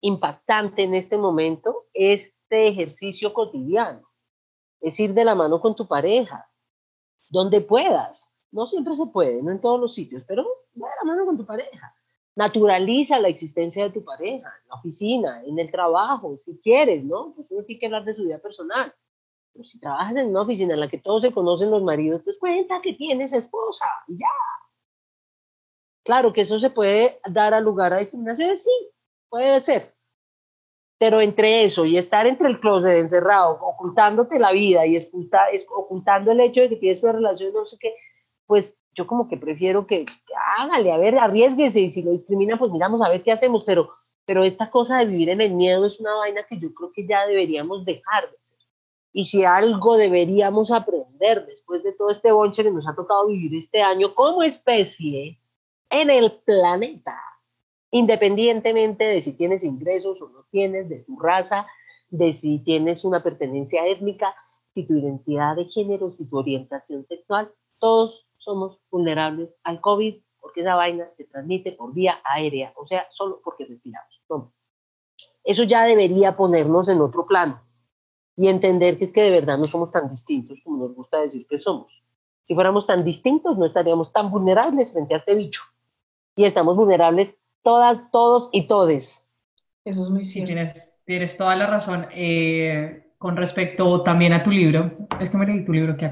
impactante 0.00 0.82
en 0.82 0.94
este 0.94 1.16
momento 1.16 1.86
este 1.92 2.68
ejercicio 2.68 3.32
cotidiano. 3.32 4.08
Es 4.80 4.98
ir 5.00 5.14
de 5.14 5.24
la 5.24 5.34
mano 5.34 5.60
con 5.60 5.74
tu 5.74 5.86
pareja, 5.86 6.48
donde 7.28 7.60
puedas. 7.60 8.34
No 8.50 8.66
siempre 8.66 8.96
se 8.96 9.06
puede, 9.06 9.42
no 9.42 9.50
en 9.50 9.60
todos 9.60 9.80
los 9.80 9.94
sitios, 9.94 10.24
pero 10.26 10.44
va 10.80 10.88
de 10.88 10.94
la 11.02 11.12
mano 11.12 11.26
con 11.26 11.36
tu 11.36 11.44
pareja. 11.44 11.94
Naturaliza 12.36 13.18
la 13.18 13.28
existencia 13.28 13.84
de 13.84 13.90
tu 13.90 14.04
pareja, 14.04 14.48
en 14.62 14.68
la 14.68 14.74
oficina, 14.76 15.42
en 15.44 15.58
el 15.58 15.70
trabajo, 15.70 16.38
si 16.44 16.58
quieres, 16.58 17.04
¿no? 17.04 17.34
Pues 17.34 17.48
uno 17.50 17.64
tiene 17.64 17.80
que 17.80 17.86
hablar 17.86 18.04
de 18.04 18.14
su 18.14 18.22
vida 18.22 18.38
personal 18.38 18.94
si 19.64 19.80
trabajas 19.80 20.16
en 20.16 20.28
una 20.28 20.42
oficina 20.42 20.74
en 20.74 20.80
la 20.80 20.88
que 20.88 20.98
todos 20.98 21.22
se 21.22 21.32
conocen 21.32 21.70
los 21.70 21.82
maridos, 21.82 22.22
pues 22.24 22.38
cuenta 22.38 22.80
que 22.80 22.94
tienes 22.94 23.32
esposa 23.32 23.86
y 24.06 24.18
ya. 24.18 24.26
Claro 26.04 26.32
que 26.32 26.42
eso 26.42 26.58
se 26.58 26.70
puede 26.70 27.20
dar 27.28 27.54
a 27.54 27.60
lugar 27.60 27.92
a 27.92 27.98
discriminación, 27.98 28.56
sí, 28.56 28.70
puede 29.28 29.60
ser. 29.60 29.94
Pero 30.98 31.20
entre 31.20 31.64
eso 31.64 31.84
y 31.84 31.96
estar 31.96 32.26
entre 32.26 32.48
el 32.48 32.58
closet 32.60 32.98
encerrado, 32.98 33.58
ocultándote 33.60 34.38
la 34.38 34.52
vida 34.52 34.84
y 34.86 34.98
ocultando 35.68 36.32
el 36.32 36.40
hecho 36.40 36.62
de 36.62 36.70
que 36.70 36.76
tienes 36.76 37.02
una 37.02 37.12
relación, 37.12 37.52
no 37.52 37.66
sé 37.66 37.76
qué, 37.78 37.94
pues 38.46 38.76
yo 38.94 39.06
como 39.06 39.28
que 39.28 39.36
prefiero 39.36 39.86
que, 39.86 40.06
hágale, 40.58 40.90
a 40.90 40.98
ver, 40.98 41.16
arriesguese 41.16 41.80
y 41.80 41.90
si 41.90 42.02
lo 42.02 42.10
discrimina, 42.10 42.58
pues 42.58 42.72
miramos 42.72 43.00
a 43.00 43.08
ver 43.08 43.22
qué 43.22 43.30
hacemos, 43.30 43.64
pero, 43.64 43.90
pero 44.24 44.42
esta 44.42 44.70
cosa 44.70 44.98
de 44.98 45.06
vivir 45.06 45.28
en 45.30 45.40
el 45.40 45.52
miedo 45.52 45.86
es 45.86 46.00
una 46.00 46.16
vaina 46.16 46.42
que 46.48 46.58
yo 46.58 46.74
creo 46.74 46.90
que 46.92 47.06
ya 47.06 47.24
deberíamos 47.26 47.84
dejar 47.84 48.28
de 48.28 48.36
hacer. 48.36 48.58
Y 49.12 49.26
si 49.26 49.44
algo 49.44 49.96
deberíamos 49.96 50.72
aprender 50.72 51.46
después 51.46 51.84
de 51.84 51.92
todo 51.92 52.10
este 52.10 52.32
bonche 52.32 52.64
que 52.64 52.72
nos 52.72 52.88
ha 52.88 52.96
tocado 52.96 53.28
vivir 53.28 53.56
este 53.56 53.82
año 53.82 54.14
como 54.14 54.42
especie 54.42 55.40
en 55.90 56.10
el 56.10 56.32
planeta, 56.44 57.16
independientemente 57.90 59.04
de 59.04 59.20
si 59.22 59.32
tienes 59.32 59.64
ingresos 59.64 60.20
o 60.20 60.28
no 60.28 60.44
tienes, 60.50 60.88
de 60.88 61.00
tu 61.04 61.18
raza, 61.18 61.66
de 62.10 62.32
si 62.32 62.58
tienes 62.60 63.04
una 63.04 63.22
pertenencia 63.22 63.86
étnica, 63.86 64.34
si 64.74 64.84
tu 64.84 64.94
identidad 64.94 65.56
de 65.56 65.66
género, 65.66 66.12
si 66.12 66.28
tu 66.28 66.38
orientación 66.38 67.06
sexual, 67.06 67.52
todos 67.78 68.26
somos 68.38 68.78
vulnerables 68.90 69.58
al 69.64 69.80
COVID 69.80 70.16
porque 70.40 70.60
esa 70.60 70.76
vaina 70.76 71.08
se 71.16 71.24
transmite 71.24 71.72
por 71.72 71.92
vía 71.92 72.20
aérea, 72.24 72.72
o 72.76 72.86
sea, 72.86 73.06
solo 73.10 73.40
porque 73.42 73.64
respiramos. 73.64 74.22
Eso 75.44 75.64
ya 75.64 75.84
debería 75.84 76.36
ponernos 76.36 76.88
en 76.88 77.00
otro 77.00 77.26
plano 77.26 77.62
y 78.36 78.48
entender 78.48 78.98
que 78.98 79.06
es 79.06 79.12
que 79.12 79.22
de 79.22 79.30
verdad 79.30 79.58
no 79.58 79.64
somos 79.64 79.90
tan 79.90 80.08
distintos 80.08 80.58
como 80.62 80.76
nos 80.78 80.94
gusta 80.94 81.20
decir 81.20 81.46
que 81.46 81.58
somos. 81.58 81.92
Si 82.44 82.54
fuéramos 82.54 82.86
tan 82.86 83.04
distintos, 83.04 83.58
no 83.58 83.66
estaríamos 83.66 84.12
tan 84.12 84.30
vulnerables 84.30 84.92
frente 84.92 85.14
a 85.14 85.18
este 85.18 85.34
bicho. 85.34 85.62
Y 86.36 86.44
estamos 86.44 86.76
vulnerables 86.76 87.36
todas, 87.68 88.10
todos 88.10 88.48
y 88.50 88.66
todes. 88.66 89.30
Eso 89.84 90.00
es 90.00 90.08
muy 90.08 90.24
cierto. 90.24 90.54
Tienes, 91.04 91.36
toda 91.36 91.54
la 91.54 91.66
razón. 91.66 92.06
Eh, 92.14 93.12
con 93.18 93.36
respecto 93.36 94.02
también 94.02 94.32
a 94.32 94.42
tu 94.42 94.50
libro, 94.50 94.90
es 95.20 95.28
que 95.28 95.36
me 95.36 95.44
leí 95.44 95.66
tu 95.66 95.72
libro, 95.74 95.94
¿qué 95.98 96.10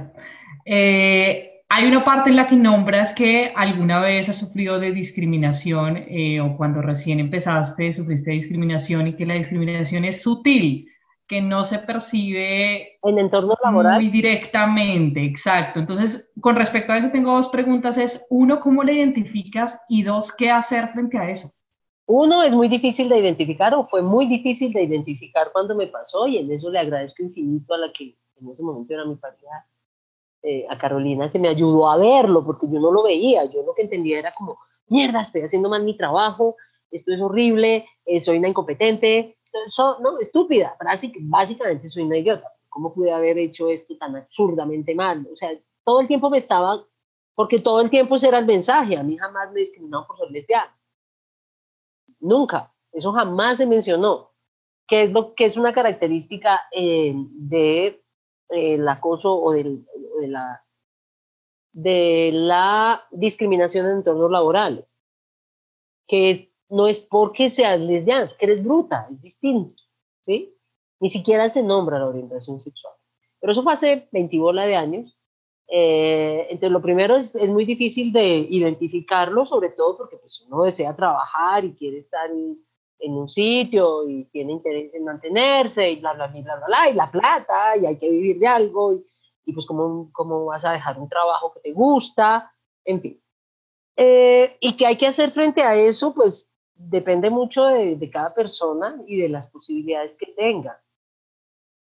eh, 0.66 1.62
hay 1.68 1.86
una 1.86 2.04
parte 2.04 2.28
en 2.28 2.36
la 2.36 2.46
que 2.46 2.56
nombras 2.56 3.14
que 3.14 3.52
alguna 3.56 4.00
vez 4.00 4.28
has 4.28 4.36
sufrido 4.36 4.78
de 4.78 4.92
discriminación 4.92 5.96
eh, 5.96 6.40
o 6.40 6.56
cuando 6.56 6.82
recién 6.82 7.20
empezaste 7.20 7.92
sufriste 7.92 8.32
discriminación 8.32 9.06
y 9.06 9.14
que 9.14 9.24
la 9.24 9.34
discriminación 9.34 10.04
es 10.04 10.22
sutil 10.22 10.88
que 11.28 11.42
no 11.42 11.64
se 11.64 11.80
percibe 11.80 12.98
en 13.02 13.18
entorno 13.18 13.54
laboral 13.62 14.00
muy 14.00 14.10
directamente, 14.10 15.24
exacto. 15.24 15.80
Entonces, 15.80 16.30
con 16.40 16.54
respecto 16.54 16.92
a 16.92 16.98
eso 16.98 17.10
tengo 17.10 17.34
dos 17.34 17.48
preguntas, 17.48 17.98
es 17.98 18.26
uno, 18.30 18.60
¿cómo 18.60 18.82
le 18.82 18.94
identificas? 18.94 19.84
Y 19.88 20.02
dos, 20.02 20.32
¿qué 20.32 20.50
hacer 20.50 20.88
frente 20.88 21.18
a 21.18 21.28
eso? 21.28 21.50
Uno, 22.06 22.44
es 22.44 22.52
muy 22.52 22.68
difícil 22.68 23.08
de 23.08 23.18
identificar 23.18 23.74
o 23.74 23.88
fue 23.88 24.02
muy 24.02 24.26
difícil 24.26 24.72
de 24.72 24.84
identificar 24.84 25.50
cuando 25.52 25.74
me 25.74 25.88
pasó 25.88 26.28
y 26.28 26.38
en 26.38 26.52
eso 26.52 26.70
le 26.70 26.78
agradezco 26.78 27.22
infinito 27.22 27.74
a 27.74 27.78
la 27.78 27.92
que 27.92 28.16
en 28.40 28.48
ese 28.48 28.62
momento 28.62 28.94
era 28.94 29.04
mi 29.04 29.16
pareja, 29.16 29.66
eh, 30.42 30.64
a 30.68 30.78
Carolina, 30.78 31.32
que 31.32 31.40
me 31.40 31.48
ayudó 31.48 31.90
a 31.90 31.96
verlo 31.96 32.44
porque 32.44 32.68
yo 32.70 32.78
no 32.78 32.92
lo 32.92 33.02
veía, 33.02 33.44
yo 33.46 33.64
lo 33.64 33.74
que 33.74 33.82
entendía 33.82 34.20
era 34.20 34.30
como, 34.30 34.56
mierda, 34.86 35.22
estoy 35.22 35.40
haciendo 35.40 35.68
mal 35.68 35.82
mi 35.82 35.96
trabajo, 35.96 36.54
esto 36.92 37.12
es 37.12 37.20
horrible, 37.20 37.84
eh, 38.04 38.20
soy 38.20 38.38
una 38.38 38.48
incompetente, 38.48 39.36
no, 40.00 40.18
estúpida, 40.18 40.76
básicamente 41.20 41.88
soy 41.88 42.04
una 42.04 42.18
idiota. 42.18 42.52
¿Cómo 42.68 42.92
pude 42.92 43.12
haber 43.12 43.38
hecho 43.38 43.68
esto 43.68 43.96
tan 43.96 44.16
absurdamente 44.16 44.94
mal? 44.94 45.26
O 45.32 45.36
sea, 45.36 45.50
todo 45.84 46.00
el 46.00 46.06
tiempo 46.06 46.30
me 46.30 46.38
estaba, 46.38 46.84
porque 47.34 47.58
todo 47.58 47.80
el 47.80 47.90
tiempo 47.90 48.16
ese 48.16 48.28
era 48.28 48.38
el 48.38 48.46
mensaje, 48.46 48.96
a 48.96 49.02
mí 49.02 49.16
jamás 49.16 49.52
me 49.52 49.60
discriminaron 49.60 50.06
por 50.06 50.18
ser 50.18 50.30
lesbiana. 50.30 50.76
Nunca, 52.20 52.72
eso 52.92 53.12
jamás 53.12 53.58
se 53.58 53.66
mencionó. 53.66 54.32
¿Qué 54.86 55.04
es 55.04 55.12
lo 55.12 55.34
que 55.34 55.46
es 55.46 55.56
una 55.56 55.72
característica 55.72 56.60
eh, 56.72 57.12
de 57.14 58.02
eh, 58.50 58.88
acoso 58.88 59.34
o, 59.34 59.52
de 59.52 59.82
la 60.28 60.62
de 61.76 62.30
la 62.32 63.06
discriminación 63.10 63.84
en 63.84 63.98
entornos 63.98 64.30
laborales, 64.30 64.98
que 66.08 66.30
es 66.30 66.48
no 66.68 66.86
es 66.86 67.00
porque 67.00 67.50
seas 67.50 67.80
lesbiana, 67.80 68.30
que 68.38 68.46
eres 68.46 68.64
bruta, 68.64 69.06
es 69.10 69.20
distinto, 69.20 69.82
¿sí? 70.22 70.54
Ni 71.00 71.08
siquiera 71.08 71.48
se 71.50 71.62
nombra 71.62 71.98
la 71.98 72.08
orientación 72.08 72.60
sexual. 72.60 72.94
Pero 73.40 73.52
eso 73.52 73.62
fue 73.62 73.74
hace 73.74 74.08
20 74.12 74.38
bola 74.38 74.66
de 74.66 74.76
años. 74.76 75.16
Eh, 75.68 76.46
entonces, 76.50 76.70
lo 76.70 76.80
primero 76.80 77.16
es, 77.16 77.34
es, 77.34 77.48
muy 77.48 77.64
difícil 77.64 78.12
de 78.12 78.46
identificarlo, 78.50 79.46
sobre 79.46 79.70
todo 79.70 79.96
porque 79.96 80.16
pues, 80.16 80.44
uno 80.48 80.64
desea 80.64 80.94
trabajar 80.94 81.64
y 81.64 81.74
quiere 81.74 81.98
estar 81.98 82.30
en, 82.30 82.58
un 82.98 83.28
sitio 83.28 84.08
y 84.08 84.24
tiene 84.26 84.52
interés 84.52 84.92
en 84.94 85.04
mantenerse 85.04 85.90
y 85.90 86.00
bla, 86.00 86.14
bla, 86.14 86.28
bla, 86.28 86.40
bla, 86.40 86.66
bla, 86.66 86.90
y 86.90 86.94
la 86.94 87.10
plata, 87.10 87.76
y 87.76 87.86
hay 87.86 87.98
que 87.98 88.10
vivir 88.10 88.38
de 88.38 88.46
algo, 88.48 88.94
y, 88.94 89.04
y 89.44 89.52
pues 89.52 89.66
cómo, 89.66 90.10
cómo 90.12 90.46
vas 90.46 90.64
a 90.64 90.72
dejar 90.72 90.98
un 90.98 91.08
trabajo 91.08 91.52
que 91.52 91.60
te 91.60 91.72
gusta, 91.72 92.50
en 92.84 93.00
fin. 93.00 93.22
Eh, 93.96 94.56
¿Y 94.60 94.76
qué 94.76 94.86
hay 94.86 94.98
que 94.98 95.06
hacer 95.06 95.30
frente 95.32 95.62
a 95.62 95.74
eso? 95.74 96.14
Pues 96.14 96.54
depende 96.76 97.30
mucho 97.30 97.64
de, 97.64 98.10
cada 98.10 98.34
persona 98.34 99.02
y 99.06 99.16
de 99.16 99.28
las 99.28 99.50
posibilidades 99.50 100.16
que 100.16 100.26
tenga. 100.26 100.82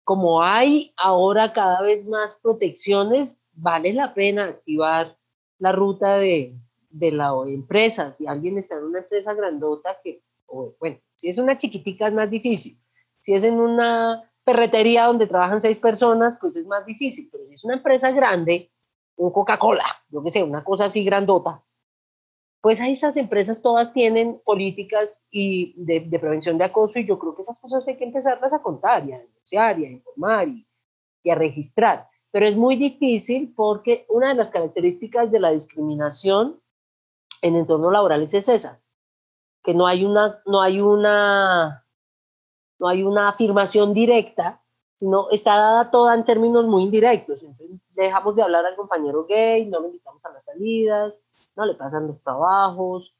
Como 0.04 0.42
hay 0.42 0.92
ahora 0.96 1.52
cada 1.52 1.80
vez 1.82 2.06
más 2.06 2.34
protecciones, 2.42 3.40
vale 3.52 3.92
la 3.92 4.14
pena 4.14 4.44
activar 4.46 5.16
la 5.58 5.72
ruta 5.72 6.16
de, 6.16 6.56
de 6.90 7.12
la 7.12 7.32
empresa. 7.46 8.12
Si 8.12 8.26
alguien 8.26 8.58
está 8.58 8.76
en 8.76 8.84
una 8.84 8.98
empresa 9.00 9.32
grandota, 9.34 9.98
que, 10.02 10.22
bueno, 10.80 10.98
si 11.14 11.28
es 11.28 11.38
una 11.38 11.56
chiquitica 11.56 12.08
es 12.08 12.14
más 12.14 12.30
difícil. 12.30 12.78
Si 13.20 13.32
es 13.32 13.44
en 13.44 13.60
una 13.60 14.28
ferretería 14.44 15.04
donde 15.04 15.28
trabajan 15.28 15.62
seis 15.62 15.78
personas, 15.78 16.36
pues 16.40 16.56
es 16.56 16.66
más 16.66 16.84
difícil. 16.84 17.28
Pero 17.30 17.46
si 17.46 17.54
es 17.54 17.64
una 17.64 17.74
empresa 17.74 18.10
grande, 18.10 18.72
un 19.16 19.30
Coca-Cola, 19.30 19.84
yo 20.08 20.22
que 20.24 20.32
sé, 20.32 20.42
una 20.42 20.64
cosa 20.64 20.86
así 20.86 21.04
grandota, 21.04 21.62
pues 22.62 22.80
esas 22.80 23.16
empresas 23.16 23.60
todas 23.60 23.92
tienen 23.92 24.40
políticas 24.44 25.26
y 25.32 25.74
de, 25.76 26.00
prevención 26.20 26.58
de 26.58 26.64
acoso 26.64 27.00
y 27.00 27.06
yo 27.06 27.18
creo 27.18 27.34
que 27.34 27.42
esas 27.42 27.58
cosas 27.58 27.86
hay 27.88 27.96
que 27.96 28.04
empezarlas 28.04 28.52
a 28.52 28.62
contar 28.62 29.04
y 29.04 29.12
a 29.12 29.18
denunciar 29.18 29.80
y 29.80 29.86
a 29.86 29.90
informar 29.90 30.46
y, 30.48 30.66
a 31.28 31.34
registrar. 31.34 32.08
Pero 32.30 32.46
es 32.46 32.56
muy 32.56 32.76
difícil 32.76 33.52
porque 33.54 34.06
una 34.08 34.28
de 34.28 34.36
las 34.36 34.50
características 34.50 35.32
de 35.32 35.40
la 35.40 35.50
discriminación 35.50 36.60
en 37.42 37.56
entornos 37.56 37.92
laborales 37.92 38.32
es 38.32 38.48
esa, 38.48 38.80
que 39.64 39.74
no 39.74 39.88
hay 39.88 40.04
una, 40.04 40.40
no 40.46 40.62
hay 40.62 40.80
una, 40.80 41.84
no 42.78 42.88
hay 42.88 43.02
una 43.02 43.28
afirmación 43.28 43.92
directa, 43.92 44.62
sino 44.98 45.30
está 45.30 45.56
dada 45.56 45.90
toda 45.90 46.14
en 46.14 46.24
términos 46.24 46.64
muy 46.66 46.84
indirectos. 46.84 47.42
Entonces, 47.42 47.80
dejamos 47.90 48.36
de 48.36 48.42
hablar 48.42 48.64
al 48.66 48.76
compañero 48.76 49.26
gay, 49.26 49.66
no 49.66 49.80
le 49.80 49.88
invitamos 49.88 50.24
a 50.24 50.30
las 50.30 50.44
salidas, 50.44 51.12
no 51.56 51.66
le 51.66 51.74
pasan 51.74 52.06
los 52.08 52.22
trabajos, 52.22 53.14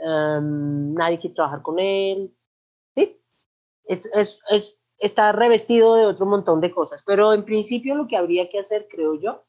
em, 0.00 0.94
nadie 0.94 1.20
quiere 1.20 1.34
trabajar 1.34 1.62
con 1.62 1.78
él. 1.78 2.34
Sí, 2.94 3.20
es, 3.84 4.06
es, 4.14 4.40
es, 4.48 4.80
está 4.98 5.32
revestido 5.32 5.96
de 5.96 6.06
otro 6.06 6.26
montón 6.26 6.60
de 6.60 6.70
cosas, 6.70 7.02
pero 7.06 7.32
en 7.32 7.44
principio 7.44 7.94
lo 7.94 8.06
que 8.08 8.16
habría 8.16 8.48
que 8.50 8.58
hacer, 8.58 8.88
creo 8.90 9.14
yo, 9.14 9.44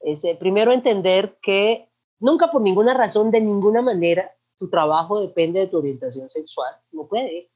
es 0.00 0.24
eh, 0.24 0.36
primero 0.38 0.72
entender 0.72 1.38
que 1.42 1.88
nunca 2.18 2.50
por 2.50 2.62
ninguna 2.62 2.94
razón, 2.94 3.30
de 3.30 3.40
ninguna 3.40 3.82
manera, 3.82 4.32
tu 4.56 4.68
trabajo 4.70 5.20
depende 5.20 5.60
de 5.60 5.68
tu 5.68 5.78
orientación 5.78 6.28
sexual. 6.30 6.74
No 6.92 7.06
puede. 7.06 7.50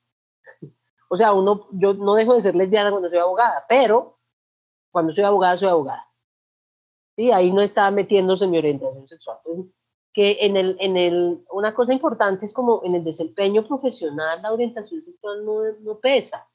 O 1.08 1.16
sea, 1.16 1.32
uno, 1.32 1.68
yo 1.70 1.94
no 1.94 2.14
dejo 2.14 2.34
de 2.34 2.42
ser 2.42 2.56
lesbiana 2.56 2.90
cuando 2.90 3.08
soy 3.08 3.18
abogada, 3.18 3.64
pero 3.68 4.18
cuando 4.90 5.14
soy 5.14 5.22
abogada, 5.22 5.56
soy 5.56 5.68
abogada. 5.68 6.04
Sí, 7.14 7.30
ahí 7.30 7.52
no 7.52 7.60
está 7.60 7.88
metiéndose 7.92 8.48
mi 8.48 8.58
orientación 8.58 9.06
sexual. 9.06 9.38
Que 10.16 10.38
en 10.46 10.56
el, 10.56 10.78
en 10.80 10.96
el, 10.96 11.44
una 11.50 11.74
cosa 11.74 11.92
importante 11.92 12.46
es 12.46 12.54
como 12.54 12.80
en 12.84 12.94
el 12.94 13.04
desempeño 13.04 13.68
profesional, 13.68 14.40
la 14.40 14.50
orientación 14.50 15.02
sexual 15.02 15.44
no, 15.44 15.60
no 15.82 15.98
pesa. 15.98 16.48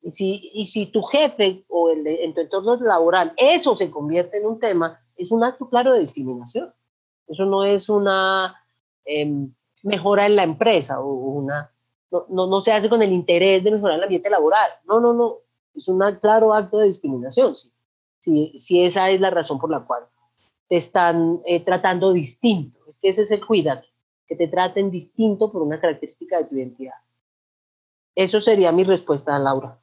Y 0.00 0.10
si, 0.10 0.50
y 0.54 0.64
si 0.64 0.86
tu 0.86 1.02
jefe 1.02 1.66
o 1.68 1.90
el, 1.90 2.06
en 2.06 2.32
tu 2.32 2.40
entorno 2.40 2.76
laboral 2.76 3.34
eso 3.36 3.76
se 3.76 3.90
convierte 3.90 4.38
en 4.38 4.46
un 4.46 4.58
tema, 4.58 4.98
es 5.18 5.30
un 5.32 5.44
acto 5.44 5.68
claro 5.68 5.92
de 5.92 6.00
discriminación. 6.00 6.72
Eso 7.28 7.44
no 7.44 7.62
es 7.62 7.90
una 7.90 8.56
em, 9.04 9.52
mejora 9.82 10.24
en 10.24 10.36
la 10.36 10.44
empresa 10.44 10.98
o 11.02 11.12
una, 11.12 11.70
no, 12.10 12.24
no, 12.30 12.46
no, 12.46 12.62
se 12.62 12.72
hace 12.72 12.88
con 12.88 13.02
el 13.02 13.12
interés 13.12 13.62
de 13.64 13.70
mejorar 13.70 13.98
el 13.98 14.04
ambiente 14.04 14.30
laboral. 14.30 14.70
No, 14.86 14.98
no, 14.98 15.12
no. 15.12 15.40
Es 15.74 15.88
un 15.88 16.00
claro 16.22 16.54
acto 16.54 16.78
de 16.78 16.86
discriminación. 16.86 17.54
Si, 17.54 17.70
si, 18.20 18.58
si 18.58 18.82
esa 18.82 19.10
es 19.10 19.20
la 19.20 19.28
razón 19.28 19.58
por 19.58 19.70
la 19.70 19.80
cual 19.80 20.04
te 20.70 20.78
están 20.78 21.42
eh, 21.44 21.62
tratando 21.62 22.14
distinto. 22.14 22.83
Es 23.04 23.16
que 23.16 23.22
ese 23.22 23.22
es 23.22 23.30
el 23.32 23.46
cuidado, 23.46 23.82
que 24.26 24.34
te 24.34 24.48
traten 24.48 24.90
distinto 24.90 25.52
por 25.52 25.60
una 25.60 25.78
característica 25.78 26.38
de 26.38 26.48
tu 26.48 26.56
identidad. 26.56 26.94
Eso 28.14 28.40
sería 28.40 28.72
mi 28.72 28.82
respuesta, 28.82 29.38
Laura. 29.38 29.78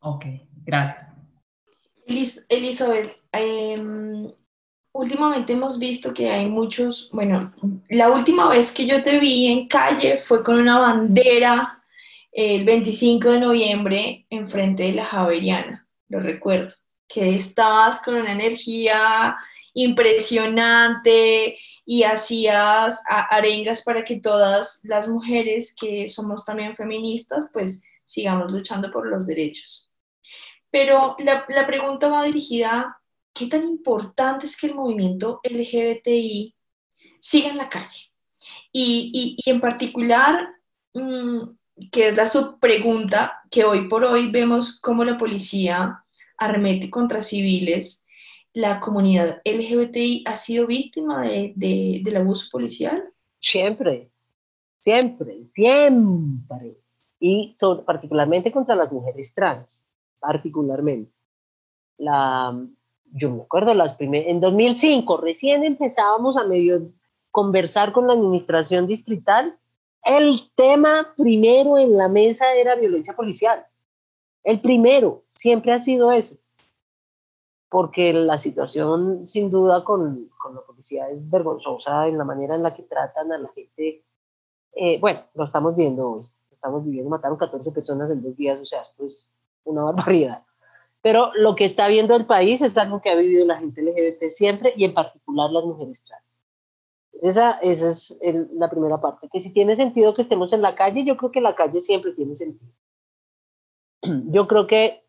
Ok, 0.00 0.24
gracias. 0.64 1.04
Elizabeth, 2.48 3.16
em, 3.32 4.30
últimamente 4.92 5.52
hemos 5.52 5.80
visto 5.80 6.14
que 6.14 6.30
hay 6.30 6.46
muchos, 6.46 7.10
bueno, 7.12 7.52
la 7.88 8.08
última 8.08 8.48
vez 8.48 8.72
que 8.72 8.86
yo 8.86 9.02
te 9.02 9.18
vi 9.18 9.48
en 9.48 9.66
calle 9.66 10.16
fue 10.16 10.44
con 10.44 10.60
una 10.60 10.78
bandera 10.78 11.82
el 12.30 12.64
25 12.64 13.32
de 13.32 13.40
noviembre 13.40 14.26
enfrente 14.30 14.84
de 14.84 14.92
la 14.92 15.04
Javeriana, 15.04 15.88
lo 16.08 16.20
recuerdo, 16.20 16.72
que 17.08 17.34
estabas 17.34 18.00
con 18.00 18.14
una 18.14 18.30
energía 18.30 19.36
impresionante 19.82 21.58
y 21.86 22.02
hacías 22.02 23.02
arengas 23.08 23.82
para 23.82 24.04
que 24.04 24.20
todas 24.20 24.80
las 24.84 25.08
mujeres 25.08 25.74
que 25.78 26.08
somos 26.08 26.44
también 26.44 26.74
feministas, 26.74 27.48
pues 27.52 27.82
sigamos 28.04 28.50
luchando 28.52 28.90
por 28.90 29.06
los 29.06 29.26
derechos. 29.26 29.90
Pero 30.70 31.16
la, 31.20 31.46
la 31.48 31.66
pregunta 31.66 32.08
va 32.08 32.24
dirigida 32.24 33.00
qué 33.32 33.46
tan 33.46 33.62
importante 33.62 34.46
es 34.46 34.56
que 34.56 34.66
el 34.66 34.74
movimiento 34.74 35.40
LGBTI 35.44 36.54
siga 37.20 37.50
en 37.50 37.56
la 37.56 37.68
calle. 37.68 38.10
Y, 38.72 39.36
y, 39.44 39.50
en 39.50 39.60
particular, 39.60 40.48
mm, 40.94 41.40
que 41.92 42.08
es 42.08 42.16
la 42.16 42.26
subpregunta, 42.26 43.40
que 43.50 43.64
hoy 43.64 43.88
por 43.88 44.04
hoy 44.04 44.30
vemos 44.30 44.80
cómo 44.80 45.04
la 45.04 45.16
policía 45.16 46.04
arremete 46.36 46.90
contra 46.90 47.22
civiles, 47.22 48.07
la 48.58 48.80
comunidad 48.80 49.40
LGBTI 49.44 50.24
ha 50.26 50.36
sido 50.36 50.66
víctima 50.66 51.22
de, 51.22 51.52
de, 51.54 52.00
del 52.02 52.16
abuso 52.16 52.48
policial. 52.50 53.04
Siempre, 53.40 54.10
siempre, 54.80 55.44
siempre. 55.54 56.76
Y 57.20 57.56
particularmente 57.86 58.50
contra 58.50 58.74
las 58.74 58.90
mujeres 58.90 59.32
trans, 59.32 59.86
particularmente. 60.20 61.12
La, 61.98 62.52
yo 63.12 63.30
me 63.30 63.42
acuerdo, 63.42 63.74
las 63.74 63.94
primeras, 63.94 64.28
en 64.28 64.40
2005 64.40 65.16
recién 65.18 65.62
empezábamos 65.62 66.36
a 66.36 66.44
medio 66.44 66.90
conversar 67.30 67.92
con 67.92 68.08
la 68.08 68.14
administración 68.14 68.88
distrital. 68.88 69.56
El 70.02 70.50
tema 70.56 71.14
primero 71.16 71.78
en 71.78 71.96
la 71.96 72.08
mesa 72.08 72.52
era 72.54 72.74
violencia 72.74 73.14
policial. 73.14 73.64
El 74.42 74.60
primero 74.60 75.22
siempre 75.36 75.72
ha 75.72 75.78
sido 75.78 76.10
ese. 76.10 76.40
Porque 77.70 78.12
la 78.12 78.38
situación, 78.38 79.28
sin 79.28 79.50
duda, 79.50 79.84
con, 79.84 80.30
con 80.38 80.54
la 80.54 80.62
policía 80.62 81.10
es 81.10 81.28
vergonzosa 81.28 82.08
en 82.08 82.16
la 82.16 82.24
manera 82.24 82.54
en 82.54 82.62
la 82.62 82.74
que 82.74 82.82
tratan 82.82 83.30
a 83.32 83.38
la 83.38 83.48
gente. 83.48 84.04
Eh, 84.74 84.98
bueno, 85.00 85.24
lo 85.34 85.44
estamos 85.44 85.76
viendo 85.76 86.10
hoy. 86.10 86.24
Lo 86.50 86.54
estamos 86.54 86.84
viviendo. 86.84 87.10
Mataron 87.10 87.36
14 87.36 87.70
personas 87.72 88.10
en 88.10 88.22
dos 88.22 88.36
días. 88.36 88.58
O 88.60 88.64
sea, 88.64 88.82
esto 88.82 89.04
es 89.04 89.30
una 89.64 89.82
barbaridad. 89.92 90.44
Pero 91.02 91.30
lo 91.34 91.54
que 91.54 91.64
está 91.64 91.88
viendo 91.88 92.16
el 92.16 92.26
país 92.26 92.60
es 92.62 92.76
algo 92.76 93.00
que 93.00 93.10
ha 93.10 93.14
vivido 93.14 93.46
la 93.46 93.58
gente 93.58 93.82
LGBT 93.82 94.30
siempre 94.30 94.72
y 94.76 94.84
en 94.84 94.94
particular 94.94 95.50
las 95.50 95.64
mujeres 95.64 96.04
trans. 96.04 96.24
Esa, 97.20 97.52
esa 97.58 97.90
es 97.90 98.18
la 98.52 98.70
primera 98.70 99.00
parte, 99.00 99.28
que 99.32 99.40
si 99.40 99.52
tiene 99.52 99.74
sentido 99.74 100.14
que 100.14 100.22
estemos 100.22 100.52
en 100.52 100.62
la 100.62 100.76
calle, 100.76 101.04
yo 101.04 101.16
creo 101.16 101.32
que 101.32 101.40
la 101.40 101.54
calle 101.54 101.80
siempre 101.80 102.12
tiene 102.12 102.34
sentido. 102.34 102.72
Yo 104.30 104.46
creo 104.46 104.68
que 104.68 105.07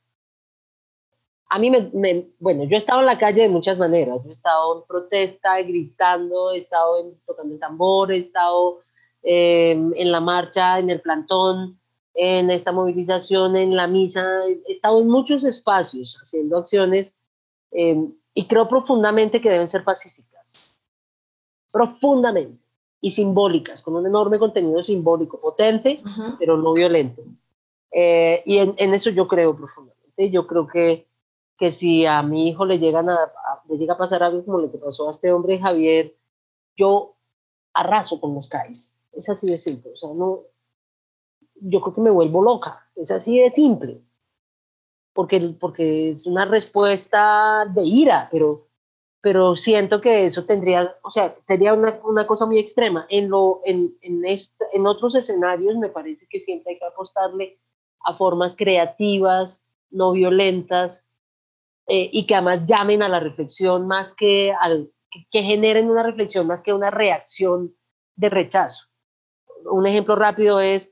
a 1.50 1.58
mí 1.58 1.72
me, 1.72 2.28
bueno, 2.40 2.64
yo 2.66 2.76
he 2.76 2.78
estado 2.78 3.00
en 3.00 3.08
la 3.08 3.18
calle 3.18 3.42
de 3.42 3.50
muchas 3.50 3.78
maneras, 3.78 4.24
yo 4.24 4.30
he 4.30 4.34
estado 4.34 4.78
en 4.78 4.88
protesta, 4.88 5.62
gritando, 5.62 6.52
he 6.52 6.60
estado 6.60 7.12
tocando 7.26 7.56
el 7.56 7.60
tambor, 7.60 8.12
he 8.12 8.20
estado 8.20 8.82
em, 9.24 9.92
en 9.96 10.12
la 10.12 10.20
marcha, 10.20 10.78
en 10.78 10.92
el 10.92 11.02
plantón, 11.02 11.80
en 12.14 12.52
esta 12.52 12.72
movilización, 12.72 13.56
en 13.56 13.76
la 13.76 13.88
misa, 13.88 14.46
he 14.46 14.74
estado 14.74 15.02
en 15.02 15.08
muchos 15.08 15.44
espacios 15.44 16.20
haciendo 16.22 16.58
acciones 16.58 17.16
em, 17.72 18.14
y 18.34 18.46
creo 18.46 18.68
profundamente 18.68 19.42
que 19.42 19.50
deben 19.50 19.70
ser 19.70 19.84
pacíficas, 19.84 20.80
profundamente. 21.72 22.64
Y 23.02 23.12
simbólicas, 23.12 23.82
con 23.82 23.96
un 23.96 24.06
enorme 24.06 24.38
contenido 24.38 24.84
simbólico, 24.84 25.40
potente, 25.40 26.04
pero 26.38 26.58
no 26.58 26.74
violento. 26.74 27.24
Eh, 27.92 28.44
y 28.46 28.58
en, 28.58 28.76
eso 28.78 29.10
yo 29.10 29.26
creo 29.26 29.56
profundamente. 29.56 30.30
Yo 30.30 30.46
creo 30.46 30.68
que, 30.68 31.08
que 31.60 31.72
si 31.72 32.06
a 32.06 32.24
mi 32.24 32.48
hijo 32.48 32.66
le, 32.66 32.80
llegan 32.80 33.10
a, 33.10 33.18
le 33.68 33.78
llega 33.78 33.94
a 33.94 33.98
pasar 33.98 34.24
algo 34.24 34.46
como 34.46 34.60
lo 34.60 34.72
que 34.72 34.78
pasó 34.78 35.10
a 35.10 35.12
este 35.12 35.34
hombre 35.34 35.60
Javier, 35.60 36.16
yo 36.78 37.18
arraso 37.74 38.22
con 38.22 38.34
los 38.34 38.48
CAIs. 38.48 38.98
Es 39.12 39.28
así 39.28 39.48
de 39.48 39.58
simple. 39.58 39.92
O 39.92 39.98
sea, 39.98 40.10
no, 40.16 40.44
yo 41.56 41.82
creo 41.82 41.96
que 41.96 42.02
me 42.02 42.10
vuelvo 42.10 42.42
loca. 42.42 42.90
Es 42.96 43.12
así 43.12 43.40
de 43.40 43.50
simple. 43.50 44.02
Porque, 45.14 45.54
porque 45.60 46.12
es 46.12 46.26
una 46.26 46.46
respuesta 46.46 47.66
de 47.66 47.84
ira, 47.84 48.30
pero, 48.32 48.68
pero 49.20 49.58
siento 49.58 50.00
que 50.00 50.28
eso 50.28 50.46
tendría, 50.46 50.96
o 51.04 51.12
sea, 51.12 51.36
sería 51.46 51.74
una, 51.74 52.00
una 52.06 52.26
cosa 52.26 52.46
muy 52.46 52.58
extrema. 52.58 53.06
En, 53.10 53.30
lo, 53.30 53.60
en, 53.66 53.98
en, 54.02 54.24
en 54.24 54.88
otros 54.88 55.14
escenarios 55.16 55.76
me 55.76 55.90
parece 55.90 56.26
que 56.30 56.40
siempre 56.40 56.74
hay 56.74 56.80
que 56.80 56.86
apostarle 56.86 57.60
a 58.06 58.16
formas 58.16 58.56
creativas, 58.56 59.66
no 59.92 60.14
violentas, 60.14 61.06
eh, 61.90 62.08
y 62.14 62.28
que 62.28 62.36
además 62.36 62.68
llamen 62.68 63.02
a 63.02 63.10
la 63.10 63.20
reflexión 63.20 63.88
más 63.88 64.14
que, 64.14 64.54
al, 64.62 64.92
que 65.32 65.42
generen 65.42 65.90
una 65.90 66.04
reflexión 66.04 66.46
más 66.46 66.62
que 66.62 66.72
una 66.72 66.92
reacción 66.92 67.76
de 68.16 68.30
rechazo. 68.30 68.86
Un 69.66 69.88
ejemplo 69.88 70.16
rápido 70.16 70.60
es 70.60 70.92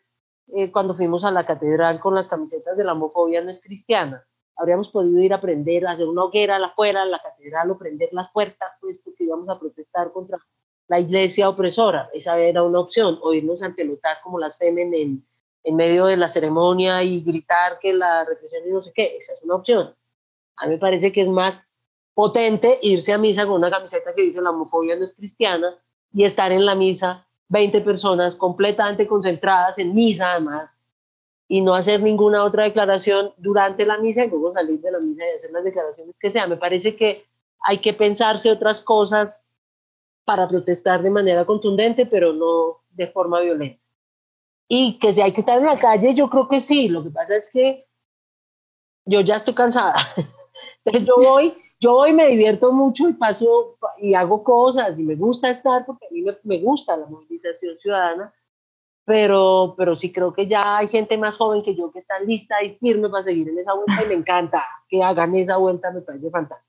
eh, 0.56 0.72
cuando 0.72 0.96
fuimos 0.96 1.24
a 1.24 1.30
la 1.30 1.46
catedral 1.46 2.00
con 2.00 2.16
las 2.16 2.28
camisetas 2.28 2.76
de 2.76 2.84
la 2.84 2.94
homofobia 2.94 3.42
no 3.42 3.52
es 3.52 3.62
cristiana. 3.62 4.26
Habríamos 4.56 4.90
podido 4.90 5.22
ir 5.22 5.36
a 5.36 5.40
prender, 5.40 5.86
a 5.86 5.92
hacer 5.92 6.08
una 6.08 6.24
hoguera 6.24 6.58
afuera 6.58 7.06
de 7.06 7.12
la 7.12 7.20
catedral 7.20 7.70
o 7.70 7.78
prender 7.78 8.10
las 8.12 8.32
puertas, 8.32 8.72
pues 8.82 9.00
porque 9.04 9.26
íbamos 9.26 9.48
a 9.50 9.60
protestar 9.60 10.12
contra 10.12 10.40
la 10.88 11.00
iglesia 11.00 11.48
opresora. 11.48 12.10
Esa 12.12 12.40
era 12.40 12.64
una 12.64 12.80
opción, 12.80 13.20
o 13.22 13.34
irnos 13.36 13.62
a 13.62 13.70
pelotar 13.70 14.18
como 14.24 14.40
las 14.40 14.58
femen 14.58 14.96
en, 14.96 15.24
en 15.64 15.76
medio 15.76 16.06
de 16.06 16.18
la 16.18 16.28
ceremonia 16.28 17.04
y 17.04 17.22
gritar 17.22 17.78
que 17.80 17.94
la 17.94 18.26
represión 18.26 18.64
y 18.66 18.72
no 18.72 18.82
sé 18.82 18.92
qué. 18.96 19.18
Esa 19.18 19.34
es 19.34 19.44
una 19.44 19.58
opción. 19.58 19.94
A 20.58 20.66
mí 20.66 20.74
me 20.74 20.78
parece 20.78 21.12
que 21.12 21.22
es 21.22 21.28
más 21.28 21.66
potente 22.14 22.80
irse 22.82 23.14
a 23.14 23.18
misa 23.18 23.46
con 23.46 23.56
una 23.56 23.70
camiseta 23.70 24.14
que 24.16 24.24
dice 24.24 24.42
la 24.42 24.50
homofobia 24.50 24.96
no 24.96 25.06
es 25.06 25.14
cristiana 25.14 25.76
y 26.12 26.24
estar 26.24 26.52
en 26.52 26.66
la 26.66 26.74
misa 26.74 27.28
20 27.50 27.82
personas 27.82 28.36
completamente 28.36 29.08
concentradas 29.08 29.78
en 29.78 29.94
misa 29.94 30.32
además 30.32 30.78
y 31.48 31.62
no 31.62 31.76
hacer 31.76 32.02
ninguna 32.02 32.44
otra 32.44 32.66
declaración 32.66 33.34
durante 33.38 33.86
la 33.86 33.98
misa 33.98 34.26
y 34.26 34.30
luego 34.30 34.52
salir 34.52 34.82
de 34.82 34.92
la 34.92 35.00
misa 35.00 35.24
y 35.26 35.38
hacer 35.38 35.52
las 35.52 35.64
declaraciones 35.64 36.16
que 36.20 36.30
sea. 36.30 36.48
Me 36.48 36.58
parece 36.58 36.96
que 36.96 37.26
hay 37.62 37.80
que 37.80 37.94
pensarse 37.94 38.52
otras 38.52 38.82
cosas 38.82 39.46
para 40.26 40.48
protestar 40.48 41.02
de 41.02 41.10
manera 41.10 41.46
contundente, 41.46 42.06
pero 42.06 42.34
no 42.34 42.82
de 42.90 43.08
forma 43.08 43.40
violenta. 43.40 43.82
Y 44.68 45.00
que 45.00 45.14
si 45.14 45.22
hay 45.22 45.32
que 45.32 45.40
estar 45.40 45.58
en 45.58 45.66
la 45.66 45.80
calle, 45.80 46.14
yo 46.14 46.30
creo 46.30 46.50
que 46.50 46.60
sí. 46.60 46.90
Lo 46.90 47.02
que 47.04 47.12
pasa 47.12 47.38
es 47.38 47.50
que 47.50 47.88
yo 49.06 49.22
ya 49.22 49.38
estoy 49.38 49.54
cansada. 49.54 49.96
Entonces 50.84 51.08
yo 51.08 51.16
voy, 51.18 51.54
yo 51.80 51.94
voy, 51.94 52.14
me 52.14 52.28
divierto 52.28 52.72
mucho 52.72 53.10
y 53.10 53.14
paso 53.14 53.78
y 54.00 54.14
hago 54.14 54.44
cosas 54.44 54.98
y 54.98 55.04
me 55.04 55.16
gusta 55.16 55.50
estar 55.50 55.86
porque 55.86 56.06
a 56.08 56.10
mí 56.12 56.24
me, 56.44 56.60
gusta 56.60 56.98
la 56.98 57.06
movilización 57.08 57.78
ciudadana, 57.80 58.34
pero, 59.06 59.76
pero 59.78 59.96
sí 59.96 60.12
creo 60.12 60.34
que 60.34 60.48
ya 60.48 60.78
hay 60.78 60.88
gente 60.88 61.18
más 61.18 61.36
joven 61.36 61.62
que 61.62 61.76
yo 61.76 61.92
que 61.92 62.00
está 62.00 62.20
lista 62.22 62.62
y 62.64 62.76
firme 62.78 63.10
para 63.10 63.24
seguir 63.24 63.50
en 63.50 63.60
esa 63.60 63.74
vuelta 63.74 64.04
y 64.04 64.08
me 64.08 64.16
encanta 64.16 64.64
que 64.90 65.04
hagan 65.04 65.36
esa 65.36 65.58
vuelta, 65.58 65.92
me 65.92 66.02
parece 66.02 66.30
fantástico. 66.30 66.68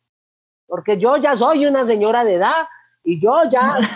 Porque 0.66 0.98
yo 0.98 1.16
ya 1.16 1.34
soy 1.34 1.66
una 1.66 1.86
señora 1.86 2.24
de 2.24 2.34
edad 2.34 2.68
y 3.02 3.20
yo 3.20 3.40
ya... 3.50 3.78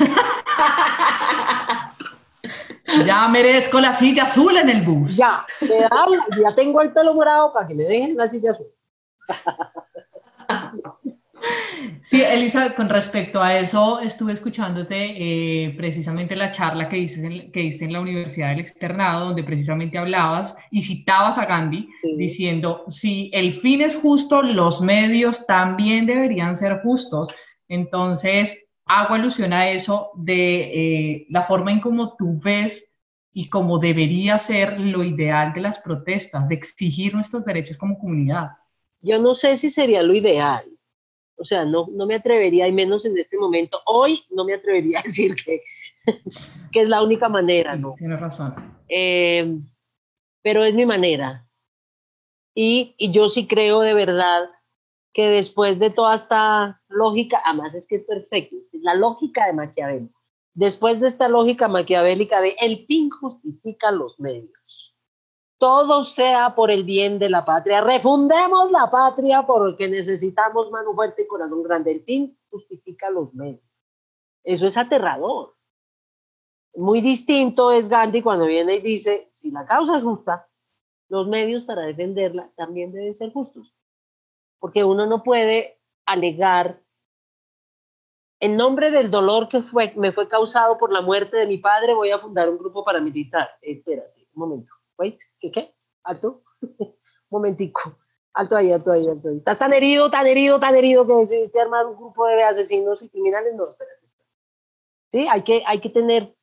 Ya 3.06 3.26
merezco 3.28 3.80
la 3.80 3.92
silla 3.92 4.24
azul 4.24 4.56
en 4.56 4.68
el 4.68 4.82
bus. 4.82 5.16
Ya, 5.16 5.46
me 5.60 5.80
ya 6.42 6.54
tengo 6.54 6.80
el 6.82 6.92
pelo 6.92 7.14
morado 7.14 7.52
para 7.52 7.66
que 7.66 7.74
me 7.74 7.84
dejen 7.84 8.16
la 8.16 8.28
silla 8.28 8.50
azul. 8.50 8.66
Sí, 12.02 12.20
Elizabeth, 12.20 12.74
con 12.74 12.88
respecto 12.88 13.40
a 13.40 13.58
eso, 13.58 14.00
estuve 14.00 14.32
escuchándote 14.32 14.96
eh, 14.96 15.70
precisamente 15.76 16.34
la 16.34 16.50
charla 16.50 16.88
que 16.88 16.96
diste, 16.96 17.24
en, 17.24 17.52
que 17.52 17.60
diste 17.60 17.84
en 17.84 17.92
la 17.92 18.00
Universidad 18.00 18.50
del 18.50 18.58
Externado, 18.58 19.26
donde 19.26 19.44
precisamente 19.44 19.98
hablabas 19.98 20.56
y 20.70 20.82
citabas 20.82 21.38
a 21.38 21.46
Gandhi 21.46 21.88
diciendo, 22.16 22.84
si 22.88 23.30
el 23.32 23.52
fin 23.52 23.82
es 23.82 23.94
justo, 23.94 24.42
los 24.42 24.80
medios 24.80 25.46
también 25.46 26.06
deberían 26.06 26.56
ser 26.56 26.80
justos. 26.82 27.28
Entonces, 27.68 28.64
hago 28.84 29.14
alusión 29.14 29.52
a 29.52 29.70
eso 29.70 30.10
de 30.16 31.14
eh, 31.14 31.26
la 31.30 31.46
forma 31.46 31.70
en 31.70 31.80
cómo 31.80 32.16
tú 32.16 32.40
ves 32.42 32.90
y 33.32 33.48
cómo 33.48 33.78
debería 33.78 34.40
ser 34.40 34.78
lo 34.78 35.04
ideal 35.04 35.52
de 35.52 35.60
las 35.60 35.78
protestas, 35.78 36.48
de 36.48 36.54
exigir 36.56 37.14
nuestros 37.14 37.44
derechos 37.44 37.78
como 37.78 37.96
comunidad. 37.96 38.50
Yo 39.02 39.20
no 39.20 39.34
sé 39.34 39.56
si 39.56 39.70
sería 39.70 40.02
lo 40.02 40.14
ideal. 40.14 40.64
O 41.36 41.44
sea, 41.44 41.64
no, 41.64 41.88
no 41.92 42.06
me 42.06 42.14
atrevería, 42.14 42.68
y 42.68 42.72
menos 42.72 43.04
en 43.04 43.18
este 43.18 43.36
momento. 43.36 43.78
Hoy 43.86 44.24
no 44.30 44.44
me 44.44 44.54
atrevería 44.54 44.98
a 45.00 45.02
decir 45.02 45.34
que, 45.34 45.60
que 46.70 46.82
es 46.82 46.88
la 46.88 47.02
única 47.02 47.28
manera, 47.28 47.76
¿no? 47.76 47.94
Tienes 47.98 48.20
razón. 48.20 48.54
Eh, 48.88 49.58
pero 50.42 50.64
es 50.64 50.74
mi 50.74 50.86
manera. 50.86 51.48
Y, 52.54 52.94
y 52.98 53.12
yo 53.12 53.28
sí 53.28 53.46
creo 53.46 53.80
de 53.80 53.94
verdad 53.94 54.48
que 55.12 55.26
después 55.26 55.78
de 55.78 55.90
toda 55.90 56.14
esta 56.14 56.80
lógica, 56.88 57.42
además 57.44 57.74
es 57.74 57.86
que 57.86 57.96
es 57.96 58.04
perfecto, 58.04 58.56
es 58.72 58.82
la 58.82 58.94
lógica 58.94 59.46
de 59.46 59.52
Maquiavelo. 59.52 60.08
Después 60.54 61.00
de 61.00 61.08
esta 61.08 61.28
lógica 61.28 61.66
maquiavélica 61.66 62.40
de 62.42 62.54
el 62.60 62.84
fin 62.86 63.08
justifica 63.08 63.90
los 63.90 64.20
medios. 64.20 64.52
Todo 65.62 66.02
sea 66.02 66.56
por 66.56 66.72
el 66.72 66.82
bien 66.82 67.20
de 67.20 67.30
la 67.30 67.44
patria. 67.44 67.82
Refundemos 67.82 68.72
la 68.72 68.90
patria 68.90 69.44
porque 69.46 69.86
necesitamos 69.88 70.72
mano 70.72 70.92
fuerte 70.92 71.22
y 71.22 71.28
corazón 71.28 71.62
grande. 71.62 71.92
El 71.92 72.02
fin 72.02 72.36
justifica 72.50 73.08
los 73.10 73.32
medios. 73.32 73.62
Eso 74.42 74.66
es 74.66 74.76
aterrador. 74.76 75.54
Muy 76.74 77.00
distinto 77.00 77.70
es 77.70 77.88
Gandhi 77.88 78.22
cuando 78.22 78.46
viene 78.46 78.74
y 78.74 78.80
dice, 78.80 79.28
si 79.30 79.52
la 79.52 79.64
causa 79.64 79.98
es 79.98 80.02
justa, 80.02 80.48
los 81.08 81.28
medios 81.28 81.62
para 81.62 81.82
defenderla 81.82 82.50
también 82.56 82.90
deben 82.90 83.14
ser 83.14 83.32
justos 83.32 83.72
porque 84.58 84.84
uno 84.84 85.06
no 85.06 85.24
puede 85.24 85.80
alegar 86.06 86.80
en 88.40 88.56
nombre 88.56 88.90
del 88.90 89.12
dolor 89.12 89.48
que 89.48 89.62
fue, 89.62 89.92
me 89.96 90.10
fue 90.10 90.28
causado 90.28 90.78
por 90.78 90.92
la 90.92 91.02
muerte 91.02 91.36
de 91.36 91.46
mi 91.46 91.58
padre, 91.58 91.94
voy 91.94 92.10
a 92.10 92.18
fundar 92.18 92.48
un 92.48 92.58
grupo 92.58 92.84
paramilitar. 92.84 93.48
Espérate, 93.60 94.28
un 94.34 94.40
momento. 94.40 94.72
Wait, 94.98 95.18
¿qué 95.40 95.50
qué? 95.50 95.74
Alto. 96.04 96.42
momentico. 97.30 97.98
Alto 98.34 98.56
ahí, 98.56 98.72
alto 98.72 98.92
ahí, 98.92 99.08
alto 99.08 99.28
ahí. 99.28 99.36
Estás 99.38 99.58
tan 99.58 99.72
herido, 99.72 100.10
tan 100.10 100.26
herido, 100.26 100.58
tan 100.58 100.74
herido 100.74 101.06
que 101.06 101.14
decidiste 101.14 101.60
armar 101.60 101.86
un 101.86 101.96
grupo 101.96 102.26
de 102.26 102.42
asesinos 102.42 103.02
y 103.02 103.10
criminales. 103.10 103.54
No, 103.54 103.70
espérate. 103.70 104.06
Sí, 105.10 105.26
hay 105.28 105.42
que, 105.44 105.62
hay 105.66 105.80
que 105.80 105.90
tener 105.90 106.34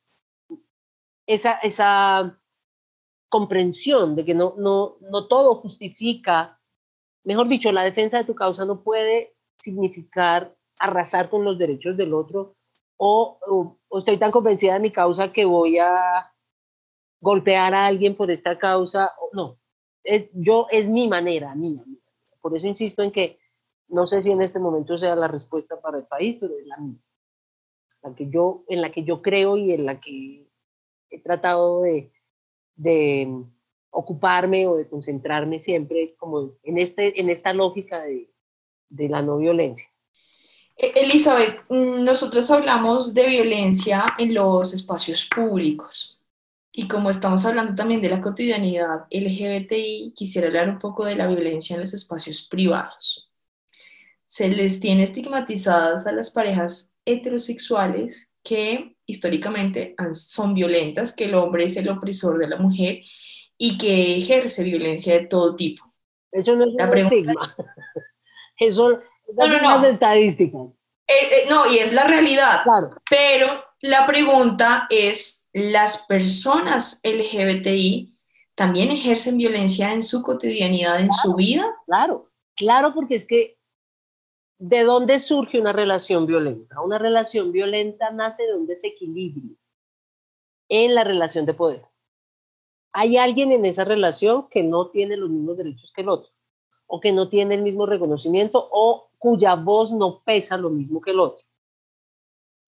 esa, 1.26 1.54
esa 1.54 2.40
comprensión 3.28 4.14
de 4.14 4.24
que 4.24 4.34
no, 4.34 4.54
no, 4.56 4.98
no 5.00 5.26
todo 5.26 5.56
justifica 5.56 6.60
mejor 7.24 7.48
dicho, 7.48 7.72
la 7.72 7.84
defensa 7.84 8.18
de 8.18 8.24
tu 8.24 8.34
causa 8.34 8.64
no 8.64 8.82
puede 8.82 9.34
significar 9.58 10.56
arrasar 10.78 11.28
con 11.28 11.44
los 11.44 11.58
derechos 11.58 11.96
del 11.96 12.14
otro 12.14 12.56
o, 12.96 13.78
estoy 13.98 14.18
tan 14.18 14.30
convencida 14.30 14.74
de 14.74 14.80
mi 14.80 14.90
causa 14.90 15.32
que 15.32 15.44
voy 15.44 15.78
a 15.78 16.29
golpear 17.20 17.74
a 17.74 17.86
alguien 17.86 18.16
por 18.16 18.30
esta 18.30 18.58
causa. 18.58 19.12
No, 19.32 19.58
es, 20.02 20.28
yo 20.32 20.66
es 20.70 20.88
mi 20.88 21.08
manera, 21.08 21.54
mía, 21.54 21.82
Por 22.40 22.56
eso 22.56 22.66
insisto 22.66 23.02
en 23.02 23.12
que 23.12 23.38
no 23.88 24.06
sé 24.06 24.20
si 24.20 24.30
en 24.30 24.40
este 24.40 24.58
momento 24.58 24.98
sea 24.98 25.16
la 25.16 25.28
respuesta 25.28 25.80
para 25.80 25.98
el 25.98 26.04
país, 26.04 26.38
pero 26.40 26.54
es 26.58 26.66
la 26.66 26.76
mía. 26.78 26.98
Que 28.16 28.30
yo, 28.30 28.64
en 28.68 28.80
la 28.80 28.92
que 28.92 29.04
yo 29.04 29.20
creo 29.20 29.56
y 29.58 29.72
en 29.72 29.84
la 29.84 30.00
que 30.00 30.48
he 31.10 31.20
tratado 31.20 31.82
de, 31.82 32.10
ocuparme 33.92 34.68
o 34.68 34.76
de 34.76 34.88
concentrarme 34.88 35.58
siempre 35.58 36.14
como 36.16 36.52
en, 36.62 36.78
este, 36.78 37.20
en 37.20 37.28
esta 37.28 37.52
lógica 37.52 38.00
de, 38.02 38.30
de 38.88 39.08
la 39.08 39.20
no 39.20 39.38
violencia. 39.38 39.88
E, 40.76 40.92
Elizabeth, 40.94 41.68
nosotros 41.68 42.48
hablamos 42.52 43.12
de 43.12 43.26
violencia 43.26 44.14
en 44.16 44.32
los 44.32 44.72
espacios 44.72 45.28
públicos 45.28 46.19
y 46.72 46.86
como 46.88 47.10
estamos 47.10 47.44
hablando 47.44 47.74
también 47.74 48.00
de 48.00 48.10
la 48.10 48.20
cotidianidad 48.20 49.06
LGBTI, 49.10 50.12
quisiera 50.14 50.48
hablar 50.48 50.68
un 50.68 50.78
poco 50.78 51.04
de 51.04 51.16
la 51.16 51.26
violencia 51.26 51.74
en 51.74 51.80
los 51.80 51.94
espacios 51.94 52.46
privados. 52.48 53.30
Se 54.26 54.48
les 54.48 54.78
tiene 54.78 55.02
estigmatizadas 55.02 56.06
a 56.06 56.12
las 56.12 56.30
parejas 56.30 56.96
heterosexuales 57.04 58.36
que 58.44 58.96
históricamente 59.06 59.96
son 60.12 60.54
violentas, 60.54 61.14
que 61.14 61.24
el 61.24 61.34
hombre 61.34 61.64
es 61.64 61.76
el 61.76 61.88
opresor 61.88 62.38
de 62.38 62.48
la 62.48 62.56
mujer 62.56 63.00
y 63.58 63.76
que 63.76 64.16
ejerce 64.16 64.62
violencia 64.62 65.14
de 65.14 65.26
todo 65.26 65.56
tipo. 65.56 65.84
Eso 66.30 66.54
no 66.54 66.64
es 66.64 66.74
la 66.78 66.88
un 66.88 66.98
estigma. 66.98 67.54
Eso 68.56 69.00
no, 69.36 69.46
no, 69.46 69.60
no. 69.60 69.82
Las 69.82 69.94
estadísticas. 69.94 70.68
Eh, 71.06 71.12
eh, 71.12 71.46
no, 71.48 71.70
y 71.70 71.78
es 71.78 71.92
la 71.92 72.04
realidad. 72.04 72.62
Claro. 72.62 72.90
Pero 73.08 73.64
la 73.80 74.06
pregunta 74.06 74.86
es, 74.90 75.39
¿las 75.52 76.06
personas 76.06 77.00
LGBTI 77.04 78.16
también 78.54 78.90
ejercen 78.90 79.36
violencia 79.36 79.92
en 79.92 80.02
su 80.02 80.22
cotidianidad, 80.22 81.00
en 81.00 81.12
su 81.12 81.34
vida? 81.34 81.74
Claro, 81.86 82.30
claro, 82.56 82.94
porque 82.94 83.16
es 83.16 83.26
que 83.26 83.58
¿de 84.58 84.84
dónde 84.84 85.18
surge 85.18 85.60
una 85.60 85.72
relación 85.72 86.26
violenta? 86.26 86.80
Una 86.80 86.98
relación 86.98 87.52
violenta 87.52 88.10
nace 88.10 88.44
de 88.46 88.54
un 88.54 88.66
desequilibrio 88.66 89.56
en 90.68 90.94
la 90.94 91.04
relación 91.04 91.46
de 91.46 91.54
poder 91.54 91.90
hay 92.92 93.16
alguien 93.16 93.52
en 93.52 93.64
esa 93.64 93.84
relación 93.84 94.48
que 94.48 94.62
no 94.62 94.88
tiene 94.88 95.16
los 95.16 95.30
mismos 95.30 95.56
derechos 95.56 95.92
que 95.94 96.02
el 96.02 96.08
otro, 96.08 96.30
o 96.86 97.00
que 97.00 97.12
no 97.12 97.28
tiene 97.28 97.54
el 97.54 97.62
mismo 97.62 97.86
reconocimiento, 97.86 98.68
o 98.72 99.10
cuya 99.18 99.54
voz 99.54 99.92
no 99.92 100.22
pesa 100.24 100.56
lo 100.56 100.70
mismo 100.70 101.00
que 101.00 101.12
el 101.12 101.20
otro. 101.20 101.44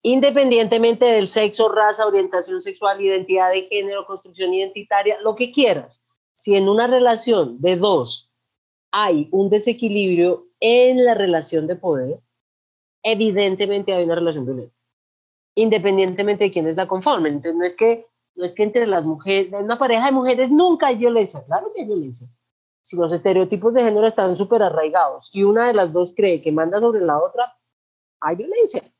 Independientemente 0.05 1.05
del 1.05 1.29
sexo, 1.29 1.69
raza, 1.69 2.05
orientación 2.05 2.61
sexual, 2.61 3.01
identidad 3.01 3.51
de 3.51 3.63
género, 3.63 4.05
construcción 4.05 4.53
identitaria, 4.53 5.17
lo 5.21 5.35
que 5.35 5.53
quieras, 5.53 6.05
si 6.35 6.55
en 6.55 6.67
una 6.67 6.87
relación 6.87 7.61
de 7.61 7.77
dos 7.77 8.29
hay 8.91 9.29
un 9.31 9.49
desequilibrio 9.49 10.47
en 10.59 11.05
la 11.05 11.13
relación 11.13 11.67
de 11.67 11.77
poder, 11.77 12.19
evidentemente 13.01 13.93
hay 13.93 14.03
una 14.03 14.15
relación 14.15 14.45
violenta, 14.45 14.75
independientemente 15.55 16.43
de 16.43 16.51
quiénes 16.51 16.75
la 16.75 16.87
conformen. 16.87 17.35
Entonces 17.35 17.55
no 17.57 17.65
es 17.65 17.75
que 17.77 18.05
no 18.35 18.45
es 18.45 18.53
que 18.53 18.63
entre 18.63 18.87
las 18.87 19.05
mujeres, 19.05 19.53
en 19.53 19.63
una 19.63 19.77
pareja 19.77 20.07
de 20.07 20.11
mujeres 20.11 20.49
nunca 20.51 20.87
hay 20.87 20.97
violencia, 20.97 21.43
claro 21.45 21.71
que 21.73 21.81
hay 21.81 21.87
violencia. 21.87 22.27
Si 22.81 22.97
los 22.97 23.11
estereotipos 23.13 23.73
de 23.73 23.83
género 23.83 24.07
están 24.07 24.35
súper 24.35 24.63
arraigados 24.63 25.29
y 25.33 25.43
una 25.43 25.67
de 25.67 25.73
las 25.73 25.93
dos 25.93 26.13
cree 26.15 26.41
que 26.41 26.51
manda 26.51 26.79
sobre 26.79 27.01
la 27.01 27.17
otra, 27.21 27.55
hay 28.19 28.35
violencia. 28.35 28.92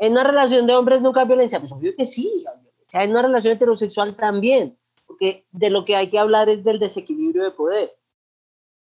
En 0.00 0.12
una 0.12 0.24
relación 0.24 0.66
de 0.66 0.74
hombres 0.74 1.02
nunca 1.02 1.20
hay 1.20 1.26
violencia, 1.26 1.60
pues 1.60 1.72
obvio 1.72 1.94
que 1.94 2.06
sí, 2.06 2.26
hay 2.26 2.62
violencia. 2.62 3.04
En 3.04 3.10
una 3.10 3.22
relación 3.22 3.52
heterosexual 3.52 4.16
también, 4.16 4.78
porque 5.06 5.44
de 5.52 5.68
lo 5.68 5.84
que 5.84 5.94
hay 5.94 6.10
que 6.10 6.18
hablar 6.18 6.48
es 6.48 6.64
del 6.64 6.78
desequilibrio 6.78 7.44
de 7.44 7.50
poder. 7.50 7.90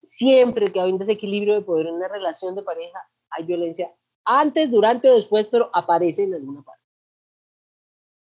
Siempre 0.04 0.72
que 0.72 0.80
hay 0.80 0.92
un 0.92 1.00
desequilibrio 1.00 1.56
de 1.56 1.62
poder 1.62 1.88
en 1.88 1.96
una 1.96 2.08
relación 2.08 2.54
de 2.54 2.62
pareja, 2.62 3.00
hay 3.32 3.44
violencia 3.44 3.92
antes, 4.24 4.70
durante 4.70 5.10
o 5.10 5.16
después, 5.16 5.48
pero 5.48 5.72
aparece 5.74 6.26
en 6.26 6.36
alguna 6.36 6.62
parte. 6.62 6.84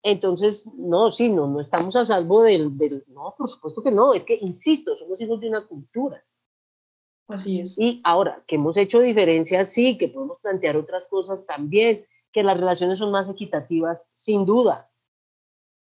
Entonces, 0.03 0.67
no, 0.75 1.13
sí, 1.13 1.29
no, 1.29 1.47
no 1.47 1.61
estamos 1.61 1.95
a 1.95 2.05
salvo 2.05 2.43
del, 2.43 2.77
del, 2.77 3.05
No, 3.07 3.33
por 3.37 3.49
supuesto 3.49 3.81
que 3.81 3.91
no, 3.91 4.13
es 4.13 4.25
que, 4.25 4.37
insisto, 4.39 4.97
somos 4.97 5.19
hijos 5.21 5.39
de 5.39 5.47
una 5.47 5.65
cultura. 5.65 6.21
Así 7.29 7.61
es. 7.61 7.79
Y 7.79 8.01
ahora, 8.03 8.43
que 8.45 8.55
hemos 8.55 8.75
hecho 8.75 8.99
diferencias, 8.99 9.69
sí, 9.69 9.97
que 9.97 10.09
podemos 10.09 10.39
plantear 10.41 10.75
otras 10.75 11.07
cosas 11.07 11.45
también, 11.45 12.05
que 12.35 12.43
las 12.43 12.57
relaciones 12.57 12.99
son 12.99 13.11
más 13.11 13.29
equitativas, 13.29 14.09
sin 14.11 14.45
duda, 14.45 14.91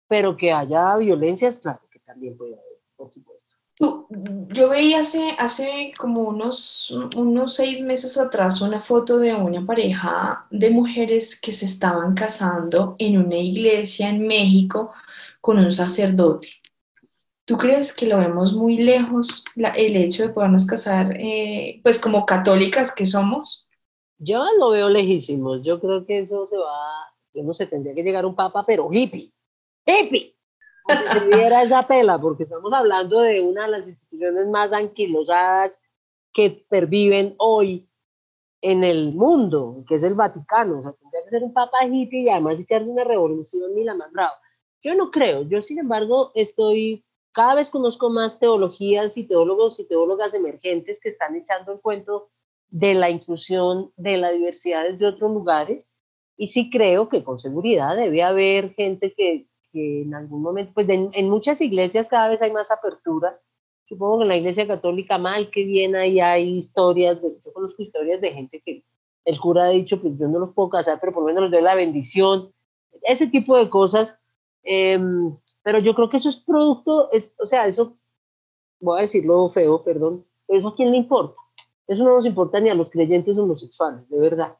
pero 0.07 0.35
que 0.35 0.51
haya 0.51 0.97
violencias, 0.97 1.59
claro 1.59 1.81
que 1.91 1.99
también 1.99 2.35
puede 2.35 2.53
haber, 2.53 2.81
por 2.95 3.11
supuesto. 3.11 3.53
Yo 3.77 4.67
veía 4.67 5.01
hace, 5.01 5.35
hace 5.37 5.93
como 5.95 6.23
unos, 6.23 6.89
unos 7.15 7.53
seis 7.53 7.81
meses 7.81 8.17
atrás 8.17 8.61
una 8.61 8.79
foto 8.79 9.19
de 9.19 9.35
una 9.35 9.63
pareja 9.63 10.47
de 10.49 10.71
mujeres 10.71 11.39
que 11.39 11.53
se 11.53 11.65
estaban 11.65 12.15
casando 12.15 12.95
en 12.97 13.19
una 13.19 13.37
iglesia 13.37 14.09
en 14.09 14.25
México 14.25 14.91
con 15.41 15.59
un 15.59 15.71
sacerdote. 15.71 16.49
¿Tú 17.45 17.57
crees 17.57 17.93
que 17.93 18.07
lo 18.07 18.17
vemos 18.17 18.53
muy 18.53 18.79
lejos 18.79 19.45
el 19.55 19.95
hecho 19.97 20.23
de 20.23 20.33
podernos 20.33 20.65
casar, 20.65 21.15
eh, 21.19 21.79
pues 21.83 21.99
como 21.99 22.25
católicas 22.25 22.91
que 22.93 23.05
somos? 23.05 23.68
Yo 24.19 24.43
lo 24.57 24.71
veo 24.71 24.89
lejísimo. 24.89 25.57
Yo 25.57 25.79
creo 25.79 26.05
que 26.05 26.19
eso 26.19 26.45
se 26.47 26.57
va, 26.57 27.13
yo 27.33 27.43
no 27.43 27.53
sé, 27.53 27.67
tendría 27.67 27.95
que 27.95 28.03
llegar 28.03 28.25
un 28.25 28.35
papa, 28.35 28.65
pero 28.67 28.89
hippie. 28.91 29.33
¡Hippie! 29.85 30.35
se 30.87 31.25
diera 31.27 31.63
esa 31.63 31.87
pela, 31.87 32.19
porque 32.19 32.43
estamos 32.43 32.71
hablando 32.73 33.21
de 33.21 33.41
una 33.41 33.63
de 33.65 33.71
las 33.71 33.87
instituciones 33.87 34.47
más 34.47 34.73
anquilosadas 34.73 35.79
que 36.33 36.65
perviven 36.69 37.35
hoy 37.37 37.89
en 38.61 38.83
el 38.83 39.13
mundo, 39.13 39.85
que 39.87 39.95
es 39.95 40.03
el 40.03 40.15
Vaticano. 40.15 40.79
O 40.79 40.81
sea, 40.81 40.91
tendría 40.93 41.23
que 41.23 41.29
ser 41.29 41.43
un 41.43 41.53
papa 41.53 41.85
hippie 41.85 42.23
y 42.23 42.29
además 42.29 42.59
echarse 42.59 42.89
una 42.89 43.05
revolución 43.05 43.73
ni 43.73 43.83
la 43.83 43.95
más 43.95 44.11
brava. 44.11 44.37
Yo 44.81 44.95
no 44.95 45.11
creo. 45.11 45.43
Yo, 45.43 45.61
sin 45.61 45.79
embargo, 45.79 46.31
estoy, 46.35 47.05
cada 47.31 47.55
vez 47.55 47.69
conozco 47.69 48.09
más 48.09 48.39
teologías 48.39 49.17
y 49.17 49.25
teólogos 49.25 49.79
y 49.79 49.87
teólogas 49.87 50.33
emergentes 50.33 50.99
que 51.01 51.09
están 51.09 51.35
echando 51.35 51.71
el 51.71 51.79
cuento 51.79 52.29
de 52.69 52.93
la 52.93 53.09
inclusión 53.09 53.91
de 53.97 54.17
la 54.17 54.31
diversidad 54.31 54.83
desde 54.83 55.07
otros 55.07 55.31
lugares. 55.31 55.89
Y 56.37 56.47
sí 56.47 56.69
creo 56.69 57.09
que 57.09 57.23
con 57.23 57.39
seguridad 57.39 57.95
debe 57.95 58.23
haber 58.23 58.73
gente 58.73 59.13
que 59.13 59.49
que 59.71 60.01
en 60.03 60.13
algún 60.13 60.41
momento, 60.41 60.71
pues 60.73 60.87
en 60.89 61.29
muchas 61.29 61.61
iglesias 61.61 62.07
cada 62.07 62.29
vez 62.29 62.41
hay 62.41 62.51
más 62.51 62.71
apertura. 62.71 63.39
Supongo 63.87 64.19
que 64.19 64.23
en 64.23 64.29
la 64.29 64.37
iglesia 64.37 64.67
católica 64.67 65.17
mal 65.17 65.49
que 65.49 65.65
bien 65.65 65.95
ahí 65.95 66.19
hay 66.19 66.57
historias, 66.57 67.21
yo 67.21 67.53
conozco 67.53 67.81
historias 67.81 68.21
de 68.21 68.33
gente 68.33 68.61
que 68.63 68.83
el 69.25 69.39
cura 69.39 69.65
ha 69.65 69.69
dicho, 69.69 70.01
pues 70.01 70.17
yo 70.17 70.27
no 70.27 70.39
los 70.39 70.53
puedo 70.53 70.69
casar, 70.69 70.99
pero 70.99 71.13
por 71.13 71.23
lo 71.23 71.27
menos 71.27 71.43
les 71.43 71.51
doy 71.51 71.61
la 71.61 71.75
bendición, 71.75 72.51
ese 73.03 73.27
tipo 73.27 73.57
de 73.57 73.69
cosas. 73.69 74.21
Em, 74.63 75.35
pero 75.63 75.79
yo 75.79 75.93
creo 75.95 76.09
que 76.09 76.17
eso 76.17 76.29
es 76.29 76.37
producto, 76.37 77.11
es, 77.11 77.33
o 77.39 77.47
sea, 77.47 77.67
eso, 77.67 77.97
voy 78.79 78.99
a 78.99 79.01
decirlo 79.03 79.49
feo, 79.51 79.83
perdón, 79.83 80.25
pero 80.47 80.59
eso 80.59 80.67
a 80.69 80.75
quién 80.75 80.91
le 80.91 80.97
importa. 80.97 81.35
Eso 81.89 82.03
no 82.03 82.15
nos 82.15 82.25
importa 82.27 82.59
ni 82.59 82.69
a 82.69 82.75
los 82.75 82.91
creyentes 82.91 83.35
homosexuales, 83.35 84.07
de 84.09 84.19
verdad. 84.19 84.55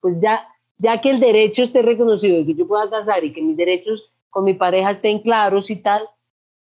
Pues 0.00 0.20
ya, 0.20 0.46
ya 0.76 1.00
que 1.00 1.08
el 1.08 1.18
derecho 1.18 1.62
esté 1.62 1.80
reconocido 1.80 2.38
y 2.38 2.44
que 2.44 2.54
yo 2.54 2.68
pueda 2.68 2.90
casar 2.90 3.24
y 3.24 3.32
que 3.32 3.40
mis 3.40 3.56
derechos 3.56 4.12
con 4.28 4.44
mi 4.44 4.52
pareja 4.52 4.90
estén 4.90 5.20
claros 5.20 5.70
y 5.70 5.76
tal, 5.76 6.06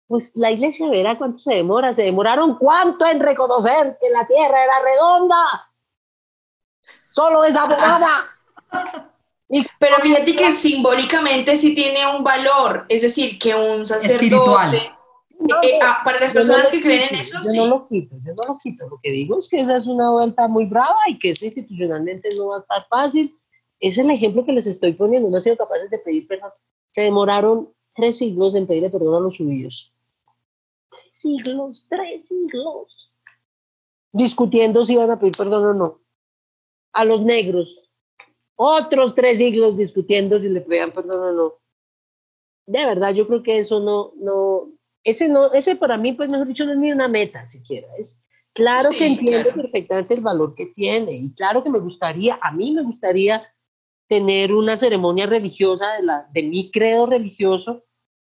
pues 0.08 0.32
la 0.34 0.50
iglesia 0.50 0.90
verá 0.90 1.18
cuánto 1.18 1.40
se 1.40 1.56
demora. 1.56 1.94
Se 1.94 2.04
demoraron 2.04 2.56
cuánto 2.56 3.06
en 3.06 3.20
reconocer 3.20 3.98
que 4.00 4.10
la 4.10 4.26
tierra 4.26 4.64
era 4.64 4.82
redonda. 4.82 5.72
Solo 7.10 7.44
esa 7.44 7.64
abogada. 7.64 8.32
Pero 9.78 9.98
fíjate 9.98 10.34
que 10.38 10.54
simbólicamente 10.54 11.58
sí 11.58 11.76
tiene 11.76 12.08
un 12.16 12.24
valor, 12.24 12.86
es 12.88 13.02
decir, 13.02 13.38
que 13.38 13.54
un 13.54 13.86
sacerdote, 13.86 14.94
eh, 15.64 15.80
ah, 15.82 16.02
para 16.04 16.20
las 16.20 16.34
personas 16.34 16.70
que 16.70 16.82
creen 16.82 17.10
en 17.10 17.20
eso, 17.20 17.38
yo 17.44 17.66
no 17.66 17.68
lo 17.68 17.88
quito, 17.88 18.16
yo 18.18 18.34
no 18.34 18.54
lo 18.54 18.60
quito. 18.60 18.88
Lo 18.90 19.00
que 19.02 19.12
digo 19.12 19.38
es 19.38 19.50
que 19.50 19.60
esa 19.60 19.78
es 19.78 19.88
una 19.88 20.12
vuelta 20.12 20.48
muy 20.48 20.66
brava 20.66 21.00
y 21.08 21.20
que 21.20 21.32
esto 21.32 21.46
institucionalmente 21.46 22.30
no 22.36 22.48
va 22.50 22.58
a 22.58 22.60
estar 22.62 22.88
fácil. 22.90 23.38
Es 23.80 23.98
el 23.98 24.10
ejemplo 24.12 24.46
que 24.46 24.52
les 24.52 24.68
estoy 24.68 24.94
poniendo. 24.94 25.30
No 25.30 25.38
han 25.38 25.44
sido 25.44 25.58
capaces 25.58 25.90
de 25.90 26.00
pedir 26.00 26.28
perdón 26.28 26.52
se 26.92 27.02
demoraron 27.02 27.74
tres 27.96 28.18
siglos 28.18 28.54
en 28.56 28.68
pedirle 28.68 28.90
perdón 28.90 29.16
a 29.16 29.20
los 29.26 29.38
judíos. 29.38 29.94
Tres 30.90 31.12
siglos, 31.14 31.86
tres 31.90 32.28
siglos. 32.28 33.12
Discutiendo 34.12 34.86
si 34.86 34.94
iban 34.94 35.10
a 35.10 35.20
pedir 35.20 35.36
perdón 35.38 35.66
o 35.66 35.74
no. 35.74 36.02
A 36.94 37.06
los 37.06 37.22
negros. 37.22 37.78
Otros 38.56 39.16
tres 39.16 39.38
siglos 39.38 39.78
discutiendo 39.78 40.40
si 40.40 40.50
le 40.50 40.62
pedían 40.62 40.92
perdón 40.92 41.24
o 41.24 41.32
no. 41.32 41.54
De 42.66 42.86
verdad, 42.86 43.14
yo 43.14 43.28
creo 43.28 43.42
que 43.42 43.60
eso 43.60 43.80
no, 43.80 44.14
no, 44.18 44.70
ese 45.04 45.28
no, 45.28 45.52
ese 45.54 45.76
para 45.76 45.98
mí, 45.98 46.14
pues 46.14 46.30
mejor 46.30 46.48
dicho, 46.48 46.66
no 46.66 46.74
es 46.74 46.78
ni 46.78 46.92
una 46.92 47.08
meta 47.08 47.46
siquiera. 47.46 47.88
Es 47.98 48.24
claro 48.54 48.90
que 48.90 49.06
entiendo 49.06 49.54
perfectamente 49.54 50.14
el 50.14 50.22
valor 50.22 50.56
que 50.56 50.68
tiene 50.68 51.14
y 51.14 51.34
claro 51.34 51.64
que 51.64 51.70
me 51.70 51.80
gustaría, 51.80 52.40
a 52.42 52.52
mí 52.52 52.72
me 52.72 52.84
gustaría 52.84 53.48
tener 54.08 54.54
una 54.54 54.78
ceremonia 54.78 55.26
religiosa 55.26 55.94
de, 55.94 56.04
la, 56.04 56.28
de 56.34 56.44
mi 56.44 56.70
credo 56.70 57.06
religioso 57.06 57.86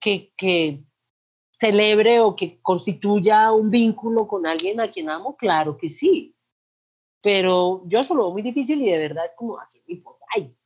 que, 0.01 0.33
que 0.37 0.85
celebre 1.59 2.21
o 2.21 2.37
que 2.37 2.61
constituya 2.61 3.53
un 3.53 3.71
vínculo 3.71 4.29
con 4.29 4.47
alguien 4.47 4.81
a 4.81 4.91
quien 4.91 5.09
amo, 5.09 5.37
claro 5.37 5.77
que 5.77 5.89
sí. 5.89 6.37
Pero 7.23 7.85
yo 7.87 8.03
solo 8.03 8.25
veo 8.25 8.33
muy 8.33 8.43
difícil 8.43 8.83
y 8.83 8.91
de 8.91 8.99
verdad 8.99 9.27
es 9.27 9.33
como, 9.37 9.59
¿a 9.59 9.69
Ay, 10.35 10.57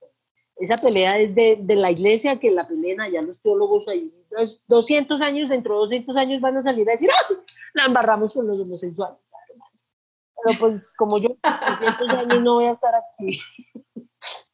esa 0.56 0.76
pelea 0.76 1.18
es 1.18 1.34
de, 1.34 1.58
de, 1.60 1.76
la 1.76 1.90
iglesia 1.90 2.38
que 2.38 2.50
la 2.50 2.66
pelean 2.66 3.00
allá 3.00 3.20
los 3.22 3.40
teólogos 3.40 3.88
ahí. 3.88 4.12
200 4.66 5.20
años, 5.20 5.48
dentro 5.48 5.74
de 5.74 5.80
200 5.80 6.16
años 6.16 6.40
van 6.40 6.56
a 6.56 6.62
salir 6.62 6.88
a 6.88 6.92
decir, 6.92 7.10
¡ah! 7.10 7.34
La 7.74 7.86
embarramos 7.86 8.32
con 8.32 8.46
los 8.46 8.60
homosexuales. 8.60 9.18
Pero 10.44 10.58
pues 10.58 10.94
como 10.96 11.18
yo 11.18 11.36
200 11.42 12.08
años 12.10 12.42
no 12.42 12.54
voy 12.54 12.66
a 12.66 12.72
estar 12.72 12.94
aquí. 12.94 13.40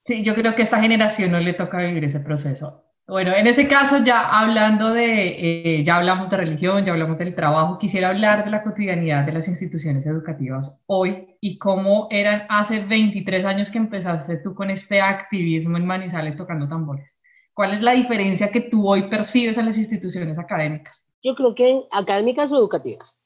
Sí, 0.05 0.25
yo 0.25 0.35
creo 0.35 0.55
que 0.55 0.63
a 0.63 0.65
esta 0.65 0.81
generación 0.81 1.31
no 1.31 1.39
le 1.39 1.53
toca 1.55 1.79
vivir 1.79 2.05
ese 2.05 2.21
proceso. 2.21 2.83
Bueno, 3.07 3.35
en 3.35 3.47
ese 3.47 3.69
caso, 3.69 4.03
ya 4.05 4.29
hablando 4.29 4.91
de, 4.91 5.79
eh, 5.79 5.85
ya 5.85 5.97
hablamos 5.97 6.31
de 6.31 6.37
religión, 6.37 6.85
ya 6.85 6.93
hablamos 6.93 7.19
del 7.19 7.35
trabajo, 7.35 7.79
quisiera 7.79 8.09
hablar 8.09 8.45
de 8.45 8.51
la 8.51 8.63
cotidianidad 8.63 9.25
de 9.25 9.33
las 9.33 9.49
instituciones 9.49 10.07
educativas 10.07 10.83
hoy 10.87 11.37
y 11.41 11.59
cómo 11.59 12.07
eran 12.11 12.45
hace 12.49 12.81
23 12.81 13.45
años 13.45 13.71
que 13.71 13.79
empezaste 13.79 14.39
tú 14.39 14.55
con 14.55 14.71
este 14.71 15.01
activismo 15.01 15.77
en 15.77 15.87
Manizales 15.87 16.37
tocando 16.37 16.69
tambores. 16.69 17.19
¿Cuál 17.55 17.75
es 17.75 17.83
la 17.83 17.93
diferencia 17.93 18.51
que 18.51 18.63
tú 18.63 18.89
hoy 18.89 19.09
percibes 19.11 19.59
en 19.59 19.67
las 19.67 19.79
instituciones 19.79 20.39
académicas? 20.39 21.07
Yo 21.23 21.35
creo 21.35 21.55
que 21.55 21.83
académicas 21.91 22.51
o 22.51 22.57
educativas. 22.57 23.21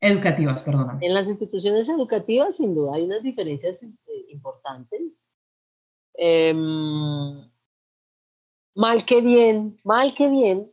Educativas, 0.00 0.62
perdón. 0.62 0.98
En 1.00 1.14
las 1.14 1.28
instituciones 1.28 1.88
educativas, 1.88 2.56
sin 2.56 2.74
duda, 2.74 2.94
hay 2.94 3.04
unas 3.04 3.22
diferencias 3.22 3.82
eh, 3.82 3.92
importantes 4.28 5.00
Em, 6.22 7.50
mal 8.74 9.04
que 9.06 9.22
bien, 9.22 9.80
mal 9.84 10.14
que 10.14 10.28
bien, 10.28 10.70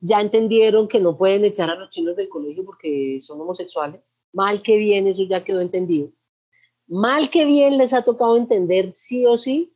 ya 0.00 0.20
entendieron 0.20 0.88
que 0.88 0.98
no 0.98 1.18
pueden 1.18 1.44
echar 1.44 1.68
a 1.68 1.74
los 1.74 1.90
chinos 1.90 2.16
del 2.16 2.30
colegio 2.30 2.64
porque 2.64 3.20
son 3.20 3.38
homosexuales. 3.40 4.16
Mal 4.32 4.62
que 4.62 4.78
bien, 4.78 5.06
eso 5.06 5.24
ya 5.28 5.44
quedó 5.44 5.60
entendido. 5.60 6.10
Mal 6.86 7.28
que 7.28 7.44
bien 7.44 7.76
les 7.76 7.92
ha 7.92 8.02
tocado 8.02 8.38
entender 8.38 8.94
sí 8.94 9.26
o 9.26 9.36
sí 9.36 9.74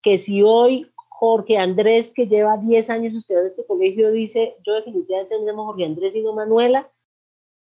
que 0.00 0.18
si 0.18 0.42
hoy 0.42 0.91
Jorge 1.24 1.56
Andrés, 1.56 2.12
que 2.12 2.26
lleva 2.26 2.56
10 2.56 2.90
años 2.90 3.14
estudiando 3.14 3.46
este 3.46 3.64
colegio, 3.64 4.10
dice, 4.10 4.56
yo 4.66 4.74
definitivamente 4.74 5.38
tenemos 5.38 5.66
Jorge 5.66 5.84
Andrés 5.84 6.16
y 6.16 6.20
no 6.20 6.32
Manuela, 6.32 6.90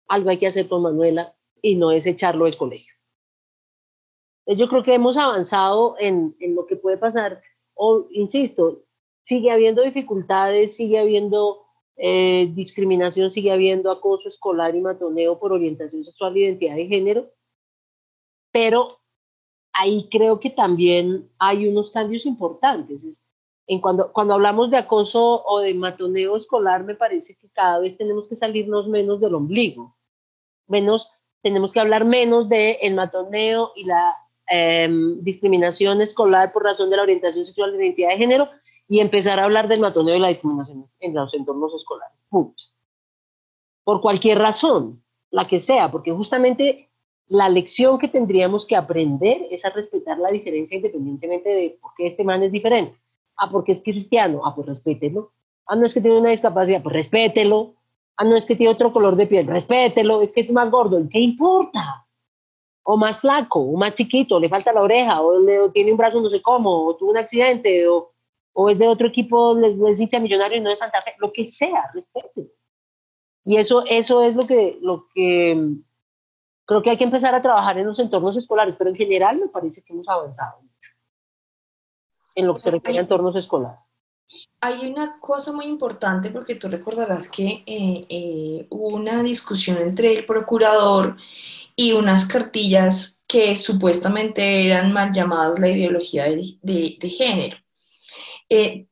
algo 0.08 0.30
hay 0.30 0.38
que 0.38 0.46
hacer 0.46 0.66
con 0.66 0.80
Manuela 0.80 1.36
y 1.60 1.74
no 1.74 1.90
es 1.90 2.06
echarlo 2.06 2.46
del 2.46 2.56
colegio. 2.56 2.94
Yo 4.46 4.66
creo 4.70 4.82
que 4.82 4.94
hemos 4.94 5.18
avanzado 5.18 5.94
en, 5.98 6.34
en 6.40 6.54
lo 6.54 6.64
que 6.64 6.76
puede 6.76 6.96
pasar. 6.96 7.42
O, 7.74 8.06
insisto, 8.12 8.86
sigue 9.24 9.50
habiendo 9.50 9.82
dificultades, 9.82 10.74
sigue 10.74 10.98
habiendo 10.98 11.66
eh, 11.96 12.50
discriminación, 12.54 13.30
sigue 13.30 13.52
habiendo 13.52 13.90
acoso 13.90 14.30
escolar 14.30 14.74
y 14.74 14.80
matoneo 14.80 15.38
por 15.38 15.52
orientación 15.52 16.02
sexual 16.02 16.34
e 16.34 16.40
identidad 16.40 16.76
de 16.76 16.86
género, 16.86 17.30
pero 18.50 19.00
ahí 19.74 20.08
creo 20.10 20.40
que 20.40 20.48
también 20.48 21.30
hay 21.38 21.68
unos 21.68 21.90
cambios 21.90 22.24
importantes. 22.24 23.26
En 23.66 23.80
cuando, 23.80 24.12
cuando 24.12 24.34
hablamos 24.34 24.70
de 24.70 24.76
acoso 24.76 25.42
o 25.44 25.60
de 25.60 25.74
matoneo 25.74 26.36
escolar, 26.36 26.84
me 26.84 26.94
parece 26.94 27.36
que 27.36 27.48
cada 27.50 27.78
vez 27.78 27.96
tenemos 27.96 28.28
que 28.28 28.36
salirnos 28.36 28.88
menos 28.88 29.20
del 29.20 29.34
ombligo, 29.34 29.96
menos, 30.66 31.10
tenemos 31.42 31.72
que 31.72 31.80
hablar 31.80 32.04
menos 32.04 32.48
de 32.48 32.72
el 32.82 32.94
matoneo 32.94 33.72
y 33.74 33.84
la 33.84 34.14
Em, 34.46 35.22
discriminación 35.22 36.02
escolar 36.02 36.52
por 36.52 36.64
razón 36.64 36.90
de 36.90 36.96
la 36.96 37.02
orientación 37.02 37.46
sexual 37.46 37.72
de 37.72 37.86
identidad 37.86 38.10
de 38.10 38.18
género 38.18 38.50
y 38.86 39.00
empezar 39.00 39.40
a 39.40 39.44
hablar 39.44 39.68
del 39.68 39.80
matoneo 39.80 40.16
y 40.16 40.20
la 40.20 40.28
discriminación 40.28 40.86
en 41.00 41.14
los 41.14 41.32
entornos 41.32 41.72
escolares. 41.74 42.26
Punto. 42.28 42.62
Por 43.84 44.02
cualquier 44.02 44.38
razón, 44.38 45.02
la 45.30 45.48
que 45.48 45.62
sea, 45.62 45.90
porque 45.90 46.12
justamente 46.12 46.90
la 47.26 47.48
lección 47.48 47.98
que 47.98 48.08
tendríamos 48.08 48.66
que 48.66 48.76
aprender 48.76 49.46
es 49.50 49.64
a 49.64 49.70
respetar 49.70 50.18
la 50.18 50.30
diferencia 50.30 50.76
independientemente 50.76 51.48
de 51.48 51.78
por 51.80 51.92
qué 51.96 52.06
este 52.06 52.22
man 52.22 52.42
es 52.42 52.52
diferente. 52.52 52.98
Ah, 53.36 53.50
porque 53.50 53.72
es 53.72 53.82
cristiano. 53.82 54.42
Ah, 54.44 54.54
pues 54.54 54.66
respételo. 54.66 55.32
Ah, 55.66 55.76
no 55.76 55.86
es 55.86 55.94
que 55.94 56.00
tiene 56.00 56.18
una 56.18 56.30
discapacidad, 56.30 56.82
pues 56.82 56.94
respételo. 56.94 57.74
Ah, 58.16 58.24
no 58.24 58.36
es 58.36 58.46
que 58.46 58.56
tiene 58.56 58.72
otro 58.72 58.92
color 58.92 59.16
de 59.16 59.26
piel, 59.26 59.46
respételo. 59.46 60.22
Es 60.22 60.32
que 60.32 60.42
es 60.42 60.52
más 60.52 60.70
gordo. 60.70 61.00
¿Qué 61.10 61.20
importa? 61.20 62.04
o 62.84 62.96
más 62.96 63.20
flaco, 63.20 63.60
o 63.60 63.76
más 63.76 63.94
chiquito, 63.94 64.38
le 64.38 64.48
falta 64.48 64.72
la 64.72 64.82
oreja, 64.82 65.22
o, 65.22 65.70
tiene 65.72 65.90
un 65.90 65.96
brazo 65.96 66.20
no 66.20 66.30
sé 66.30 66.42
cómo, 66.42 66.86
o 66.86 66.96
tuvo 66.96 67.10
un 67.10 67.16
accidente, 67.16 67.88
o, 67.88 68.10
es 68.68 68.78
de 68.78 68.86
otro 68.86 69.08
equipo, 69.08 69.54
les, 69.58 69.76
les 69.76 70.20
millonario 70.20 70.58
y 70.58 70.60
no 70.60 70.70
de 70.70 70.76
Santa 70.76 71.02
Fe, 71.02 71.14
lo 71.18 71.32
que 71.32 71.44
sea, 71.44 71.90
respete. 71.92 72.52
Y 73.44 73.56
eso, 73.56 73.84
eso 73.88 74.22
es 74.22 74.36
lo 74.36 74.46
que, 74.46 74.78
lo 74.80 75.06
que 75.14 75.54
mm, 75.56 75.82
creo 76.66 76.82
que 76.82 76.90
hay 76.90 76.98
que 76.98 77.04
empezar 77.04 77.34
a 77.34 77.42
trabajar 77.42 77.78
en 77.78 77.86
los 77.86 77.98
entornos 77.98 78.36
escolares, 78.36 78.74
pero 78.78 78.90
en 78.90 78.96
general 78.96 79.38
me 79.38 79.48
parece 79.48 79.82
que 79.82 79.92
hemos 79.92 80.08
avanzado 80.08 80.60
en 82.34 82.46
lo 82.46 82.54
que 82.54 82.60
se 82.62 82.70
refiere 82.70 82.98
a 82.98 83.02
entornos 83.02 83.36
escolares. 83.36 83.80
Hay 84.60 84.86
una 84.86 85.18
cosa 85.20 85.52
muy 85.52 85.66
importante 85.66 86.30
porque 86.30 86.54
tú 86.54 86.68
recordarás 86.68 87.28
que 87.28 87.62
eh, 87.66 88.06
eh, 88.08 88.66
hubo 88.70 88.88
una 88.88 89.22
discusión 89.22 89.78
entre 89.78 90.16
el 90.16 90.24
procurador 90.24 91.16
y 91.76 91.92
unas 91.92 92.26
cartillas 92.26 93.22
que 93.26 93.56
supuestamente 93.56 94.66
eran 94.66 94.92
mal 94.92 95.12
llamadas 95.12 95.58
la 95.58 95.68
ideología 95.68 96.24
de, 96.24 96.96
de, 96.98 97.10
género. 97.10 97.58
Eh, 98.48 98.86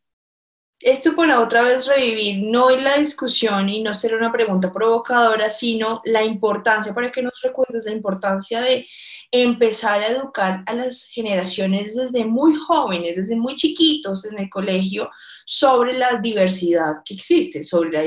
esto 0.83 1.15
para 1.15 1.41
otra 1.41 1.63
vez 1.63 1.87
revivir 1.87 2.43
no 2.43 2.71
es 2.71 2.83
la 2.83 2.97
discusión 2.97 3.69
y 3.69 3.83
no 3.83 3.95
ser 3.95 4.15
una 4.15 4.33
pregunta 4.33 4.73
provocadora, 4.73 5.49
sino 5.51 6.01
la 6.05 6.23
importancia, 6.25 6.93
para 6.95 7.13
que 7.13 7.23
nos 7.23 7.41
recuerdes 7.43 7.85
la 7.85 7.93
importancia 7.93 8.61
de 8.61 8.87
empezar 9.31 10.01
a 10.01 10.09
educar 10.09 10.63
a 10.67 10.75
las 10.75 11.09
generaciones 11.11 11.97
desde 11.97 12.25
muy 12.25 12.55
jóvenes, 12.57 13.17
desde 13.17 13.37
muy 13.37 13.55
chiquitos 13.55 14.25
en 14.25 14.39
el 14.39 14.51
colegio, 14.51 15.11
sobre 15.45 15.95
la 15.95 16.17
diversidad 16.17 16.97
que 17.05 17.15
existe, 17.15 17.63
sobre 17.63 17.91
las 17.91 18.05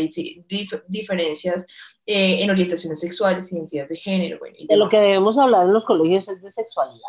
diferencias 0.87 1.65
eh, 2.05 2.43
en 2.43 2.51
orientaciones 2.51 2.99
sexuales, 2.99 3.51
identidades 3.51 3.89
de 3.89 3.95
género. 3.97 4.39
de 4.67 4.77
lo 4.77 4.89
que 4.89 4.99
debemos 4.99 5.37
hablar 5.37 5.65
en 5.65 5.73
los 5.73 5.85
colegios 5.85 6.27
es 6.29 6.41
de 6.41 6.51
sexualidad 6.51 6.99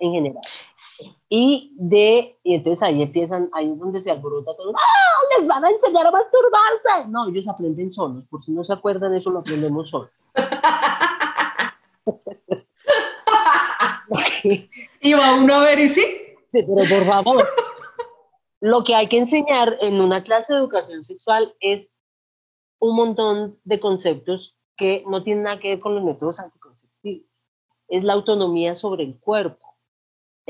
en 0.00 0.12
general. 0.12 0.42
Sí. 0.76 1.14
Y 1.28 1.72
de, 1.76 2.36
y 2.42 2.56
entonces 2.56 2.82
ahí 2.82 3.02
empiezan, 3.02 3.48
ahí 3.52 3.70
es 3.70 3.78
donde 3.78 4.02
se 4.02 4.10
alborota 4.10 4.56
todo, 4.56 4.72
¡ah! 4.74 5.38
Les 5.38 5.46
van 5.46 5.64
a 5.64 5.70
enseñar 5.70 6.06
a 6.06 6.10
masturbarse. 6.10 7.08
No, 7.08 7.28
ellos 7.28 7.46
aprenden 7.46 7.92
solos, 7.92 8.24
por 8.28 8.44
si 8.44 8.50
no 8.50 8.64
se 8.64 8.72
acuerdan, 8.72 9.14
eso 9.14 9.30
lo 9.30 9.38
aprendemos 9.38 9.88
solos. 9.88 10.10
¿Y 15.00 15.12
va 15.12 15.34
uno 15.34 15.54
a 15.54 15.60
ver 15.60 15.78
y 15.78 15.88
sí? 15.88 16.02
Sí, 16.52 16.64
pero 16.66 16.88
por 16.88 17.06
favor. 17.06 17.48
Lo 18.60 18.84
que 18.84 18.94
hay 18.94 19.08
que 19.08 19.18
enseñar 19.18 19.76
en 19.80 20.00
una 20.00 20.22
clase 20.22 20.52
de 20.52 20.58
educación 20.58 21.04
sexual 21.04 21.54
es 21.60 21.94
un 22.78 22.96
montón 22.96 23.58
de 23.64 23.80
conceptos 23.80 24.56
que 24.76 25.04
no 25.06 25.22
tienen 25.22 25.44
nada 25.44 25.60
que 25.60 25.68
ver 25.68 25.80
con 25.80 25.94
los 25.94 26.04
métodos 26.04 26.40
anticonceptivos. 26.40 27.26
Es 27.88 28.04
la 28.04 28.14
autonomía 28.14 28.76
sobre 28.76 29.04
el 29.04 29.18
cuerpo. 29.18 29.69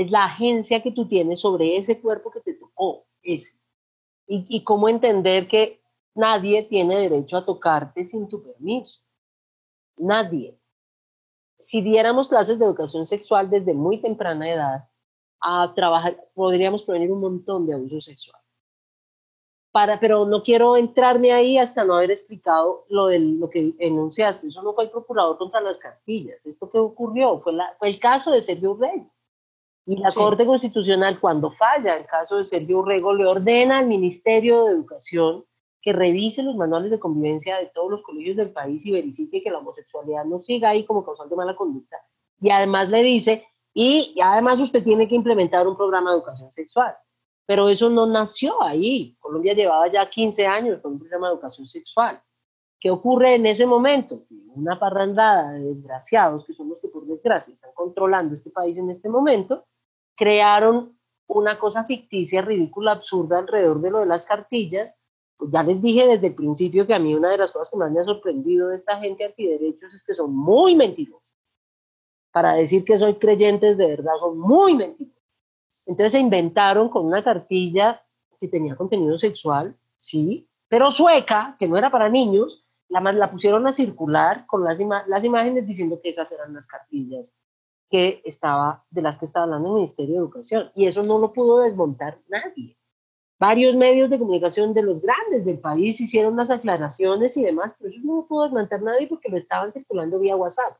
Es 0.00 0.10
la 0.10 0.24
agencia 0.24 0.82
que 0.82 0.92
tú 0.92 1.06
tienes 1.06 1.40
sobre 1.40 1.76
ese 1.76 2.00
cuerpo 2.00 2.30
que 2.30 2.40
te 2.40 2.54
tocó, 2.54 3.06
ese. 3.22 3.58
Y, 4.26 4.46
y 4.48 4.64
cómo 4.64 4.88
entender 4.88 5.48
que 5.48 5.80
nadie 6.14 6.62
tiene 6.62 6.96
derecho 6.96 7.36
a 7.36 7.44
tocarte 7.44 8.04
sin 8.04 8.28
tu 8.28 8.42
permiso. 8.42 9.00
Nadie 9.96 10.60
si 11.60 11.82
diéramos 11.82 12.28
clases 12.28 12.58
de 12.58 12.64
educación 12.64 13.06
sexual 13.06 13.50
desde 13.50 13.74
muy 13.74 14.00
temprana 14.00 14.50
edad, 14.50 14.88
a 15.40 15.72
trabajar, 15.74 16.16
podríamos 16.34 16.82
prevenir 16.82 17.12
un 17.12 17.20
montón 17.20 17.66
de 17.66 17.74
abuso 17.74 18.00
sexual. 18.00 18.40
Para, 19.72 20.00
pero 20.00 20.26
no 20.26 20.42
quiero 20.42 20.76
entrarme 20.76 21.32
ahí 21.32 21.56
hasta 21.56 21.84
no 21.84 21.94
haber 21.94 22.10
explicado 22.10 22.86
lo, 22.88 23.06
de, 23.06 23.20
lo 23.20 23.48
que 23.48 23.74
enunciaste. 23.78 24.48
Eso 24.48 24.62
no 24.62 24.74
fue 24.74 24.84
el 24.84 24.90
procurador 24.90 25.38
contra 25.38 25.60
las 25.60 25.78
cartillas. 25.78 26.44
Esto 26.44 26.68
que 26.68 26.78
ocurrió 26.78 27.40
fue, 27.40 27.52
la, 27.52 27.76
fue 27.78 27.88
el 27.88 28.00
caso 28.00 28.32
de 28.32 28.42
Sergio 28.42 28.72
Urrego. 28.72 29.08
Y 29.86 29.96
la 29.96 30.10
Corte 30.12 30.46
Constitucional, 30.46 31.18
cuando 31.18 31.50
falla 31.52 31.96
el 31.96 32.06
caso 32.06 32.36
de 32.36 32.44
Sergio 32.44 32.78
Urrego, 32.78 33.14
le 33.14 33.26
ordena 33.26 33.78
al 33.78 33.86
Ministerio 33.86 34.64
de 34.64 34.72
Educación 34.72 35.44
que 35.82 35.92
revise 35.92 36.42
los 36.42 36.56
manuales 36.56 36.90
de 36.90 37.00
convivencia 37.00 37.56
de 37.58 37.70
todos 37.74 37.90
los 37.90 38.02
colegios 38.02 38.36
del 38.36 38.52
país 38.52 38.84
y 38.84 38.92
verifique 38.92 39.42
que 39.42 39.50
la 39.50 39.58
homosexualidad 39.58 40.24
no 40.24 40.42
siga 40.42 40.70
ahí 40.70 40.84
como 40.84 41.04
causante 41.04 41.30
de 41.30 41.36
mala 41.36 41.56
conducta. 41.56 41.96
Y 42.40 42.50
además 42.50 42.88
le 42.90 43.02
dice, 43.02 43.46
y, 43.72 44.14
además 44.22 44.60
usted 44.60 44.82
tiene 44.82 45.08
que 45.08 45.14
implementar 45.14 45.66
un 45.66 45.76
programa 45.76 46.10
de 46.10 46.16
educación 46.16 46.50
sexual. 46.52 46.94
Pero 47.46 47.68
eso 47.68 47.90
no 47.90 48.06
nació 48.06 48.62
ahí. 48.62 49.16
Colombia 49.18 49.54
llevaba 49.54 49.88
ya 49.88 50.08
15 50.08 50.46
años 50.46 50.80
con 50.80 50.92
un 50.92 50.98
programa 51.00 51.28
de 51.28 51.34
educación 51.34 51.66
sexual. 51.66 52.22
¿Qué 52.78 52.90
ocurre 52.90 53.34
en 53.34 53.46
ese 53.46 53.66
momento? 53.66 54.22
Una 54.54 54.78
parrandada 54.78 55.52
de 55.52 55.74
desgraciados, 55.74 56.46
que 56.46 56.54
son 56.54 56.68
los 56.68 56.78
que 56.78 56.88
desgracia 57.10 57.54
están 57.54 57.72
controlando 57.74 58.34
este 58.34 58.50
país 58.50 58.78
en 58.78 58.90
este 58.90 59.08
momento, 59.08 59.66
crearon 60.16 60.98
una 61.26 61.58
cosa 61.58 61.84
ficticia, 61.84 62.42
ridícula, 62.42 62.92
absurda 62.92 63.38
alrededor 63.38 63.80
de 63.80 63.90
lo 63.90 63.98
de 64.00 64.06
las 64.06 64.24
cartillas, 64.24 64.98
ya 65.48 65.62
les 65.62 65.80
dije 65.80 66.06
desde 66.06 66.28
el 66.28 66.34
principio 66.34 66.86
que 66.86 66.94
a 66.94 66.98
mí 66.98 67.14
una 67.14 67.30
de 67.30 67.38
las 67.38 67.52
cosas 67.52 67.70
que 67.70 67.76
más 67.76 67.90
me 67.90 68.00
ha 68.00 68.04
sorprendido 68.04 68.68
de 68.68 68.76
esta 68.76 68.98
gente 68.98 69.24
antiderechos 69.24 69.94
es 69.94 70.04
que 70.04 70.14
son 70.14 70.34
muy 70.34 70.74
mentirosos. 70.74 71.22
Para 72.32 72.54
decir 72.54 72.84
que 72.84 72.98
soy 72.98 73.14
creyentes 73.14 73.76
de 73.76 73.86
verdad, 73.86 74.12
son 74.20 74.38
muy 74.38 74.74
mentirosos. 74.74 75.22
Entonces 75.86 76.12
se 76.12 76.20
inventaron 76.20 76.88
con 76.88 77.06
una 77.06 77.24
cartilla 77.24 78.02
que 78.38 78.48
tenía 78.48 78.76
contenido 78.76 79.18
sexual, 79.18 79.76
sí, 79.96 80.48
pero 80.68 80.90
sueca, 80.92 81.56
que 81.58 81.66
no 81.66 81.76
era 81.76 81.90
para 81.90 82.08
niños, 82.08 82.64
la, 82.90 83.00
la 83.12 83.30
pusieron 83.30 83.66
a 83.66 83.72
circular 83.72 84.44
con 84.46 84.64
las, 84.64 84.78
las 85.06 85.24
imágenes 85.24 85.66
diciendo 85.66 86.00
que 86.02 86.10
esas 86.10 86.30
eran 86.32 86.52
las 86.52 86.66
cartillas 86.66 87.34
que 87.88 88.20
estaba, 88.24 88.84
de 88.90 89.02
las 89.02 89.18
que 89.18 89.26
estaba 89.26 89.44
hablando 89.44 89.68
el 89.68 89.74
Ministerio 89.74 90.14
de 90.14 90.20
Educación. 90.20 90.70
Y 90.74 90.86
eso 90.86 91.02
no 91.02 91.18
lo 91.18 91.32
pudo 91.32 91.60
desmontar 91.60 92.18
nadie. 92.28 92.76
Varios 93.38 93.74
medios 93.74 94.10
de 94.10 94.18
comunicación 94.18 94.74
de 94.74 94.82
los 94.82 95.00
grandes 95.00 95.44
del 95.44 95.58
país 95.58 96.00
hicieron 96.00 96.36
las 96.36 96.50
aclaraciones 96.50 97.36
y 97.36 97.44
demás, 97.44 97.72
pero 97.78 97.90
eso 97.90 98.00
no 98.02 98.16
lo 98.16 98.26
pudo 98.26 98.44
desmantelar 98.44 98.82
nadie 98.82 99.06
porque 99.06 99.30
lo 99.30 99.38
estaban 99.38 99.72
circulando 99.72 100.18
vía 100.18 100.36
WhatsApp. 100.36 100.76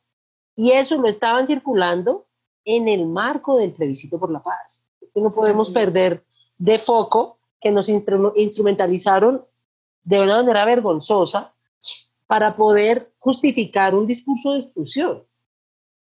Y 0.57 0.73
eso 0.73 1.01
lo 1.01 1.09
estaban 1.09 1.47
circulando 1.47 2.27
en 2.65 2.89
el 2.89 3.07
marco 3.07 3.57
del 3.57 3.73
plebiscito 3.73 4.19
por 4.19 4.31
la 4.31 4.43
paz. 4.43 4.85
no 5.15 5.33
podemos 5.33 5.71
perder 5.71 6.23
de 6.59 6.81
foco 6.81 7.39
que 7.61 7.71
nos 7.71 7.89
instrumentalizaron 7.89 9.45
de 10.03 10.21
una 10.21 10.37
manera 10.37 10.65
vergonzosa 10.65 11.55
para 12.27 12.57
poder 12.57 13.13
justificar 13.19 13.95
un 13.95 14.07
discurso 14.07 14.53
de 14.53 14.61
exclusión 14.61 15.25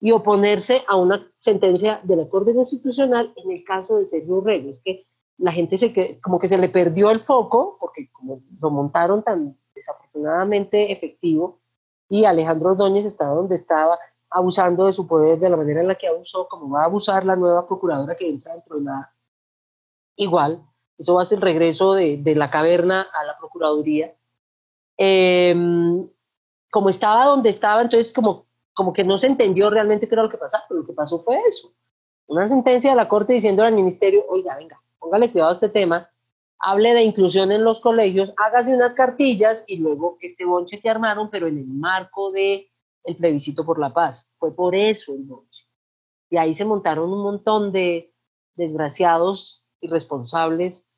y 0.01 0.13
oponerse 0.13 0.83
a 0.89 0.97
una 0.97 1.27
sentencia 1.39 2.01
de 2.03 2.17
la 2.17 2.29
Corte 2.29 2.55
Constitucional 2.55 3.33
en 3.37 3.53
el 3.53 3.65
caso 3.65 3.97
de 3.97 4.07
Sergio 4.07 4.41
Reyes, 4.41 4.81
que 4.85 5.07
la 5.39 5.53
gente 5.53 5.79
se 5.79 6.21
como 6.21 6.39
que 6.39 6.49
se 6.49 6.59
le 6.59 6.69
perdió 6.69 7.11
el 7.11 7.19
foco, 7.19 7.77
porque 7.81 8.11
como 8.13 8.43
lo 8.61 8.71
montaron 8.71 9.23
tan 9.23 9.57
desafortunadamente 9.75 10.93
efectivo, 10.93 11.61
y 12.09 12.25
Alejandro 12.25 12.71
Ordóñez 12.71 13.07
estaba 13.07 13.35
donde 13.35 13.57
estaba, 13.57 13.99
abusando 14.33 14.87
de 14.87 14.93
su 14.93 15.07
poder 15.07 15.39
de 15.39 15.49
la 15.49 15.57
manera 15.57 15.81
en 15.81 15.89
la 15.89 15.95
que 15.95 16.09
abusó, 16.09 16.49
como 16.49 16.71
va 16.71 16.83
a 16.83 16.87
abusar 16.87 17.25
la 17.25 17.37
nueva 17.37 17.67
procuradora 17.67 18.15
que 18.17 18.29
entra 18.29 18.53
dentro 18.55 18.77
de 18.79 18.85
la... 18.85 19.13
Igual, 20.17 20.65
eso 20.99 21.15
va 21.15 21.23
a 21.23 21.27
ser 21.27 21.39
el 21.39 21.43
regreso 21.43 21.95
de, 21.95 22.19
de 22.19 22.35
la 22.35 22.51
caverna 22.51 23.03
a 23.03 23.25
la 23.25 23.37
procuraduría. 23.39 24.15
Em, 24.97 26.09
como 26.71 26.89
estaba 26.89 27.27
donde 27.27 27.51
estaba, 27.51 27.83
entonces 27.83 28.13
como, 28.13 28.47
como 28.73 28.93
que 28.93 29.05
no 29.05 29.19
se 29.19 29.27
entendió 29.27 29.71
realmente 29.71 30.09
qué 30.09 30.15
era 30.15 30.23
lo 30.23 30.31
que 30.31 30.39
pasaba, 30.39 30.65
pero 30.69 30.81
lo 30.81 30.87
que 30.87 30.93
pasó 30.93 31.19
fue 31.19 31.41
eso. 31.47 31.73
Una 32.27 32.49
sentencia 32.49 32.91
de 32.91 32.97
la 32.97 33.09
Corte 33.09 33.33
diciendo 33.33 33.63
al 33.63 33.75
Ministerio, 33.75 34.25
oiga, 34.29 34.57
venga, 34.57 34.81
póngale 34.99 35.31
cuidado 35.31 35.51
a 35.51 35.55
este 35.55 35.69
tema, 35.69 36.09
hable 36.59 36.95
de 36.95 37.03
inclusión 37.03 37.51
en 37.53 37.65
los 37.65 37.81
colegios, 37.81 38.33
hágase 38.37 38.75
unas 38.75 38.95
cartillas 38.95 39.65
y 39.67 39.81
luego 39.81 40.17
este 40.21 40.45
bonche 40.45 40.81
que 40.81 40.89
armaron, 40.89 41.29
pero 41.29 41.49
en 41.49 41.59
el 41.59 41.67
marco 41.67 42.31
de 42.31 42.71
el 43.05 43.17
plebiscito 43.17 43.67
por 43.67 43.79
la 43.79 43.93
paz. 43.93 44.31
Fue 44.39 44.55
por 44.55 44.75
eso 44.75 45.13
el 45.15 45.25
bonche. 45.25 45.67
Y 46.31 46.37
ahí 46.37 46.55
se 46.55 46.65
montaron 46.65 47.13
un 47.13 47.23
montón 47.23 47.73
de 47.73 48.15
desgraciados, 48.55 49.65
irresponsables, 49.81 50.89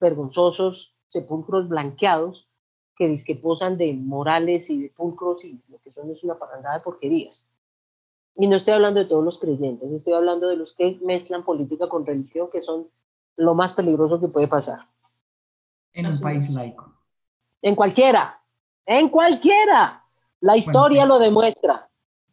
vergonzosos, 0.00 0.94
sepulcros 1.08 1.68
blanqueados, 1.68 2.48
que 2.96 3.08
disque 3.08 3.36
posan 3.36 3.76
de 3.76 3.92
morales 3.94 4.70
y 4.70 4.82
de 4.82 4.88
pulcros 4.90 5.44
y 5.44 5.60
lo 5.68 5.78
que 5.78 5.90
son 5.90 6.10
es 6.10 6.22
una 6.22 6.38
parandada 6.38 6.78
de 6.78 6.84
porquerías. 6.84 7.50
Y 8.36 8.46
no 8.48 8.56
estoy 8.56 8.74
hablando 8.74 9.00
de 9.00 9.06
todos 9.06 9.24
los 9.24 9.38
creyentes, 9.38 9.90
estoy 9.92 10.12
hablando 10.12 10.48
de 10.48 10.56
los 10.56 10.74
que 10.74 10.98
mezclan 11.02 11.44
política 11.44 11.88
con 11.88 12.04
religión, 12.04 12.48
que 12.52 12.60
son 12.60 12.88
lo 13.36 13.54
más 13.54 13.74
peligroso 13.74 14.20
que 14.20 14.28
puede 14.28 14.48
pasar. 14.48 14.80
En 15.92 16.06
un 16.06 16.20
país 16.20 16.52
laico. 16.54 16.92
En 17.62 17.76
cualquiera, 17.76 18.40
en 18.86 19.08
cualquiera. 19.08 20.02
La 20.40 20.56
historia 20.56 21.06
lo 21.06 21.18
demuestra. 21.18 21.88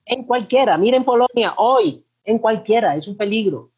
En 0.06 0.26
cualquiera. 0.26 0.78
Miren 0.78 1.06
Polonia, 1.06 1.54
hoy, 1.58 2.06
en 2.24 2.40
cualquiera, 2.40 2.96
es 2.96 3.08
un 3.08 3.16
peligro. 3.16 3.72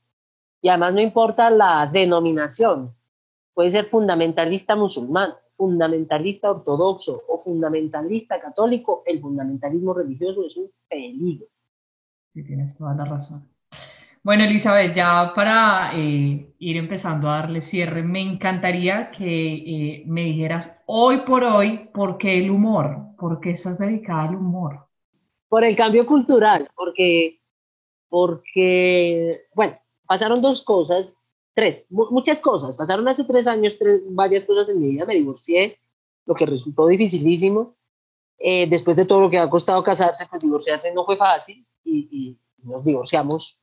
Y 0.62 0.70
además 0.70 0.94
no 0.94 1.02
importa 1.02 1.50
la 1.50 1.88
denominación. 1.92 2.96
Puede 3.54 3.72
ser 3.72 3.90
fundamentalista 3.90 4.76
musulmán, 4.76 5.34
fundamentalista 5.64 6.51
ortodoxo 6.51 7.24
o 7.30 7.41
fundamentalista 7.41 8.38
católico. 8.41 9.01
El 9.05 9.22
fundamentalismo 9.22 9.93
religioso 9.93 10.45
es 10.45 10.57
un 10.57 10.70
peligro. 10.89 11.47
sí, 12.34 12.43
tienes 12.43 12.76
toda 12.76 12.93
la 12.93 13.05
razón. 13.05 13.47
Bueno, 14.22 14.43
Elizabeth, 14.43 14.93
ya 14.93 15.32
para 15.34 15.91
eh, 15.95 16.53
ir 16.59 16.78
empezando 16.78 17.30
a 17.30 17.38
darle 17.38 17.61
cierre, 17.61 18.03
me 18.03 18.22
encantaría 18.22 19.09
que 19.11 19.53
eh, 19.55 20.03
me 20.05 20.24
dijeras 20.24 20.84
hoy 20.86 21.22
por 21.26 21.45
hoy 21.45 21.89
por 21.93 22.18
qué 22.18 22.39
el 22.39 22.49
humor, 22.49 23.16
por 23.18 23.39
qué 23.39 23.51
estás 23.51 23.78
dedicada 23.78 24.30
al 24.30 24.36
humor. 24.36 24.88
Por 25.47 25.64
el 25.64 25.78
cambio 25.78 26.05
cultural, 26.05 26.70
porque, 26.76 27.39
porque 28.09 29.43
bueno, 29.55 29.78
pasaron 30.05 30.41
dos 30.41 30.61
cosas, 30.61 31.18
tres, 31.54 31.88
muchas 31.89 32.39
cosas. 32.39 32.76
Pasaron 32.76 33.08
hace 33.08 33.24
tres 33.24 33.47
años 33.47 33.76
tres, 33.80 34.01
varias 34.10 34.45
cosas 34.45 34.70
en 34.70 34.80
mi 34.80 34.89
vida. 34.89 35.06
Me 35.06 35.16
divorcié, 35.16 35.80
lo 36.26 36.36
que 36.36 36.45
resultó 36.45 36.88
dificilísimo. 36.88 37.76
Eh, 38.39 38.68
después 38.70 38.97
de 38.97 39.06
todo 39.06 39.22
lo 39.22 39.30
que 39.30 39.38
ha 39.38 39.49
costado 39.49 39.84
casarse, 39.84 40.26
pues 40.30 40.41
divorciarse 40.41 40.93
no 40.93 41.06
fue 41.06 41.18
fácil 41.18 41.66
y, 41.84 42.08
y 42.12 42.39
nos 42.64 42.84
divorciamos 42.84 43.58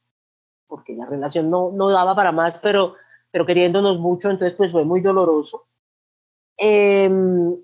porque 0.71 0.95
la 0.95 1.05
relación 1.05 1.51
no, 1.51 1.71
no 1.73 1.91
daba 1.91 2.15
para 2.15 2.33
más, 2.33 2.59
pero, 2.63 2.95
pero 3.31 3.45
queriéndonos 3.45 3.99
mucho, 3.99 4.31
entonces 4.31 4.57
pues 4.57 4.73
fue 4.73 4.85
muy 4.85 5.01
doloroso. 5.03 5.67
Em, 6.57 7.57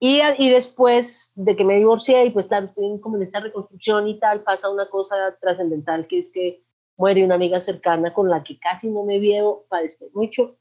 y, 0.00 0.20
y, 0.38 0.50
después 0.50 1.32
de 1.36 1.54
que 1.54 1.64
me 1.64 1.76
divorcié 1.76 2.24
y 2.24 2.30
pues 2.30 2.46
estoy 2.50 3.00
como 3.00 3.16
en 3.16 3.24
esta 3.24 3.40
reconstrucción 3.40 4.08
y 4.08 4.18
tal, 4.18 4.42
pasa 4.42 4.70
una 4.70 4.88
cosa 4.88 5.36
trascendental 5.40 6.06
que 6.08 6.18
es 6.18 6.32
que 6.32 6.63
muere 6.96 7.24
una 7.24 7.34
amiga 7.34 7.60
cercana 7.60 8.12
con 8.12 8.28
la 8.28 8.42
que 8.42 8.58
casi 8.58 8.90
no 8.90 9.04
me 9.04 9.18
veo, 9.18 9.66
después 9.82 10.14
mucho, 10.14 10.56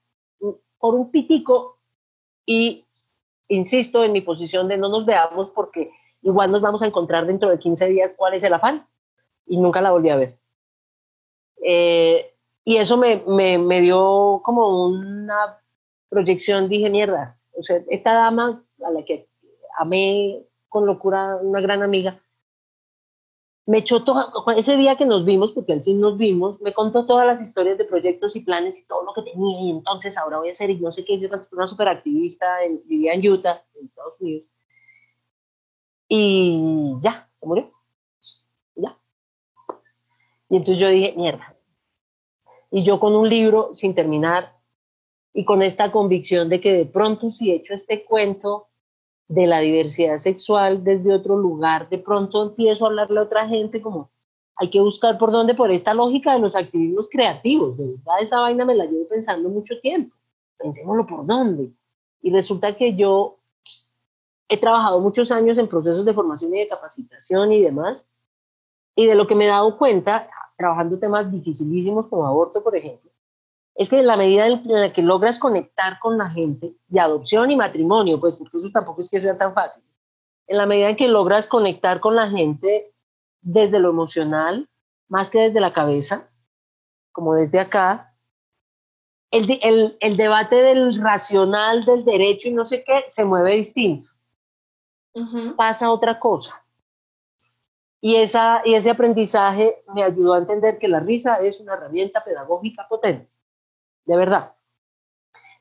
por 0.79 0.95
un 0.95 1.11
pitico 1.11 1.79
y 2.45 2.85
insisto 3.47 4.03
en 4.03 4.11
mi 4.11 4.21
posición 4.21 4.67
de 4.67 4.77
no 4.77 4.89
nos 4.89 5.05
veamos 5.05 5.51
porque 5.53 5.91
igual 6.21 6.51
nos 6.51 6.61
vamos 6.61 6.81
a 6.81 6.87
encontrar 6.87 7.25
dentro 7.25 7.49
de 7.49 7.59
15 7.59 7.87
días 7.87 8.13
cuál 8.17 8.33
es 8.33 8.43
el 8.43 8.53
afán 8.53 8.87
y 9.45 9.57
nunca 9.59 9.81
la 9.81 9.91
volví 9.91 10.09
a 10.09 10.15
ver. 10.15 10.37
Eh, 11.63 12.33
y 12.65 12.77
eso 12.77 12.97
me, 12.97 13.23
me, 13.27 13.57
me, 13.57 13.81
dio 13.81 14.41
como 14.43 14.87
una 14.87 15.59
proyección, 16.09 16.69
dije, 16.69 16.89
mierda, 16.89 17.37
o 17.57 17.63
sea, 17.63 17.81
esta 17.89 18.13
dama 18.13 18.63
a 18.83 18.91
la 18.91 19.03
que 19.03 19.27
amé 19.77 20.41
con 20.69 20.85
locura, 20.85 21.37
una 21.41 21.61
gran 21.61 21.83
amiga, 21.83 22.19
me 23.65 23.77
echó 23.77 24.03
todo, 24.03 24.45
ese 24.57 24.75
día 24.75 24.97
que 24.97 25.05
nos 25.05 25.23
vimos, 25.23 25.51
porque 25.51 25.73
al 25.73 25.83
fin 25.83 26.01
nos 26.01 26.17
vimos, 26.17 26.59
me 26.61 26.73
contó 26.73 27.05
todas 27.05 27.25
las 27.25 27.41
historias 27.41 27.77
de 27.77 27.85
proyectos 27.85 28.35
y 28.35 28.41
planes 28.41 28.77
y 28.77 28.85
todo 28.85 29.05
lo 29.05 29.13
que 29.13 29.31
tenía, 29.31 29.61
y 29.61 29.69
entonces 29.69 30.17
ahora 30.17 30.39
voy 30.39 30.49
a 30.49 30.51
hacer, 30.51 30.69
y 30.69 30.79
no 30.79 30.91
sé 30.91 31.05
qué, 31.05 31.15
es 31.15 31.29
una 31.51 31.67
superactivista, 31.67 32.57
vivía 32.85 33.13
en 33.13 33.27
Utah, 33.27 33.63
en 33.75 33.85
Estados 33.85 34.19
Unidos, 34.19 34.47
y 36.09 36.93
ya, 36.99 37.29
se 37.35 37.47
murió, 37.47 37.71
ya. 38.75 38.97
Y 40.49 40.57
entonces 40.57 40.81
yo 40.81 40.89
dije, 40.89 41.13
mierda, 41.15 41.55
y 42.69 42.83
yo 42.83 42.99
con 42.99 43.15
un 43.15 43.29
libro 43.29 43.73
sin 43.75 43.95
terminar 43.95 44.57
y 45.33 45.45
con 45.45 45.61
esta 45.61 45.91
convicción 45.91 46.49
de 46.49 46.59
que 46.59 46.73
de 46.73 46.85
pronto 46.85 47.31
si 47.31 47.51
he 47.51 47.55
hecho 47.55 47.73
este 47.73 48.03
cuento 48.03 48.67
de 49.27 49.47
la 49.47 49.59
diversidad 49.59 50.17
sexual 50.17 50.83
desde 50.83 51.13
otro 51.13 51.37
lugar, 51.37 51.89
de 51.89 51.99
pronto 51.99 52.43
empiezo 52.43 52.85
a 52.85 52.89
hablarle 52.89 53.19
a 53.19 53.23
otra 53.23 53.47
gente 53.47 53.81
como 53.81 54.11
hay 54.55 54.69
que 54.69 54.79
buscar 54.79 55.17
por 55.17 55.31
dónde, 55.31 55.55
por 55.55 55.71
esta 55.71 55.93
lógica 55.93 56.33
de 56.33 56.39
los 56.39 56.55
activismos 56.55 57.07
creativos. 57.09 57.77
De 57.77 57.87
verdad, 57.87 58.21
esa 58.21 58.39
vaina 58.39 58.65
me 58.65 58.75
la 58.75 58.85
llevo 58.85 59.07
pensando 59.07 59.49
mucho 59.49 59.79
tiempo. 59.81 60.15
Pensémoslo 60.57 61.07
por 61.07 61.25
dónde. 61.25 61.71
Y 62.21 62.31
resulta 62.31 62.75
que 62.75 62.95
yo 62.95 63.39
he 64.47 64.59
trabajado 64.59 64.99
muchos 64.99 65.31
años 65.31 65.57
en 65.57 65.67
procesos 65.67 66.05
de 66.05 66.13
formación 66.13 66.53
y 66.53 66.59
de 66.59 66.67
capacitación 66.67 67.51
y 67.51 67.61
demás. 67.61 68.07
Y 68.95 69.07
de 69.07 69.15
lo 69.15 69.25
que 69.25 69.35
me 69.35 69.45
he 69.45 69.47
dado 69.47 69.77
cuenta, 69.77 70.29
trabajando 70.55 70.99
temas 70.99 71.31
dificilísimos 71.31 72.07
como 72.07 72.27
aborto, 72.27 72.63
por 72.63 72.75
ejemplo, 72.75 73.11
es 73.75 73.89
que 73.89 73.99
en 73.99 74.07
la 74.07 74.17
medida 74.17 74.47
en 74.47 74.61
la 74.67 74.93
que 74.93 75.01
logras 75.01 75.39
conectar 75.39 75.99
con 75.99 76.17
la 76.17 76.29
gente, 76.29 76.75
y 76.89 76.99
adopción 76.99 77.51
y 77.51 77.55
matrimonio, 77.55 78.19
pues 78.19 78.35
porque 78.35 78.57
eso 78.57 78.69
tampoco 78.71 79.01
es 79.01 79.09
que 79.09 79.19
sea 79.19 79.37
tan 79.37 79.53
fácil, 79.53 79.83
en 80.47 80.57
la 80.57 80.65
medida 80.65 80.89
en 80.89 80.95
que 80.95 81.07
logras 81.07 81.47
conectar 81.47 81.99
con 81.99 82.15
la 82.15 82.29
gente 82.29 82.93
desde 83.41 83.79
lo 83.79 83.89
emocional, 83.89 84.69
más 85.07 85.29
que 85.29 85.39
desde 85.39 85.59
la 85.59 85.73
cabeza, 85.73 86.29
como 87.11 87.35
desde 87.35 87.59
acá, 87.59 88.15
el, 89.31 89.59
el, 89.63 89.97
el 89.99 90.17
debate 90.17 90.55
del 90.57 91.01
racional, 91.01 91.85
del 91.85 92.05
derecho 92.05 92.49
y 92.49 92.53
no 92.53 92.65
sé 92.65 92.83
qué, 92.83 93.05
se 93.07 93.25
mueve 93.25 93.55
distinto. 93.55 94.09
Pasa 95.55 95.91
otra 95.91 96.19
cosa. 96.19 96.63
Y, 98.01 98.17
esa, 98.17 98.61
y 98.65 98.75
ese 98.75 98.89
aprendizaje 98.89 99.83
me 99.93 100.03
ayudó 100.03 100.33
a 100.33 100.39
entender 100.39 100.77
que 100.77 100.87
la 100.87 100.99
risa 100.99 101.37
es 101.37 101.59
una 101.59 101.73
herramienta 101.73 102.23
pedagógica 102.23 102.87
potente, 102.87 103.29
de 104.05 104.17
verdad. 104.17 104.53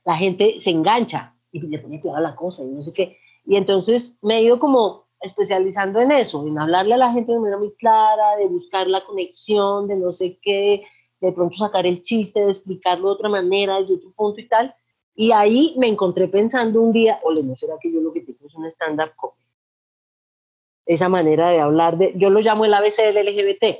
La 0.05 0.16
gente 0.16 0.61
se 0.61 0.70
engancha 0.70 1.36
y 1.51 1.61
le 1.61 1.78
pone 1.78 1.99
toda 1.99 2.20
la 2.20 2.34
cosa 2.34 2.62
y 2.62 2.66
no 2.66 2.82
sé 2.82 2.93
qué. 2.93 3.18
Y 3.45 3.57
entonces 3.57 4.18
me 4.22 4.38
he 4.38 4.43
ido 4.43 4.59
como 4.59 5.07
especializando 5.20 6.01
en 6.01 6.11
eso, 6.11 6.47
en 6.47 6.59
hablarle 6.59 6.95
a 6.95 6.99
la 6.99 7.12
gente 7.12 7.32
de 7.32 7.38
manera 7.38 7.59
muy 7.59 7.72
clara, 7.74 8.36
de 8.36 8.49
buscar 8.49 8.88
la 8.88 9.05
conexión, 9.05 9.86
de 9.86 9.97
no 9.97 10.12
sé 10.12 10.38
qué, 10.43 10.84
de 11.20 11.32
pronto 11.32 11.57
sacar 11.57 11.86
el 11.86 12.03
chiste, 12.03 12.40
de 12.40 12.51
explicarlo 12.51 13.09
de 13.09 13.14
otra 13.14 13.28
manera, 13.28 13.80
desde 13.80 13.95
otro 13.95 14.12
punto 14.12 14.40
y 14.40 14.49
tal. 14.49 14.74
Y 15.14 15.30
ahí 15.30 15.74
me 15.78 15.86
encontré 15.86 16.26
pensando 16.26 16.80
un 16.80 16.93
día, 16.93 17.20
o 17.22 17.30
no 17.30 17.57
será 17.57 17.74
que 17.80 17.93
yo 17.93 18.01
lo 18.01 18.12
que 18.12 18.22
tengo 18.22 18.47
es 18.47 18.55
un 18.55 18.66
stand-up 18.66 19.12
comedy 19.16 19.43
esa 20.86 21.09
manera 21.09 21.51
de 21.51 21.61
hablar 21.61 21.97
de, 21.97 22.12
yo 22.16 22.30
lo 22.30 22.40
llamo 22.40 22.64
el 22.64 22.74
ABC 22.74 22.97
del 23.03 23.26
LGBT, 23.26 23.78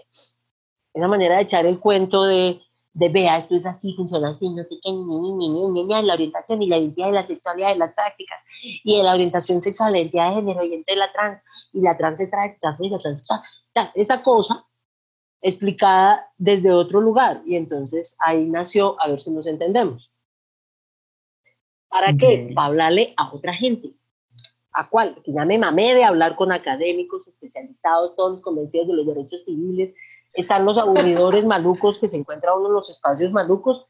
esa 0.94 1.08
manera 1.08 1.36
de 1.36 1.42
echar 1.42 1.66
el 1.66 1.80
cuento 1.80 2.24
de, 2.24 2.60
de 2.95 3.09
vea, 3.09 3.38
esto 3.38 3.57
es 3.57 3.64
así, 3.64 3.95
funciona 3.95 4.30
así, 4.30 4.49
no 4.51 4.62
sé 4.64 4.78
qué, 4.82 4.93
ni, 4.93 5.05
ni, 5.05 5.32
ni, 5.32 5.49
ni, 5.49 5.84
ni, 5.84 6.03
la 6.03 6.14
orientación 6.14 6.62
y 6.62 6.66
la 6.66 6.76
identidad 6.76 7.07
de 7.07 7.12
la 7.12 7.26
sexualidad 7.26 7.70
de 7.70 7.78
las 7.78 7.95
prácticas, 7.95 8.38
y 8.62 8.97
de 8.97 9.03
la 9.03 9.14
orientación 9.14 9.62
sexual, 9.62 9.93
la 9.93 10.01
identidad 10.01 10.28
de 10.28 10.34
género, 10.36 10.64
y 10.64 10.74
entre 10.74 10.97
la 10.97 11.11
trans, 11.12 11.43
y 11.72 11.80
la 11.80 11.97
trans 11.97 12.18
se 12.18 12.28
trae, 12.28 12.59
y 12.80 12.88
la 12.90 12.99
trans, 12.99 13.24
esa 13.95 14.22
cosa 14.22 14.66
explicada 15.40 16.30
desde 16.36 16.72
otro 16.72 17.01
lugar, 17.01 17.40
y 17.47 17.57
entonces 17.57 18.14
ahí 18.20 18.49
nació, 18.49 19.01
a 19.01 19.09
ver 19.09 19.22
si 19.22 19.30
nos 19.30 19.47
entendemos. 19.47 20.11
¿Para 21.88 22.14
qué? 22.16 22.53
Para 22.55 22.68
hablarle 22.68 23.14
a 23.16 23.34
otra 23.34 23.55
gente, 23.55 23.95
¿A 24.74 24.88
cuál? 24.88 25.20
Que 25.22 25.32
ya 25.32 25.45
me 25.45 25.59
mamé 25.59 25.95
de 25.95 26.05
hablar 26.05 26.34
con 26.34 26.51
académicos 26.51 27.26
especializados, 27.28 28.16
todos 28.16 28.40
convencidos 28.40 28.88
de 28.88 28.95
los 28.95 29.07
derechos 29.07 29.43
civiles. 29.45 29.95
Están 30.33 30.64
los 30.64 30.78
aburridores 30.78 31.45
malucos 31.45 31.99
que 31.99 32.09
se 32.09 32.16
encuentran 32.16 32.59
uno 32.59 32.68
en 32.68 32.74
los 32.74 32.91
espacios 32.91 33.33
malucos. 33.33 33.87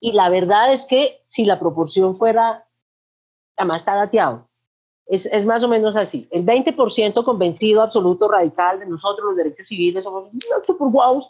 Y 0.00 0.12
la 0.12 0.28
verdad 0.28 0.72
es 0.72 0.84
que 0.84 1.22
si 1.26 1.44
la 1.44 1.58
proporción 1.58 2.16
fuera, 2.16 2.66
además 3.56 3.82
está 3.82 3.94
dateado, 3.94 4.48
es, 5.06 5.26
es 5.26 5.46
más 5.46 5.62
o 5.62 5.68
menos 5.68 5.96
así. 5.96 6.28
El 6.30 6.44
20% 6.44 7.24
convencido 7.24 7.82
absoluto 7.82 8.28
radical 8.28 8.80
de 8.80 8.86
nosotros, 8.86 9.28
los 9.28 9.36
derechos 9.36 9.66
civiles, 9.66 10.04
somos 10.04 10.30
super 10.64 10.88
guaus. 10.88 11.26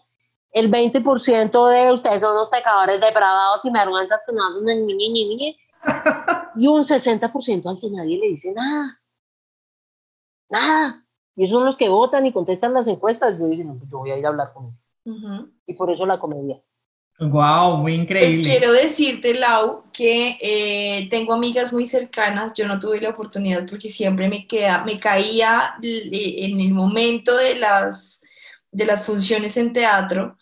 El 0.51 0.71
20% 0.71 1.69
de 1.69 1.93
ustedes 1.93 2.21
son 2.21 2.35
los 2.35 2.49
pecadores 2.49 3.01
depravados 3.01 3.61
y 3.65 3.71
vergüenzas 3.71 4.21
que 4.27 4.33
no 4.33 4.61
ni, 4.63 4.75
ni, 4.75 5.13
ni, 5.13 5.37
ni, 5.37 5.57
y 6.57 6.67
un 6.67 6.83
60% 6.83 7.67
al 7.69 7.79
que 7.79 7.91
nadie 7.91 8.19
le 8.19 8.29
dice 8.29 8.53
nada. 8.53 9.01
Nada. 10.49 11.06
Y 11.37 11.45
esos 11.45 11.59
son 11.59 11.67
los 11.67 11.77
que 11.77 11.89
votan 11.89 12.27
y 12.27 12.33
contestan 12.33 12.73
las 12.73 12.89
encuestas. 12.89 13.39
Yo 13.39 13.47
dije, 13.47 13.65
no, 13.65 13.77
pues 13.77 13.91
yo 13.91 13.99
voy 13.99 14.11
a 14.11 14.19
ir 14.19 14.25
a 14.25 14.31
hablar 14.31 14.53
con 14.53 14.67
él. 14.67 15.53
Y 15.67 15.75
por 15.75 15.91
eso 15.91 16.07
la 16.07 16.19
comedia. 16.19 16.61
Wow, 17.21 17.79
muy 17.79 17.95
increíble. 17.95 18.37
Pues 18.37 18.47
quiero 18.47 18.73
decirte, 18.73 19.35
Lau, 19.35 19.85
que 19.93 20.39
eh, 20.41 21.09
tengo 21.11 21.33
amigas 21.33 21.73
muy 21.73 21.87
cercanas. 21.87 22.55
Yo 22.55 22.67
no 22.67 22.79
tuve 22.81 23.01
la 23.01 23.11
oportunidad 23.11 23.67
porque 23.69 23.91
siempre 23.91 24.29
me, 24.29 24.47
queda, 24.47 24.85
me 24.85 24.99
caía 24.99 25.75
en 25.83 26.61
el 26.61 26.73
momento 26.73 27.37
de 27.37 27.57
las, 27.57 28.23
de 28.73 28.87
las 28.87 29.05
funciones 29.05 29.57
en 29.57 29.73
teatro 29.73 30.37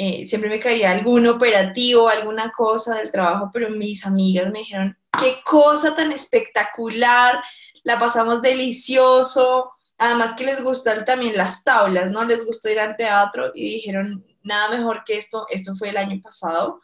eh, 0.00 0.24
siempre 0.24 0.48
me 0.48 0.60
caía 0.60 0.92
algún 0.92 1.26
operativo, 1.26 2.08
alguna 2.08 2.52
cosa 2.52 2.94
del 2.94 3.10
trabajo, 3.10 3.50
pero 3.52 3.68
mis 3.68 4.06
amigas 4.06 4.48
me 4.52 4.60
dijeron, 4.60 4.96
qué 5.18 5.40
cosa 5.44 5.96
tan 5.96 6.12
espectacular, 6.12 7.42
la 7.82 7.98
pasamos 7.98 8.40
delicioso, 8.40 9.72
además 9.98 10.34
que 10.34 10.44
les 10.44 10.62
gustan 10.62 11.04
también 11.04 11.36
las 11.36 11.64
tablas, 11.64 12.10
¿no? 12.10 12.24
Les 12.24 12.46
gustó 12.46 12.70
ir 12.70 12.78
al 12.78 12.96
teatro 12.96 13.50
y 13.54 13.74
dijeron, 13.74 14.24
nada 14.42 14.76
mejor 14.76 15.02
que 15.04 15.16
esto, 15.16 15.46
esto 15.50 15.76
fue 15.76 15.90
el 15.90 15.96
año 15.96 16.20
pasado. 16.22 16.80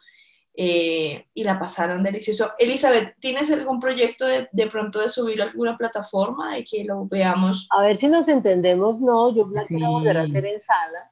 Eh, 0.57 1.25
y 1.33 1.43
la 1.43 1.59
pasaron 1.59 2.01
delicioso. 2.01 2.51
Elizabeth, 2.57 3.15
¿tienes 3.19 3.51
algún 3.51 3.81
proyecto 3.81 4.25
de, 4.25 4.47
de, 4.53 4.67
pronto 4.67 5.01
de 5.01 5.09
subirlo 5.09 5.43
a 5.43 5.47
alguna 5.47 5.77
plataforma, 5.77 6.55
de 6.55 6.63
que 6.63 6.85
lo 6.85 7.05
veamos? 7.07 7.67
A 7.75 7.81
ver 7.81 7.97
si 7.97 8.07
nos 8.07 8.29
entendemos, 8.29 9.01
no, 9.01 9.35
yo 9.35 9.49
la 9.51 9.65
quiero 9.65 9.91
volver 9.91 10.17
a 10.17 10.21
hacer 10.21 10.45
en 10.45 10.61
sala, 10.61 11.11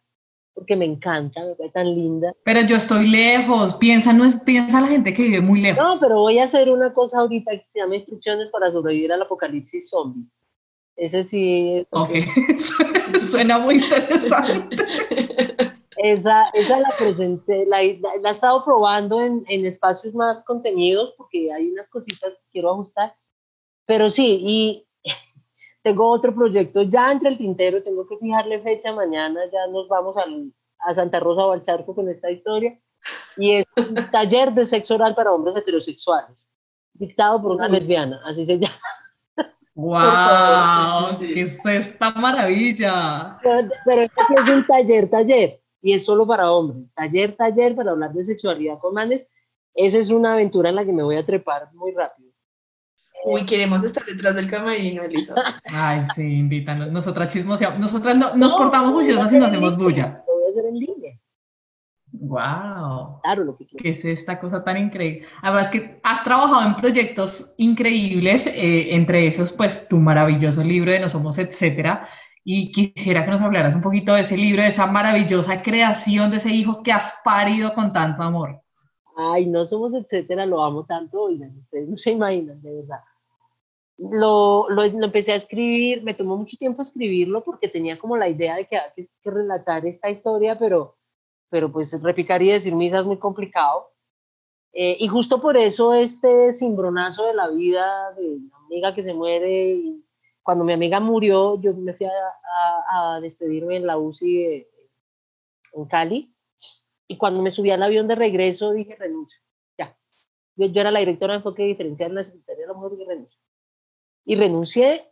porque 0.53 0.77
me 0.77 0.85
encanta, 0.85 1.43
me 1.43 1.55
parece 1.55 1.73
tan 1.73 1.93
linda. 1.93 2.33
Pero 2.45 2.61
yo 2.61 2.77
estoy 2.77 3.05
lejos, 3.09 3.75
piensa, 3.75 4.13
no 4.13 4.23
es, 4.23 4.39
piensa 4.39 4.79
la 4.79 4.87
gente 4.87 5.13
que 5.13 5.23
vive 5.23 5.41
muy 5.41 5.59
lejos. 5.59 5.83
No, 5.83 5.99
pero 5.99 6.21
voy 6.21 6.39
a 6.39 6.45
hacer 6.45 6.69
una 6.69 6.93
cosa 6.93 7.19
ahorita 7.19 7.51
que 7.51 7.65
se 7.73 7.79
llama 7.79 7.97
Instrucciones 7.97 8.47
para 8.47 8.71
sobrevivir 8.71 9.11
al 9.11 9.23
apocalipsis 9.23 9.89
zombie. 9.89 10.23
Ese 10.95 11.23
sí. 11.23 11.87
Ok, 11.89 12.09
suena 13.31 13.59
muy 13.59 13.75
interesante. 13.75 14.77
Esa, 15.97 16.49
esa 16.53 16.79
la 16.79 16.89
presenté, 16.97 17.65
la, 17.65 17.77
la, 18.21 18.29
he 18.29 18.31
estado 18.31 18.63
probando 18.65 19.21
en, 19.21 19.43
en, 19.47 19.65
espacios 19.65 20.13
más 20.13 20.43
contenidos 20.43 21.13
porque 21.17 21.51
hay 21.53 21.71
unas 21.71 21.87
cositas 21.89 22.33
que 22.33 22.51
quiero 22.51 22.71
ajustar. 22.71 23.15
Pero 23.85 24.09
sí, 24.09 24.39
y 24.41 24.87
tengo 25.83 26.09
otro 26.09 26.33
proyecto 26.33 26.83
ya 26.83 27.11
entre 27.11 27.29
el 27.29 27.37
tintero, 27.37 27.83
tengo 27.83 28.07
que 28.07 28.17
fijarle 28.17 28.61
fecha 28.61 28.93
mañana, 28.93 29.41
ya 29.51 29.67
nos 29.67 29.87
vamos 29.87 30.17
al, 30.17 30.53
a 30.79 30.93
Santa 30.93 31.19
Rosa 31.19 31.47
o 31.47 31.51
al 31.51 31.63
Charco 31.63 31.95
con 31.95 32.09
esta 32.09 32.29
historia. 32.29 32.79
Y 33.37 33.53
es 33.53 33.65
un 33.77 33.95
taller 34.11 34.53
de 34.53 34.65
sexo 34.65 34.95
oral 34.95 35.15
para 35.15 35.31
hombres 35.31 35.55
heterosexuales, 35.57 36.51
dictado 36.93 37.41
por 37.41 37.51
una 37.53 37.67
lesbiana, 37.67 38.21
así 38.25 38.45
se 38.45 38.59
llama. 38.59 38.75
¡Wow! 39.75 41.17
¿Qué 41.19 41.41
es 41.41 41.57
esta 41.65 42.11
maravilla? 42.11 43.37
Pero, 43.41 43.69
pero 43.85 44.01
este 44.01 44.21
es 44.35 44.49
un 44.49 44.65
taller, 44.67 45.09
taller, 45.09 45.61
y 45.81 45.93
es 45.93 46.05
solo 46.05 46.27
para 46.27 46.51
hombres. 46.51 46.93
Taller, 46.93 47.35
taller 47.35 47.75
para 47.75 47.91
hablar 47.91 48.13
de 48.13 48.23
sexualidad 48.25 48.77
con 48.79 48.93
manes. 48.93 49.27
Esa 49.73 49.97
es 49.97 50.09
una 50.09 50.33
aventura 50.33 50.69
en 50.69 50.75
la 50.75 50.85
que 50.85 50.93
me 50.93 51.01
voy 51.01 51.15
a 51.15 51.25
trepar 51.25 51.69
muy 51.73 51.91
rápido. 51.91 52.31
Uy, 53.25 53.45
queremos 53.45 53.83
estar 53.83 54.05
detrás 54.05 54.35
del 54.35 54.49
camerino, 54.49 55.03
Elisa. 55.03 55.33
Ay, 55.65 56.03
sí, 56.13 56.21
invítanos. 56.21 56.91
Nosotras 56.91 57.31
chismoseamos. 57.31 57.79
Nosotras 57.79 58.15
no, 58.15 58.35
nos 58.35 58.53
portamos 58.53 58.93
juiciosas 58.93 59.31
y 59.31 59.39
no 59.39 59.45
hacemos 59.45 59.77
bulla. 59.77 60.23
Lo 60.27 60.33
voy 60.33 60.43
a 60.45 60.49
hacer 60.51 60.65
en 60.65 60.79
línea. 60.79 61.19
Wow. 62.15 63.21
Claro, 63.23 63.43
lo 63.43 63.57
que 63.57 63.65
¿Qué 63.65 63.89
es 63.89 64.05
esta 64.05 64.39
cosa 64.39 64.63
tan 64.63 64.77
increíble? 64.77 65.25
Además 65.41 65.71
que 65.71 65.99
has 66.03 66.23
trabajado 66.23 66.67
en 66.67 66.75
proyectos 66.75 67.55
increíbles, 67.57 68.45
eh, 68.45 68.93
entre 68.93 69.25
esos, 69.25 69.51
pues, 69.51 69.87
tu 69.87 69.97
maravilloso 69.97 70.63
libro 70.63 70.91
de 70.91 70.99
No 70.99 71.09
Somos, 71.09 71.39
etcétera. 71.39 72.07
Y 72.43 72.71
quisiera 72.71 73.25
que 73.25 73.31
nos 73.31 73.41
hablaras 73.41 73.73
un 73.73 73.81
poquito 73.81 74.13
de 74.13 74.21
ese 74.21 74.37
libro, 74.37 74.61
de 74.61 74.67
esa 74.67 74.85
maravillosa 74.85 75.57
creación 75.57 76.29
de 76.29 76.37
ese 76.37 76.51
hijo 76.51 76.83
que 76.83 76.91
has 76.91 77.19
parido 77.25 77.73
con 77.73 77.89
tanto 77.89 78.21
amor. 78.21 78.61
Ay, 79.17 79.47
No 79.47 79.65
Somos, 79.65 79.91
etcétera, 79.95 80.45
lo 80.45 80.63
amo 80.63 80.85
tanto, 80.85 81.19
oigan, 81.19 81.57
ustedes 81.57 81.89
no 81.89 81.97
se 81.97 82.11
imaginan, 82.11 82.61
de 82.61 82.75
verdad. 82.75 82.99
Lo, 83.97 84.69
lo, 84.69 84.85
lo, 84.85 85.05
empecé 85.05 85.31
a 85.31 85.35
escribir, 85.35 86.03
me 86.03 86.13
tomó 86.13 86.37
mucho 86.37 86.57
tiempo 86.57 86.83
escribirlo 86.83 87.43
porque 87.43 87.69
tenía 87.69 87.97
como 87.97 88.17
la 88.17 88.27
idea 88.27 88.55
de 88.55 88.67
que 88.67 88.77
había 88.77 88.93
que, 88.95 89.07
que 89.21 89.31
relatar 89.31 89.85
esta 89.85 90.09
historia, 90.09 90.59
pero 90.59 90.95
pero 91.53 91.71
pues 91.71 92.01
repicar 92.01 92.41
y 92.41 92.49
decir 92.49 92.73
misa 92.73 93.01
es 93.01 93.05
muy 93.05 93.19
complicado. 93.19 93.91
Eh, 94.71 94.97
y 94.99 95.07
justo 95.07 95.39
por 95.39 95.55
eso 95.55 95.93
este 95.93 96.51
cimbronazo 96.51 97.25
de 97.25 97.35
la 97.35 97.47
vida 97.49 98.11
de 98.13 98.27
una 98.37 98.57
amiga 98.65 98.95
que 98.95 99.03
se 99.03 99.13
muere, 99.13 99.73
y 99.73 100.03
cuando 100.41 100.63
mi 100.63 100.73
amiga 100.73 100.99
murió, 100.99 101.61
yo 101.61 101.75
me 101.75 101.93
fui 101.93 102.07
a, 102.07 103.19
despedirme 103.21 103.75
en 103.75 103.85
la 103.85 103.99
UCI 103.99 104.65
en 105.73 105.85
Cali, 105.85 106.35
y 107.07 107.17
cuando 107.17 107.43
me 107.43 107.51
subí 107.51 107.69
al 107.69 107.83
avión 107.83 108.07
de 108.07 108.15
regreso 108.15 108.73
dije 108.73 108.95
renuncio, 108.95 109.39
ya. 109.77 109.95
Yo, 110.55 110.65
era 110.73 110.89
la 110.89 111.01
directora 111.01 111.33
de 111.33 111.37
enfoque 111.37 111.65
diferencial 111.65 112.09
en 112.09 112.15
la 112.15 112.23
Secretaría 112.23 112.63
de 112.63 112.67
la 112.67 112.73
Mujer 112.73 112.99
y 112.99 113.05
renuncio. 113.05 113.39
Y 114.25 114.35
renuncié, 114.37 115.07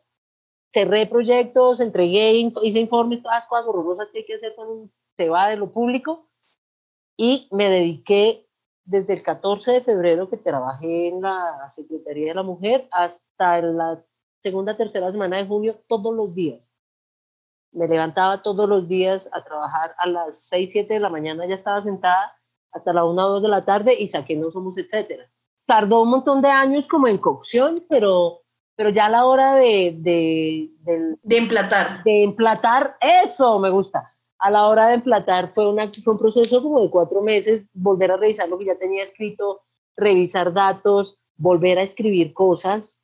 cerré 0.74 1.06
proyectos, 1.06 1.82
entregué, 1.82 2.32
hice 2.64 2.80
informes, 2.80 3.22
todas 3.22 3.42
las 3.42 3.46
cosas 3.46 3.68
horrorosas 3.68 4.10
que 4.12 4.20
hay 4.20 4.26
que 4.26 4.34
hacer 4.34 4.56
un 4.58 4.92
se 5.22 5.30
va 5.30 5.50
de 5.50 5.58
lo 5.58 5.72
público, 5.72 6.31
y 7.24 7.48
me 7.52 7.70
dediqué 7.70 8.48
desde 8.84 9.14
el 9.14 9.22
14 9.22 9.74
de 9.74 9.82
febrero 9.82 10.28
que 10.28 10.38
trabajé 10.38 11.10
en 11.10 11.22
la 11.22 11.70
Secretaría 11.70 12.30
de 12.30 12.34
la 12.34 12.42
Mujer 12.42 12.88
hasta 12.92 13.62
la 13.62 14.04
segunda, 14.42 14.76
tercera 14.76 15.12
semana 15.12 15.38
de 15.38 15.46
junio, 15.46 15.84
todos 15.88 16.16
los 16.16 16.34
días. 16.34 16.76
Me 17.74 17.88
levantaba 17.88 18.42
todos 18.42 18.68
los 18.68 18.88
días 18.88 19.30
a 19.34 19.44
trabajar 19.44 19.94
a 20.00 20.08
las 20.08 20.46
6, 20.46 20.72
7 20.72 20.96
de 20.96 21.00
la 21.00 21.10
mañana, 21.10 21.46
ya 21.46 21.54
estaba 21.54 21.84
sentada 21.84 22.34
hasta 22.72 22.92
la 22.92 23.06
1 23.06 23.24
o 23.24 23.30
2 23.34 23.44
de 23.44 23.50
la 23.50 23.66
tarde 23.66 23.94
y 23.94 24.08
saqué 24.08 24.36
No 24.36 24.50
Somos, 24.50 24.76
etcétera. 24.80 25.30
Tardó 25.68 26.02
un 26.02 26.10
montón 26.10 26.42
de 26.42 26.50
años 26.50 26.86
como 26.90 27.08
en 27.08 27.20
cocción, 27.20 27.76
pero, 27.88 28.42
pero 28.76 28.90
ya 28.90 29.06
a 29.06 29.10
la 29.10 29.28
hora 29.28 29.54
de, 29.54 29.96
de, 30.00 30.72
de, 30.80 31.18
de 31.22 31.38
emplatar. 31.38 32.04
De 32.04 32.24
emplatar, 32.24 32.98
eso 33.00 33.60
me 33.60 33.70
gusta 33.70 34.11
a 34.42 34.50
la 34.50 34.68
hora 34.68 34.88
de 34.88 34.96
emplatar 34.96 35.54
fue, 35.54 35.70
un 35.70 36.18
proceso 36.18 36.64
como 36.64 36.82
de 36.82 36.90
cuatro 36.90 37.22
meses, 37.22 37.70
volver 37.74 38.12
a 38.12 38.18
revisar 38.18 38.50
lo 38.50 38.58
que 38.58 38.66
ya 38.66 38.76
tenía 38.76 39.04
escrito, 39.04 39.62
revisar 39.96 40.52
datos, 40.52 41.22
volver 41.38 41.78
a 41.78 41.84
escribir 41.84 42.34
cosas. 42.34 43.04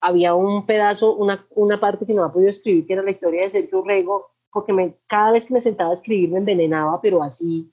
Había 0.00 0.34
un 0.34 0.66
pedazo, 0.66 1.14
una, 1.14 1.46
una 1.50 1.78
parte 1.78 2.04
que 2.04 2.14
no 2.14 2.22
había 2.22 2.32
podido 2.32 2.50
escribir, 2.50 2.84
que 2.84 2.94
era 2.94 3.02
la 3.02 3.12
historia 3.12 3.44
de 3.44 3.50
Sergio 3.50 3.84
Rego, 3.84 4.32
porque 4.52 4.72
me, 4.72 4.96
cada 5.06 5.30
vez 5.30 5.46
que 5.46 5.54
me 5.54 5.60
sentaba 5.60 5.90
a 5.90 5.94
escribir 5.94 6.30
me 6.30 6.38
envenenaba, 6.38 7.00
pero 7.00 7.22
así 7.22 7.72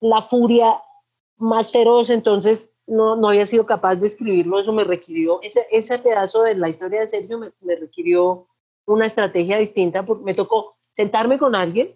la 0.00 0.22
furia 0.28 0.80
más 1.36 1.72
feroz, 1.72 2.10
entonces 2.10 2.72
no, 2.86 3.16
no 3.16 3.30
había 3.30 3.48
sido 3.48 3.66
capaz 3.66 3.96
de 3.96 4.06
escribirlo, 4.06 4.60
eso 4.60 4.72
me 4.72 4.84
requirió, 4.84 5.40
ese, 5.42 5.66
ese 5.72 5.98
pedazo 5.98 6.42
de 6.42 6.54
la 6.54 6.68
historia 6.68 7.00
de 7.00 7.08
Sergio 7.08 7.38
me, 7.38 7.50
me 7.60 7.74
requirió 7.74 8.46
una 8.86 9.06
estrategia 9.06 9.58
distinta, 9.58 10.04
porque 10.04 10.22
me 10.22 10.34
tocó 10.34 10.73
sentarme 10.94 11.38
con 11.38 11.54
alguien, 11.54 11.94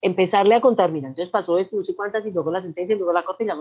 empezarle 0.00 0.54
a 0.54 0.60
contar, 0.60 0.90
mira, 0.90 1.08
entonces 1.08 1.30
pasó 1.30 1.58
esto, 1.58 1.76
no 1.76 1.84
sé 1.84 1.94
cuántas, 1.94 2.26
y 2.26 2.30
luego 2.30 2.50
la 2.50 2.62
sentencia, 2.62 2.94
y 2.94 2.98
luego 2.98 3.12
la 3.12 3.22
corte, 3.22 3.44
y 3.44 3.46
la... 3.46 3.56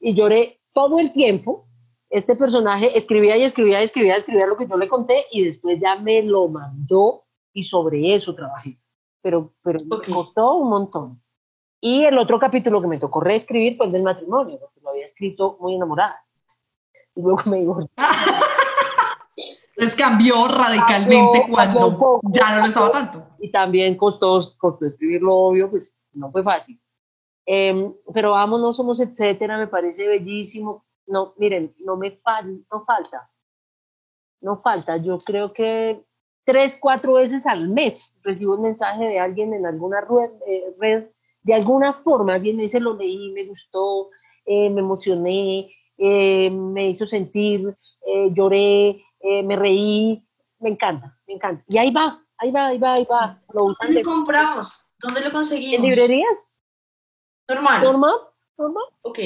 Y 0.00 0.14
lloré 0.14 0.60
todo 0.72 0.98
el 0.98 1.12
tiempo. 1.12 1.66
Este 2.10 2.34
personaje 2.36 2.96
escribía 2.98 3.36
y 3.36 3.44
escribía 3.44 3.80
y 3.80 3.84
escribía, 3.84 4.16
escribía 4.16 4.46
lo 4.46 4.56
que 4.56 4.66
yo 4.66 4.76
le 4.76 4.88
conté, 4.88 5.24
y 5.30 5.44
después 5.44 5.78
ya 5.80 5.96
me 5.96 6.22
lo 6.22 6.48
mandó, 6.48 7.24
y 7.52 7.64
sobre 7.64 8.14
eso 8.14 8.34
trabajé. 8.34 8.78
Pero, 9.22 9.54
pero 9.62 9.80
okay. 9.88 10.12
me 10.12 10.14
costó 10.14 10.56
un 10.56 10.70
montón. 10.70 11.22
Y 11.80 12.04
el 12.04 12.18
otro 12.18 12.38
capítulo 12.38 12.80
que 12.80 12.88
me 12.88 12.98
tocó 12.98 13.20
reescribir 13.20 13.76
fue 13.76 13.86
el 13.86 13.92
del 13.92 14.02
matrimonio, 14.02 14.58
porque 14.60 14.80
lo 14.80 14.90
había 14.90 15.06
escrito 15.06 15.56
muy 15.60 15.76
enamorada. 15.76 16.24
Y 17.14 17.22
luego 17.22 17.42
me 17.46 17.60
dijo... 17.60 17.80
Entonces 19.76 19.96
cambió 19.96 20.48
radicalmente 20.48 21.40
cambió, 21.40 21.54
cuando 21.54 21.80
cambió 21.80 22.20
ya 22.32 22.54
no 22.54 22.60
lo 22.60 22.66
estaba 22.66 22.92
tanto. 22.92 23.26
Y 23.40 23.50
también 23.50 23.96
costó, 23.96 24.40
costó 24.58 24.86
escribirlo, 24.86 25.34
obvio, 25.34 25.70
pues 25.70 25.96
no 26.12 26.30
fue 26.30 26.42
fácil. 26.42 26.80
Eh, 27.46 27.92
pero 28.12 28.32
vamos, 28.32 28.60
no 28.60 28.72
somos 28.74 29.00
etcétera, 29.00 29.58
me 29.58 29.66
parece 29.66 30.06
bellísimo. 30.06 30.84
No, 31.06 31.34
miren, 31.38 31.74
no 31.84 31.96
me 31.96 32.12
fal, 32.12 32.64
no 32.70 32.84
falta. 32.84 33.30
No 34.40 34.60
falta. 34.60 34.96
Yo 34.98 35.18
creo 35.18 35.52
que 35.52 36.04
tres, 36.44 36.78
cuatro 36.80 37.14
veces 37.14 37.46
al 37.46 37.68
mes 37.68 38.18
recibo 38.22 38.54
un 38.54 38.62
mensaje 38.62 39.06
de 39.06 39.18
alguien 39.18 39.54
en 39.54 39.66
alguna 39.66 40.00
red, 40.00 40.30
eh, 40.46 40.74
red 40.78 41.04
de 41.42 41.54
alguna 41.54 41.92
forma, 41.92 42.34
alguien 42.34 42.56
dice, 42.58 42.78
lo 42.78 42.94
leí, 42.94 43.32
me 43.32 43.46
gustó, 43.46 44.10
eh, 44.44 44.70
me 44.70 44.80
emocioné, 44.80 45.70
eh, 45.98 46.50
me 46.52 46.90
hizo 46.90 47.06
sentir, 47.06 47.76
lloré, 48.32 49.02
eh, 49.22 49.42
me 49.42 49.56
reí, 49.56 50.26
me 50.58 50.70
encanta, 50.70 51.18
me 51.26 51.34
encanta. 51.34 51.64
Y 51.68 51.78
ahí 51.78 51.90
va, 51.90 52.22
ahí 52.38 52.50
va, 52.50 52.66
ahí 52.66 52.78
va, 52.78 52.94
ahí 52.94 53.06
va. 53.10 53.40
Lo 53.52 53.74
¿Dónde 53.80 54.02
lo 54.02 54.10
compramos? 54.10 54.94
¿Dónde 54.98 55.20
lo 55.20 55.32
conseguimos? 55.32 55.84
¿En 55.84 55.90
librerías? 55.90 56.48
Normal. 57.48 57.82
Normal, 57.82 58.14
normal. 58.56 58.84
Ok. 59.02 59.18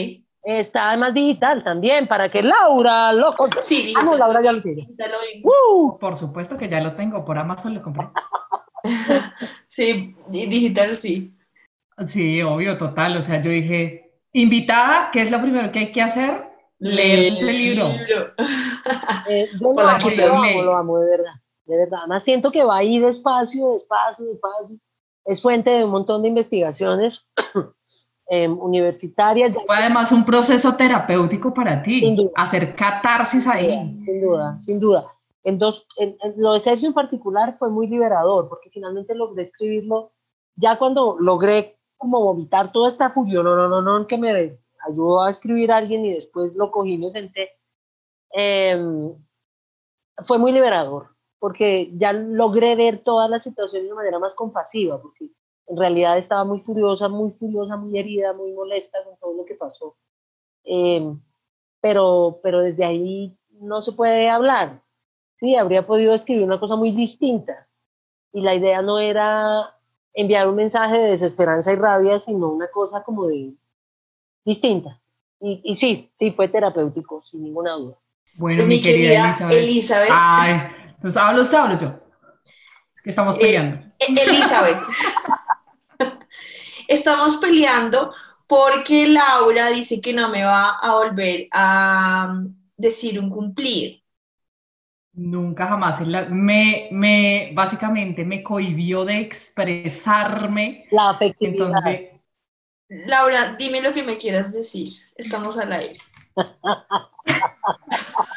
Está 0.43 0.90
además 0.90 1.12
digital 1.12 1.64
también, 1.64 2.06
para 2.06 2.31
que 2.31 2.40
Laura 2.43 3.12
lo 3.12 3.35
compre. 3.35 3.62
Sí, 3.62 3.82
digital. 3.82 4.02
Ah, 4.02 4.10
no, 4.10 4.16
Laura 4.16 4.43
ya 4.43 4.52
lo 4.52 4.62
tiene. 4.62 4.89
Uh. 5.43 5.98
Por 5.98 6.16
supuesto 6.16 6.56
que 6.56 6.68
ya 6.68 6.81
lo 6.81 6.94
tengo, 6.94 7.24
por 7.24 7.36
Amazon 7.36 7.74
lo 7.74 7.82
compré. 7.82 8.09
sí, 9.66 10.14
digital 10.28 10.97
sí. 10.97 11.36
Sí, 12.06 12.43
obvio, 12.43 12.78
total. 12.78 13.16
O 13.16 13.23
sea, 13.23 13.43
yo 13.43 13.51
dije, 13.51 14.12
invitada, 14.32 15.10
¿qué 15.10 15.23
es 15.23 15.31
lo 15.31 15.40
primero 15.40 15.73
que 15.73 15.81
hay 15.81 15.93
que 15.93 16.02
hacer? 16.02 16.45
Leer 16.78 17.32
ese 17.32 17.53
libro. 17.53 17.89
libro. 17.89 18.32
Eh, 19.28 19.48
yo 19.61 19.73
lo, 19.73 19.81
amo, 19.81 20.09
lo 20.09 20.36
amo, 20.36 20.62
lo 20.62 20.77
amo, 20.77 20.98
de 20.98 21.11
verdad. 21.11 21.32
De 21.65 21.77
verdad. 21.77 21.98
Además, 22.03 22.23
siento 22.23 22.53
que 22.53 22.62
va 22.62 22.77
ahí 22.77 23.01
despacio, 23.01 23.73
despacio, 23.73 24.24
despacio. 24.27 24.78
Es 25.24 25.43
fuente 25.43 25.70
de 25.70 25.85
un 25.85 25.90
montón 25.90 26.23
de 26.23 26.28
investigaciones 26.28 27.27
eh, 28.31 28.47
universitarias. 28.48 29.57
Fue 29.66 29.77
además 29.77 30.12
un 30.12 30.24
proceso 30.24 30.77
terapéutico 30.77 31.53
para 31.53 31.82
ti. 31.82 32.01
Sin 32.01 32.15
duda. 32.15 32.31
Hacer 32.36 32.77
catarsis 32.77 33.48
ahí. 33.48 33.98
Sin 34.05 34.20
duda, 34.20 34.61
sin 34.61 34.78
duda. 34.78 35.07
En 35.43 35.59
dos, 35.59 35.89
en, 35.97 36.16
en 36.23 36.35
lo 36.36 36.53
de 36.53 36.61
Sergio 36.61 36.86
en 36.86 36.94
particular 36.94 37.57
fue 37.59 37.69
muy 37.69 37.89
liberador, 37.89 38.48
porque 38.48 38.70
finalmente 38.70 39.16
logré 39.16 39.43
escribirlo. 39.43 40.12
Ya 40.55 40.78
cuando 40.78 41.16
logré 41.19 41.81
como 41.97 42.20
vomitar 42.20 42.70
toda 42.70 42.89
esta 42.89 43.11
furia, 43.11 43.43
no, 43.43 43.57
no, 43.57 43.69
no, 43.69 43.82
no, 43.82 44.07
que 44.07 44.19
me 44.19 44.61
ayudó 44.87 45.23
a 45.23 45.31
escribir 45.31 45.73
a 45.73 45.79
alguien 45.79 46.05
y 46.05 46.15
después 46.15 46.55
lo 46.55 46.71
cogí 46.71 46.99
me 46.99 47.11
senté, 47.11 47.51
eh, 48.35 48.79
fue 50.27 50.39
muy 50.39 50.53
liberador, 50.53 51.09
porque 51.39 51.91
ya 51.95 52.13
logré 52.13 52.75
ver 52.77 53.03
toda 53.03 53.29
la 53.29 53.41
situación 53.41 53.83
de 53.83 53.89
una 53.89 53.97
manera 53.97 54.19
más 54.19 54.35
compasiva, 54.35 55.01
porque 55.01 55.31
en 55.67 55.77
realidad 55.77 56.19
estaba 56.19 56.45
muy 56.45 56.61
furiosa, 56.61 57.09
muy 57.09 57.33
furiosa, 57.33 57.77
muy 57.77 57.99
herida, 57.99 58.33
muy 58.33 58.53
molesta 58.53 59.03
con 59.05 59.17
todo 59.19 59.35
lo 59.35 59.45
que 59.45 59.55
pasó. 59.55 59.97
Eh, 60.65 61.13
pero, 61.81 62.41
pero 62.43 62.61
desde 62.61 62.85
ahí 62.85 63.37
no 63.61 63.83
se 63.83 63.93
puede 63.93 64.29
hablar. 64.29 64.83
sí, 65.39 65.57
habría 65.57 65.87
podido 65.87 66.15
escribir 66.15 66.45
una 66.45 66.61
cosa 66.61 66.77
muy 66.77 66.93
distinta. 66.93 67.69
Y 68.33 68.43
la 68.43 68.55
idea 68.55 68.83
no 68.83 68.99
era 68.99 69.77
enviar 70.15 70.49
un 70.49 70.57
mensaje 70.57 70.99
de 70.99 71.11
desesperanza 71.11 71.73
y 71.73 71.77
rabia, 71.77 72.21
sino 72.21 72.51
una 72.51 72.69
cosa 72.69 73.03
como 73.05 73.27
de 73.27 73.55
distinta. 74.47 74.98
Y, 75.40 75.60
y 75.64 75.77
sí, 75.77 76.10
sí, 76.18 76.31
fue 76.31 76.48
terapéutico, 76.48 77.23
sin 77.24 77.43
ninguna 77.44 77.73
duda. 77.73 77.97
Bueno, 78.36 78.59
pues 78.59 78.68
mi, 78.68 78.81
querida, 78.81 79.36
Elizabeth. 79.51 80.10
Ay, 80.10 80.62
entonces 80.94 81.16
hablo 81.16 81.43
usted, 81.43 81.59
hablo 81.59 81.78
yo. 81.78 81.94
estamos 83.05 83.36
eh, 83.36 83.40
peleando. 83.40 83.86
Eh, 83.98 84.06
Elizabeth. 84.09 84.78
estamos 86.89 87.36
peleando 87.39 88.14
porque 88.47 89.09
Laura 89.09 89.68
dice 89.70 90.01
que 90.01 90.12
no 90.12 90.28
me 90.28 90.44
va 90.44 90.77
a 90.81 90.93
volver 90.93 91.48
a 91.52 92.43
decir 92.77 93.18
un 93.18 93.31
cumplido. 93.31 93.98
Nunca 95.14 95.66
jamás. 95.66 96.06
Me, 96.31 96.89
me, 96.93 97.52
básicamente 97.55 98.23
me 98.23 98.43
cohibió 98.43 99.06
de 99.06 99.20
expresarme. 99.20 100.86
La 100.90 101.10
afectividad. 101.10 101.68
Entonces, 101.68 102.16
Laura, 102.89 103.57
dime 103.59 103.81
lo 103.81 103.93
que 103.93 104.03
me 104.03 104.19
quieras 104.19 104.53
decir. 104.53 104.89
Estamos 105.17 105.59
al 105.59 105.73
aire. 105.73 105.97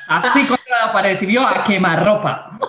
Así 0.08 0.46
contra 0.48 0.86
la 0.86 0.94
pared, 0.94 1.18
vio 1.22 1.46
a 1.46 1.64
quemar 1.64 2.04
ropa. 2.04 2.60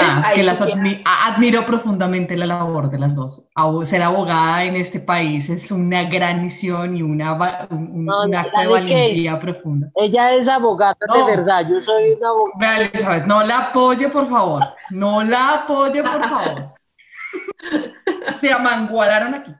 Ah, 0.00 0.30
que 0.34 0.42
las 0.42 0.58
admiro 0.60 1.66
profundamente 1.66 2.34
la 2.36 2.46
labor 2.46 2.90
de 2.90 2.98
las 2.98 3.14
dos. 3.14 3.42
Ser 3.82 4.02
abogada 4.02 4.64
en 4.64 4.76
este 4.76 5.00
país 5.00 5.50
es 5.50 5.70
una 5.70 6.04
gran 6.04 6.42
misión 6.42 6.96
y 6.96 7.02
una, 7.02 7.68
un, 7.70 8.34
acto 8.34 8.58
de 8.58 8.66
valentía 8.68 9.38
profunda. 9.38 9.90
Ella 9.96 10.32
es 10.34 10.48
abogada 10.48 10.96
de 11.12 11.24
verdad, 11.24 11.66
yo 11.68 11.82
soy 11.82 12.12
una 12.12 12.28
abogada. 12.28 12.78
Elizabeth, 12.78 13.26
no 13.26 13.42
la 13.42 13.58
apoye, 13.58 14.08
por 14.08 14.30
favor. 14.30 14.62
No 14.90 15.22
la 15.22 15.56
apoye, 15.56 16.02
por 16.02 16.22
favor. 16.22 16.72
Se 18.40 18.52
amangualaron 18.52 19.34
aquí. 19.34 19.52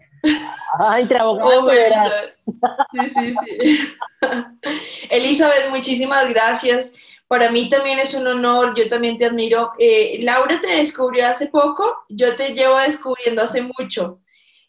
Ay, 0.78 1.08
abogadas 1.18 2.40
oh, 2.46 2.52
Sí, 2.92 3.08
sí, 3.08 3.34
sí. 3.34 3.96
Elizabeth, 5.10 5.70
muchísimas 5.70 6.28
gracias. 6.28 6.94
Para 7.26 7.50
mí 7.50 7.68
también 7.68 7.98
es 7.98 8.14
un 8.14 8.26
honor, 8.26 8.74
yo 8.76 8.88
también 8.88 9.16
te 9.16 9.24
admiro. 9.24 9.72
Eh, 9.78 10.18
Laura 10.22 10.60
te 10.60 10.76
descubrió 10.76 11.26
hace 11.26 11.46
poco, 11.46 12.04
yo 12.08 12.36
te 12.36 12.54
llevo 12.54 12.76
descubriendo 12.78 13.42
hace 13.42 13.62
mucho. 13.62 14.20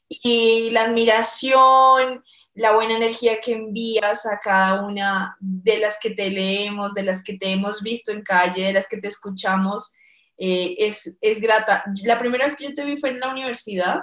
Y 0.07 0.69
la 0.71 0.83
admiración, 0.83 2.23
la 2.53 2.71
buena 2.71 2.95
energía 2.95 3.41
que 3.41 3.53
envías 3.53 4.25
a 4.25 4.39
cada 4.39 4.81
una 4.81 5.35
de 5.39 5.79
las 5.79 5.99
que 5.99 6.11
te 6.11 6.29
leemos, 6.29 6.93
de 6.93 7.03
las 7.03 7.23
que 7.23 7.37
te 7.37 7.51
hemos 7.51 7.81
visto 7.81 8.11
en 8.11 8.21
calle, 8.21 8.67
de 8.67 8.73
las 8.73 8.87
que 8.87 8.97
te 8.97 9.07
escuchamos, 9.07 9.93
eh, 10.37 10.75
es, 10.79 11.17
es, 11.21 11.41
grata. 11.41 11.83
La 12.05 12.19
primera 12.19 12.45
vez 12.45 12.55
que 12.55 12.65
yo 12.65 12.73
te 12.73 12.85
vi 12.85 12.97
fue 12.97 13.09
en 13.09 13.19
la 13.19 13.29
universidad 13.29 14.01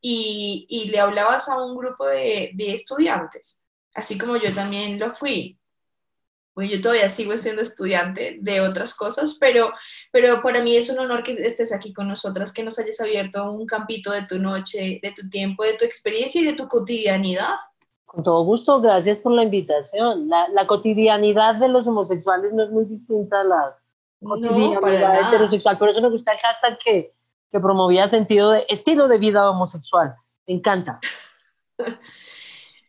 y, 0.00 0.66
y 0.68 0.88
le 0.88 1.00
hablabas 1.00 1.48
a 1.48 1.62
un 1.62 1.76
grupo 1.76 2.06
de, 2.06 2.50
de 2.54 2.72
estudiantes, 2.72 3.68
así 3.94 4.18
como 4.18 4.36
yo 4.36 4.54
también 4.54 4.98
lo 4.98 5.10
fui 5.10 5.60
pues 6.60 6.70
yo 6.70 6.80
todavía 6.80 7.08
sigo 7.08 7.36
siendo 7.38 7.62
estudiante 7.62 8.38
de 8.40 8.60
otras 8.60 8.94
cosas, 8.94 9.36
pero, 9.40 9.72
pero 10.12 10.42
para 10.42 10.62
mí 10.62 10.76
es 10.76 10.90
un 10.90 10.98
honor 10.98 11.22
que 11.22 11.32
estés 11.32 11.72
aquí 11.72 11.92
con 11.92 12.08
nosotras, 12.08 12.52
que 12.52 12.62
nos 12.62 12.78
hayas 12.78 13.00
abierto 13.00 13.50
un 13.50 13.66
campito 13.66 14.10
de 14.10 14.26
tu 14.26 14.38
noche, 14.38 15.00
de 15.02 15.12
tu 15.12 15.28
tiempo, 15.30 15.64
de 15.64 15.74
tu 15.78 15.84
experiencia 15.84 16.40
y 16.40 16.44
de 16.44 16.52
tu 16.52 16.68
cotidianidad. 16.68 17.54
Con 18.04 18.24
todo 18.24 18.44
gusto, 18.44 18.80
gracias 18.80 19.18
por 19.18 19.32
la 19.32 19.44
invitación. 19.44 20.28
La, 20.28 20.48
la 20.48 20.66
cotidianidad 20.66 21.54
de 21.54 21.68
los 21.68 21.86
homosexuales 21.86 22.52
no 22.52 22.64
es 22.64 22.70
muy 22.70 22.84
distinta 22.84 23.40
a 23.40 23.44
la 23.44 23.76
cotidianidad 24.28 25.20
heterosexual, 25.20 25.78
por 25.78 25.88
eso 25.88 26.02
me 26.02 26.10
gusta 26.10 26.32
el 26.32 26.38
hashtag 26.38 26.78
que, 26.78 27.12
que 27.50 27.60
promovía 27.60 28.08
sentido 28.08 28.50
de 28.50 28.64
estilo 28.68 29.08
de 29.08 29.18
vida 29.18 29.50
homosexual. 29.50 30.14
Me 30.46 30.54
encanta. 30.54 31.00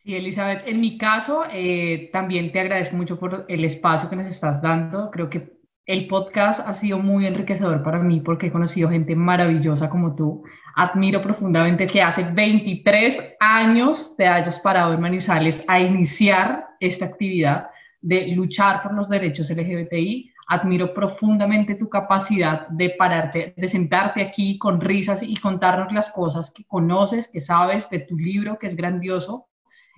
Sí, 0.04 0.16
Elizabeth, 0.16 0.66
en 0.66 0.80
mi 0.80 0.98
caso, 0.98 1.44
eh, 1.48 2.10
también 2.12 2.50
te 2.50 2.58
agradezco 2.58 2.96
mucho 2.96 3.20
por 3.20 3.44
el 3.48 3.64
espacio 3.64 4.10
que 4.10 4.16
nos 4.16 4.26
estás 4.26 4.60
dando. 4.60 5.12
Creo 5.12 5.30
que 5.30 5.52
el 5.86 6.08
podcast 6.08 6.66
ha 6.66 6.74
sido 6.74 6.98
muy 6.98 7.24
enriquecedor 7.24 7.84
para 7.84 8.00
mí 8.00 8.20
porque 8.20 8.48
he 8.48 8.52
conocido 8.52 8.88
gente 8.88 9.14
maravillosa 9.14 9.88
como 9.88 10.16
tú. 10.16 10.42
Admiro 10.74 11.22
profundamente 11.22 11.86
que 11.86 12.02
hace 12.02 12.24
23 12.24 13.36
años 13.38 14.16
te 14.16 14.26
hayas 14.26 14.58
parado 14.58 14.92
en 14.92 15.00
Manizales 15.00 15.64
a 15.68 15.78
iniciar 15.78 16.66
esta 16.80 17.04
actividad 17.04 17.68
de 18.00 18.26
luchar 18.28 18.82
por 18.82 18.94
los 18.94 19.08
derechos 19.08 19.50
LGBTI. 19.50 20.31
Admiro 20.48 20.92
profundamente 20.92 21.76
tu 21.76 21.88
capacidad 21.88 22.68
de 22.68 22.90
pararte, 22.90 23.54
de 23.56 23.68
sentarte 23.68 24.22
aquí 24.22 24.58
con 24.58 24.80
risas 24.80 25.22
y 25.22 25.36
contarnos 25.36 25.92
las 25.92 26.10
cosas 26.10 26.50
que 26.50 26.64
conoces, 26.64 27.30
que 27.30 27.40
sabes 27.40 27.88
de 27.90 28.00
tu 28.00 28.16
libro, 28.16 28.58
que 28.58 28.66
es 28.66 28.76
grandioso, 28.76 29.48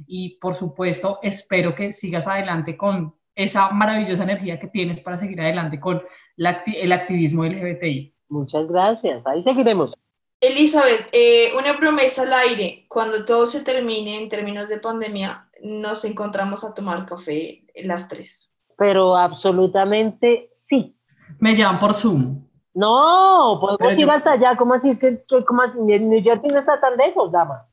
y 0.07 0.39
por 0.41 0.55
supuesto 0.55 1.19
espero 1.23 1.75
que 1.75 1.93
sigas 1.93 2.27
adelante 2.27 2.77
con 2.77 3.15
esa 3.35 3.71
maravillosa 3.71 4.25
energía 4.25 4.61
que 4.61 4.69
tienes 4.69 5.01
para 5.01 5.19
seguir 5.19 5.41
adelante 5.41 5.81
con 5.81 6.03
el 6.37 6.93
activismo 6.93 7.45
LGBTI. 7.45 8.15
Muchas 8.29 8.67
gracias, 8.69 9.27
ahí 9.27 9.43
seguiremos. 9.43 9.95
Elizabeth, 10.41 11.09
eh, 11.13 11.53
una 11.59 11.79
promesa 11.79 12.23
al 12.23 12.33
aire, 12.35 12.85
cuando 12.89 13.25
todo 13.25 13.47
se 13.47 13.63
termine 13.63 14.19
en 14.19 14.29
términos 14.29 14.69
de 14.69 14.79
pandemia, 14.79 15.49
nos 15.63 16.05
encontramos 16.05 16.65
a 16.65 16.75
tomar 16.75 17.07
café 17.07 17.65
las 17.77 18.09
tres. 18.09 18.54
Pero 18.77 19.17
absolutamente 19.17 20.51
sí. 20.69 20.97
Me 21.39 21.55
llaman 21.55 21.81
por 21.81 21.95
Zoom. 21.95 22.45
No, 22.75 23.59
podemos 23.61 23.99
ir 23.99 24.11
hasta 24.11 24.33
allá, 24.33 24.57
¿cómo 24.57 24.75
así? 24.75 24.91
Es 24.91 24.99
que, 24.99 25.25
¿cómo 25.47 25.63
así? 25.63 25.79
New 25.79 26.23
Jersey 26.23 26.51
no 26.51 26.59
está 26.59 26.81
tan 26.81 26.97
lejos, 26.97 27.31
dama. 27.31 27.67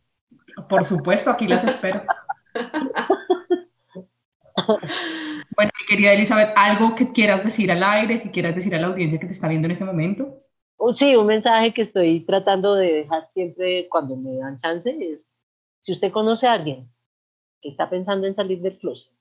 Por 0.70 0.86
supuesto, 0.86 1.32
aquí 1.32 1.48
las 1.48 1.64
espero. 1.64 2.04
Bueno, 5.56 5.72
mi 5.80 5.86
querida 5.88 6.14
Elizabeth, 6.14 6.54
¿algo 6.56 6.96
que 6.96 7.12
quieras 7.12 7.44
decir 7.44 7.72
al 7.72 7.84
aire, 7.84 8.22
que 8.22 8.32
quieras 8.32 8.56
decir 8.56 8.74
a 8.76 8.80
la 8.80 8.88
audiencia 8.88 9.20
que 9.20 9.26
te 9.26 9.32
está 9.32 9.48
viendo 9.48 9.66
en 9.66 9.72
este 9.72 9.86
momento? 9.86 10.42
Oh, 10.78 10.94
sí, 10.94 11.16
un 11.16 11.28
mensaje 11.28 11.74
que 11.74 11.84
estoy 11.84 12.26
tratando 12.26 12.76
de 12.76 12.94
dejar 12.94 13.30
siempre 13.34 13.88
cuando 13.90 14.16
me 14.16 14.36
dan 14.38 14.58
chance 14.58 14.96
es, 15.00 15.30
si 15.82 15.94
usted 15.94 16.12
conoce 16.12 16.48
a 16.48 16.54
alguien 16.54 16.90
que 17.62 17.70
está 17.70 17.90
pensando 17.90 18.28
en 18.28 18.36
salir 18.36 18.62
del 18.62 18.78
closet, 18.80 19.14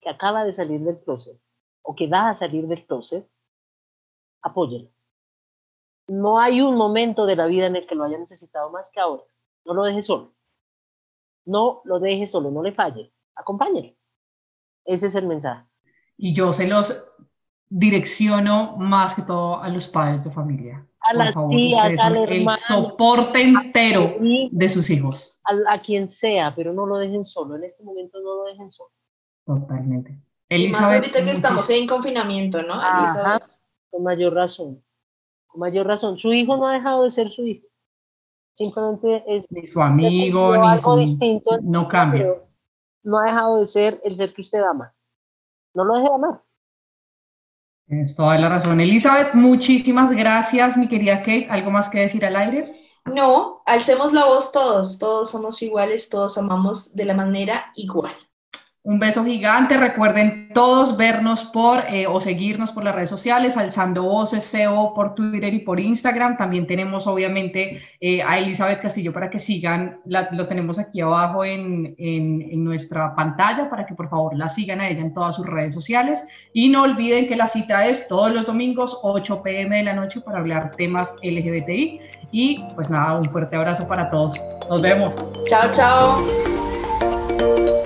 que 0.00 0.10
acaba 0.10 0.44
de 0.44 0.54
salir 0.54 0.80
del 0.80 0.98
closet 1.00 1.40
o 1.82 1.94
que 1.94 2.06
va 2.06 2.30
a 2.30 2.38
salir 2.38 2.66
del 2.66 2.86
closet, 2.86 3.28
apóyelo. 4.42 4.90
No 6.08 6.40
hay 6.40 6.60
un 6.60 6.76
momento 6.76 7.26
de 7.26 7.36
la 7.36 7.46
vida 7.46 7.66
en 7.66 7.76
el 7.76 7.86
que 7.86 7.94
lo 7.94 8.04
haya 8.04 8.18
necesitado 8.18 8.70
más 8.70 8.90
que 8.92 9.00
ahora. 9.00 9.22
No 9.64 9.74
lo 9.74 9.84
deje 9.84 10.02
solo. 10.02 10.34
No 11.44 11.82
lo 11.84 12.00
deje 12.00 12.26
solo, 12.26 12.50
no 12.50 12.62
le 12.62 12.72
falle, 12.72 13.12
acompáñele. 13.34 13.96
Ese 14.84 15.06
es 15.06 15.14
el 15.14 15.26
mensaje. 15.26 15.64
Y 16.16 16.34
yo 16.34 16.52
se 16.52 16.66
los 16.66 17.10
direcciono 17.68 18.76
más 18.76 19.14
que 19.14 19.22
todo 19.22 19.60
a 19.60 19.68
los 19.68 19.88
padres 19.88 20.24
de 20.24 20.30
familia. 20.30 20.86
A 21.00 21.14
las 21.14 21.34
tías, 21.48 21.98
al 22.00 22.16
hermano. 22.16 22.50
El 22.50 22.58
soporte 22.58 23.40
entero 23.40 24.16
de 24.18 24.68
sus 24.68 24.90
hijos. 24.90 25.40
A, 25.44 25.80
quien 25.80 26.10
sea, 26.10 26.54
pero 26.54 26.72
no 26.74 26.84
lo 26.84 26.98
dejen 26.98 27.24
solo. 27.24 27.56
En 27.56 27.64
este 27.64 27.82
momento 27.82 28.20
no 28.20 28.34
lo 28.34 28.44
dejen 28.44 28.70
solo. 28.70 28.90
Totalmente. 29.58 30.18
y 30.48 30.68
más 30.68 30.82
ahorita 30.82 31.24
que 31.24 31.30
estamos 31.30 31.68
en 31.70 31.86
confinamiento, 31.86 32.62
¿no? 32.62 32.80
con 33.90 34.02
mayor 34.04 34.34
razón. 34.34 34.82
Con 35.46 35.60
mayor 35.60 35.86
razón. 35.86 36.18
Su 36.18 36.32
hijo 36.32 36.56
no 36.56 36.68
ha 36.68 36.74
dejado 36.74 37.04
de 37.04 37.10
ser 37.10 37.30
su 37.30 37.44
hijo 37.44 37.70
simplemente 38.64 39.24
es 39.26 39.46
ni 39.50 39.66
su 39.66 39.80
amigo, 39.80 40.56
ni 40.56 40.68
algo 40.68 40.96
distinto, 40.96 41.58
no 41.62 41.88
cambia. 41.88 42.34
No 43.02 43.18
ha 43.18 43.24
dejado 43.24 43.60
de 43.60 43.66
ser 43.66 44.00
el 44.04 44.16
ser 44.16 44.34
que 44.34 44.42
usted 44.42 44.62
ama. 44.62 44.92
No 45.74 45.84
lo 45.84 45.94
deje 45.94 46.08
de 46.08 46.14
amar. 46.14 46.42
Tienes 47.86 48.14
toda 48.14 48.38
la 48.38 48.48
razón. 48.48 48.80
Elizabeth, 48.80 49.34
muchísimas 49.34 50.12
gracias, 50.12 50.76
mi 50.76 50.88
querida 50.88 51.20
Kate. 51.20 51.48
¿Algo 51.50 51.70
más 51.70 51.88
que 51.88 52.00
decir 52.00 52.24
al 52.24 52.36
aire? 52.36 52.90
No, 53.06 53.62
alcemos 53.64 54.12
la 54.12 54.26
voz 54.26 54.52
todos. 54.52 54.98
Todos 54.98 55.30
somos 55.30 55.60
iguales, 55.62 56.08
todos 56.10 56.36
amamos 56.36 56.94
de 56.94 57.04
la 57.06 57.14
manera 57.14 57.72
igual. 57.74 58.12
Un 58.82 58.98
beso 58.98 59.22
gigante. 59.26 59.76
Recuerden 59.76 60.48
todos 60.54 60.96
vernos 60.96 61.44
por 61.44 61.80
eh, 61.88 62.06
o 62.06 62.18
seguirnos 62.18 62.72
por 62.72 62.82
las 62.82 62.94
redes 62.94 63.10
sociales, 63.10 63.58
Alzando 63.58 64.04
Voces 64.04 64.50
CEO 64.50 64.94
por 64.94 65.14
Twitter 65.14 65.52
y 65.52 65.58
por 65.58 65.78
Instagram. 65.78 66.38
También 66.38 66.66
tenemos 66.66 67.06
obviamente 67.06 67.82
eh, 68.00 68.22
a 68.22 68.38
Elizabeth 68.38 68.80
Castillo 68.80 69.12
para 69.12 69.28
que 69.28 69.38
sigan, 69.38 70.00
lo 70.06 70.48
tenemos 70.48 70.78
aquí 70.78 71.02
abajo 71.02 71.44
en, 71.44 71.94
en, 71.98 72.64
nuestra 72.64 73.14
pantalla 73.14 73.68
para 73.68 73.84
que 73.84 73.94
por 73.94 74.08
favor 74.08 74.34
la 74.36 74.48
sigan 74.48 74.80
a 74.80 74.88
ella 74.88 75.00
en 75.00 75.12
todas 75.12 75.36
sus 75.36 75.46
redes 75.46 75.74
sociales. 75.74 76.24
Y 76.54 76.70
no 76.70 76.84
olviden 76.84 77.28
que 77.28 77.36
la 77.36 77.48
cita 77.48 77.86
es 77.86 78.08
todos 78.08 78.32
los 78.32 78.46
domingos 78.46 78.98
8 79.02 79.42
pm 79.42 79.76
de 79.76 79.82
la 79.82 79.92
noche 79.92 80.22
para 80.22 80.38
hablar 80.38 80.72
temas 80.76 81.14
LGBTI. 81.22 82.00
Y 82.32 82.64
pues 82.74 82.88
nada, 82.88 83.18
un 83.18 83.24
fuerte 83.24 83.56
abrazo 83.56 83.86
para 83.86 84.08
todos. 84.08 84.42
Nos 84.70 84.80
vemos. 84.80 85.28
Chao, 85.44 85.70
chao. 85.70 87.79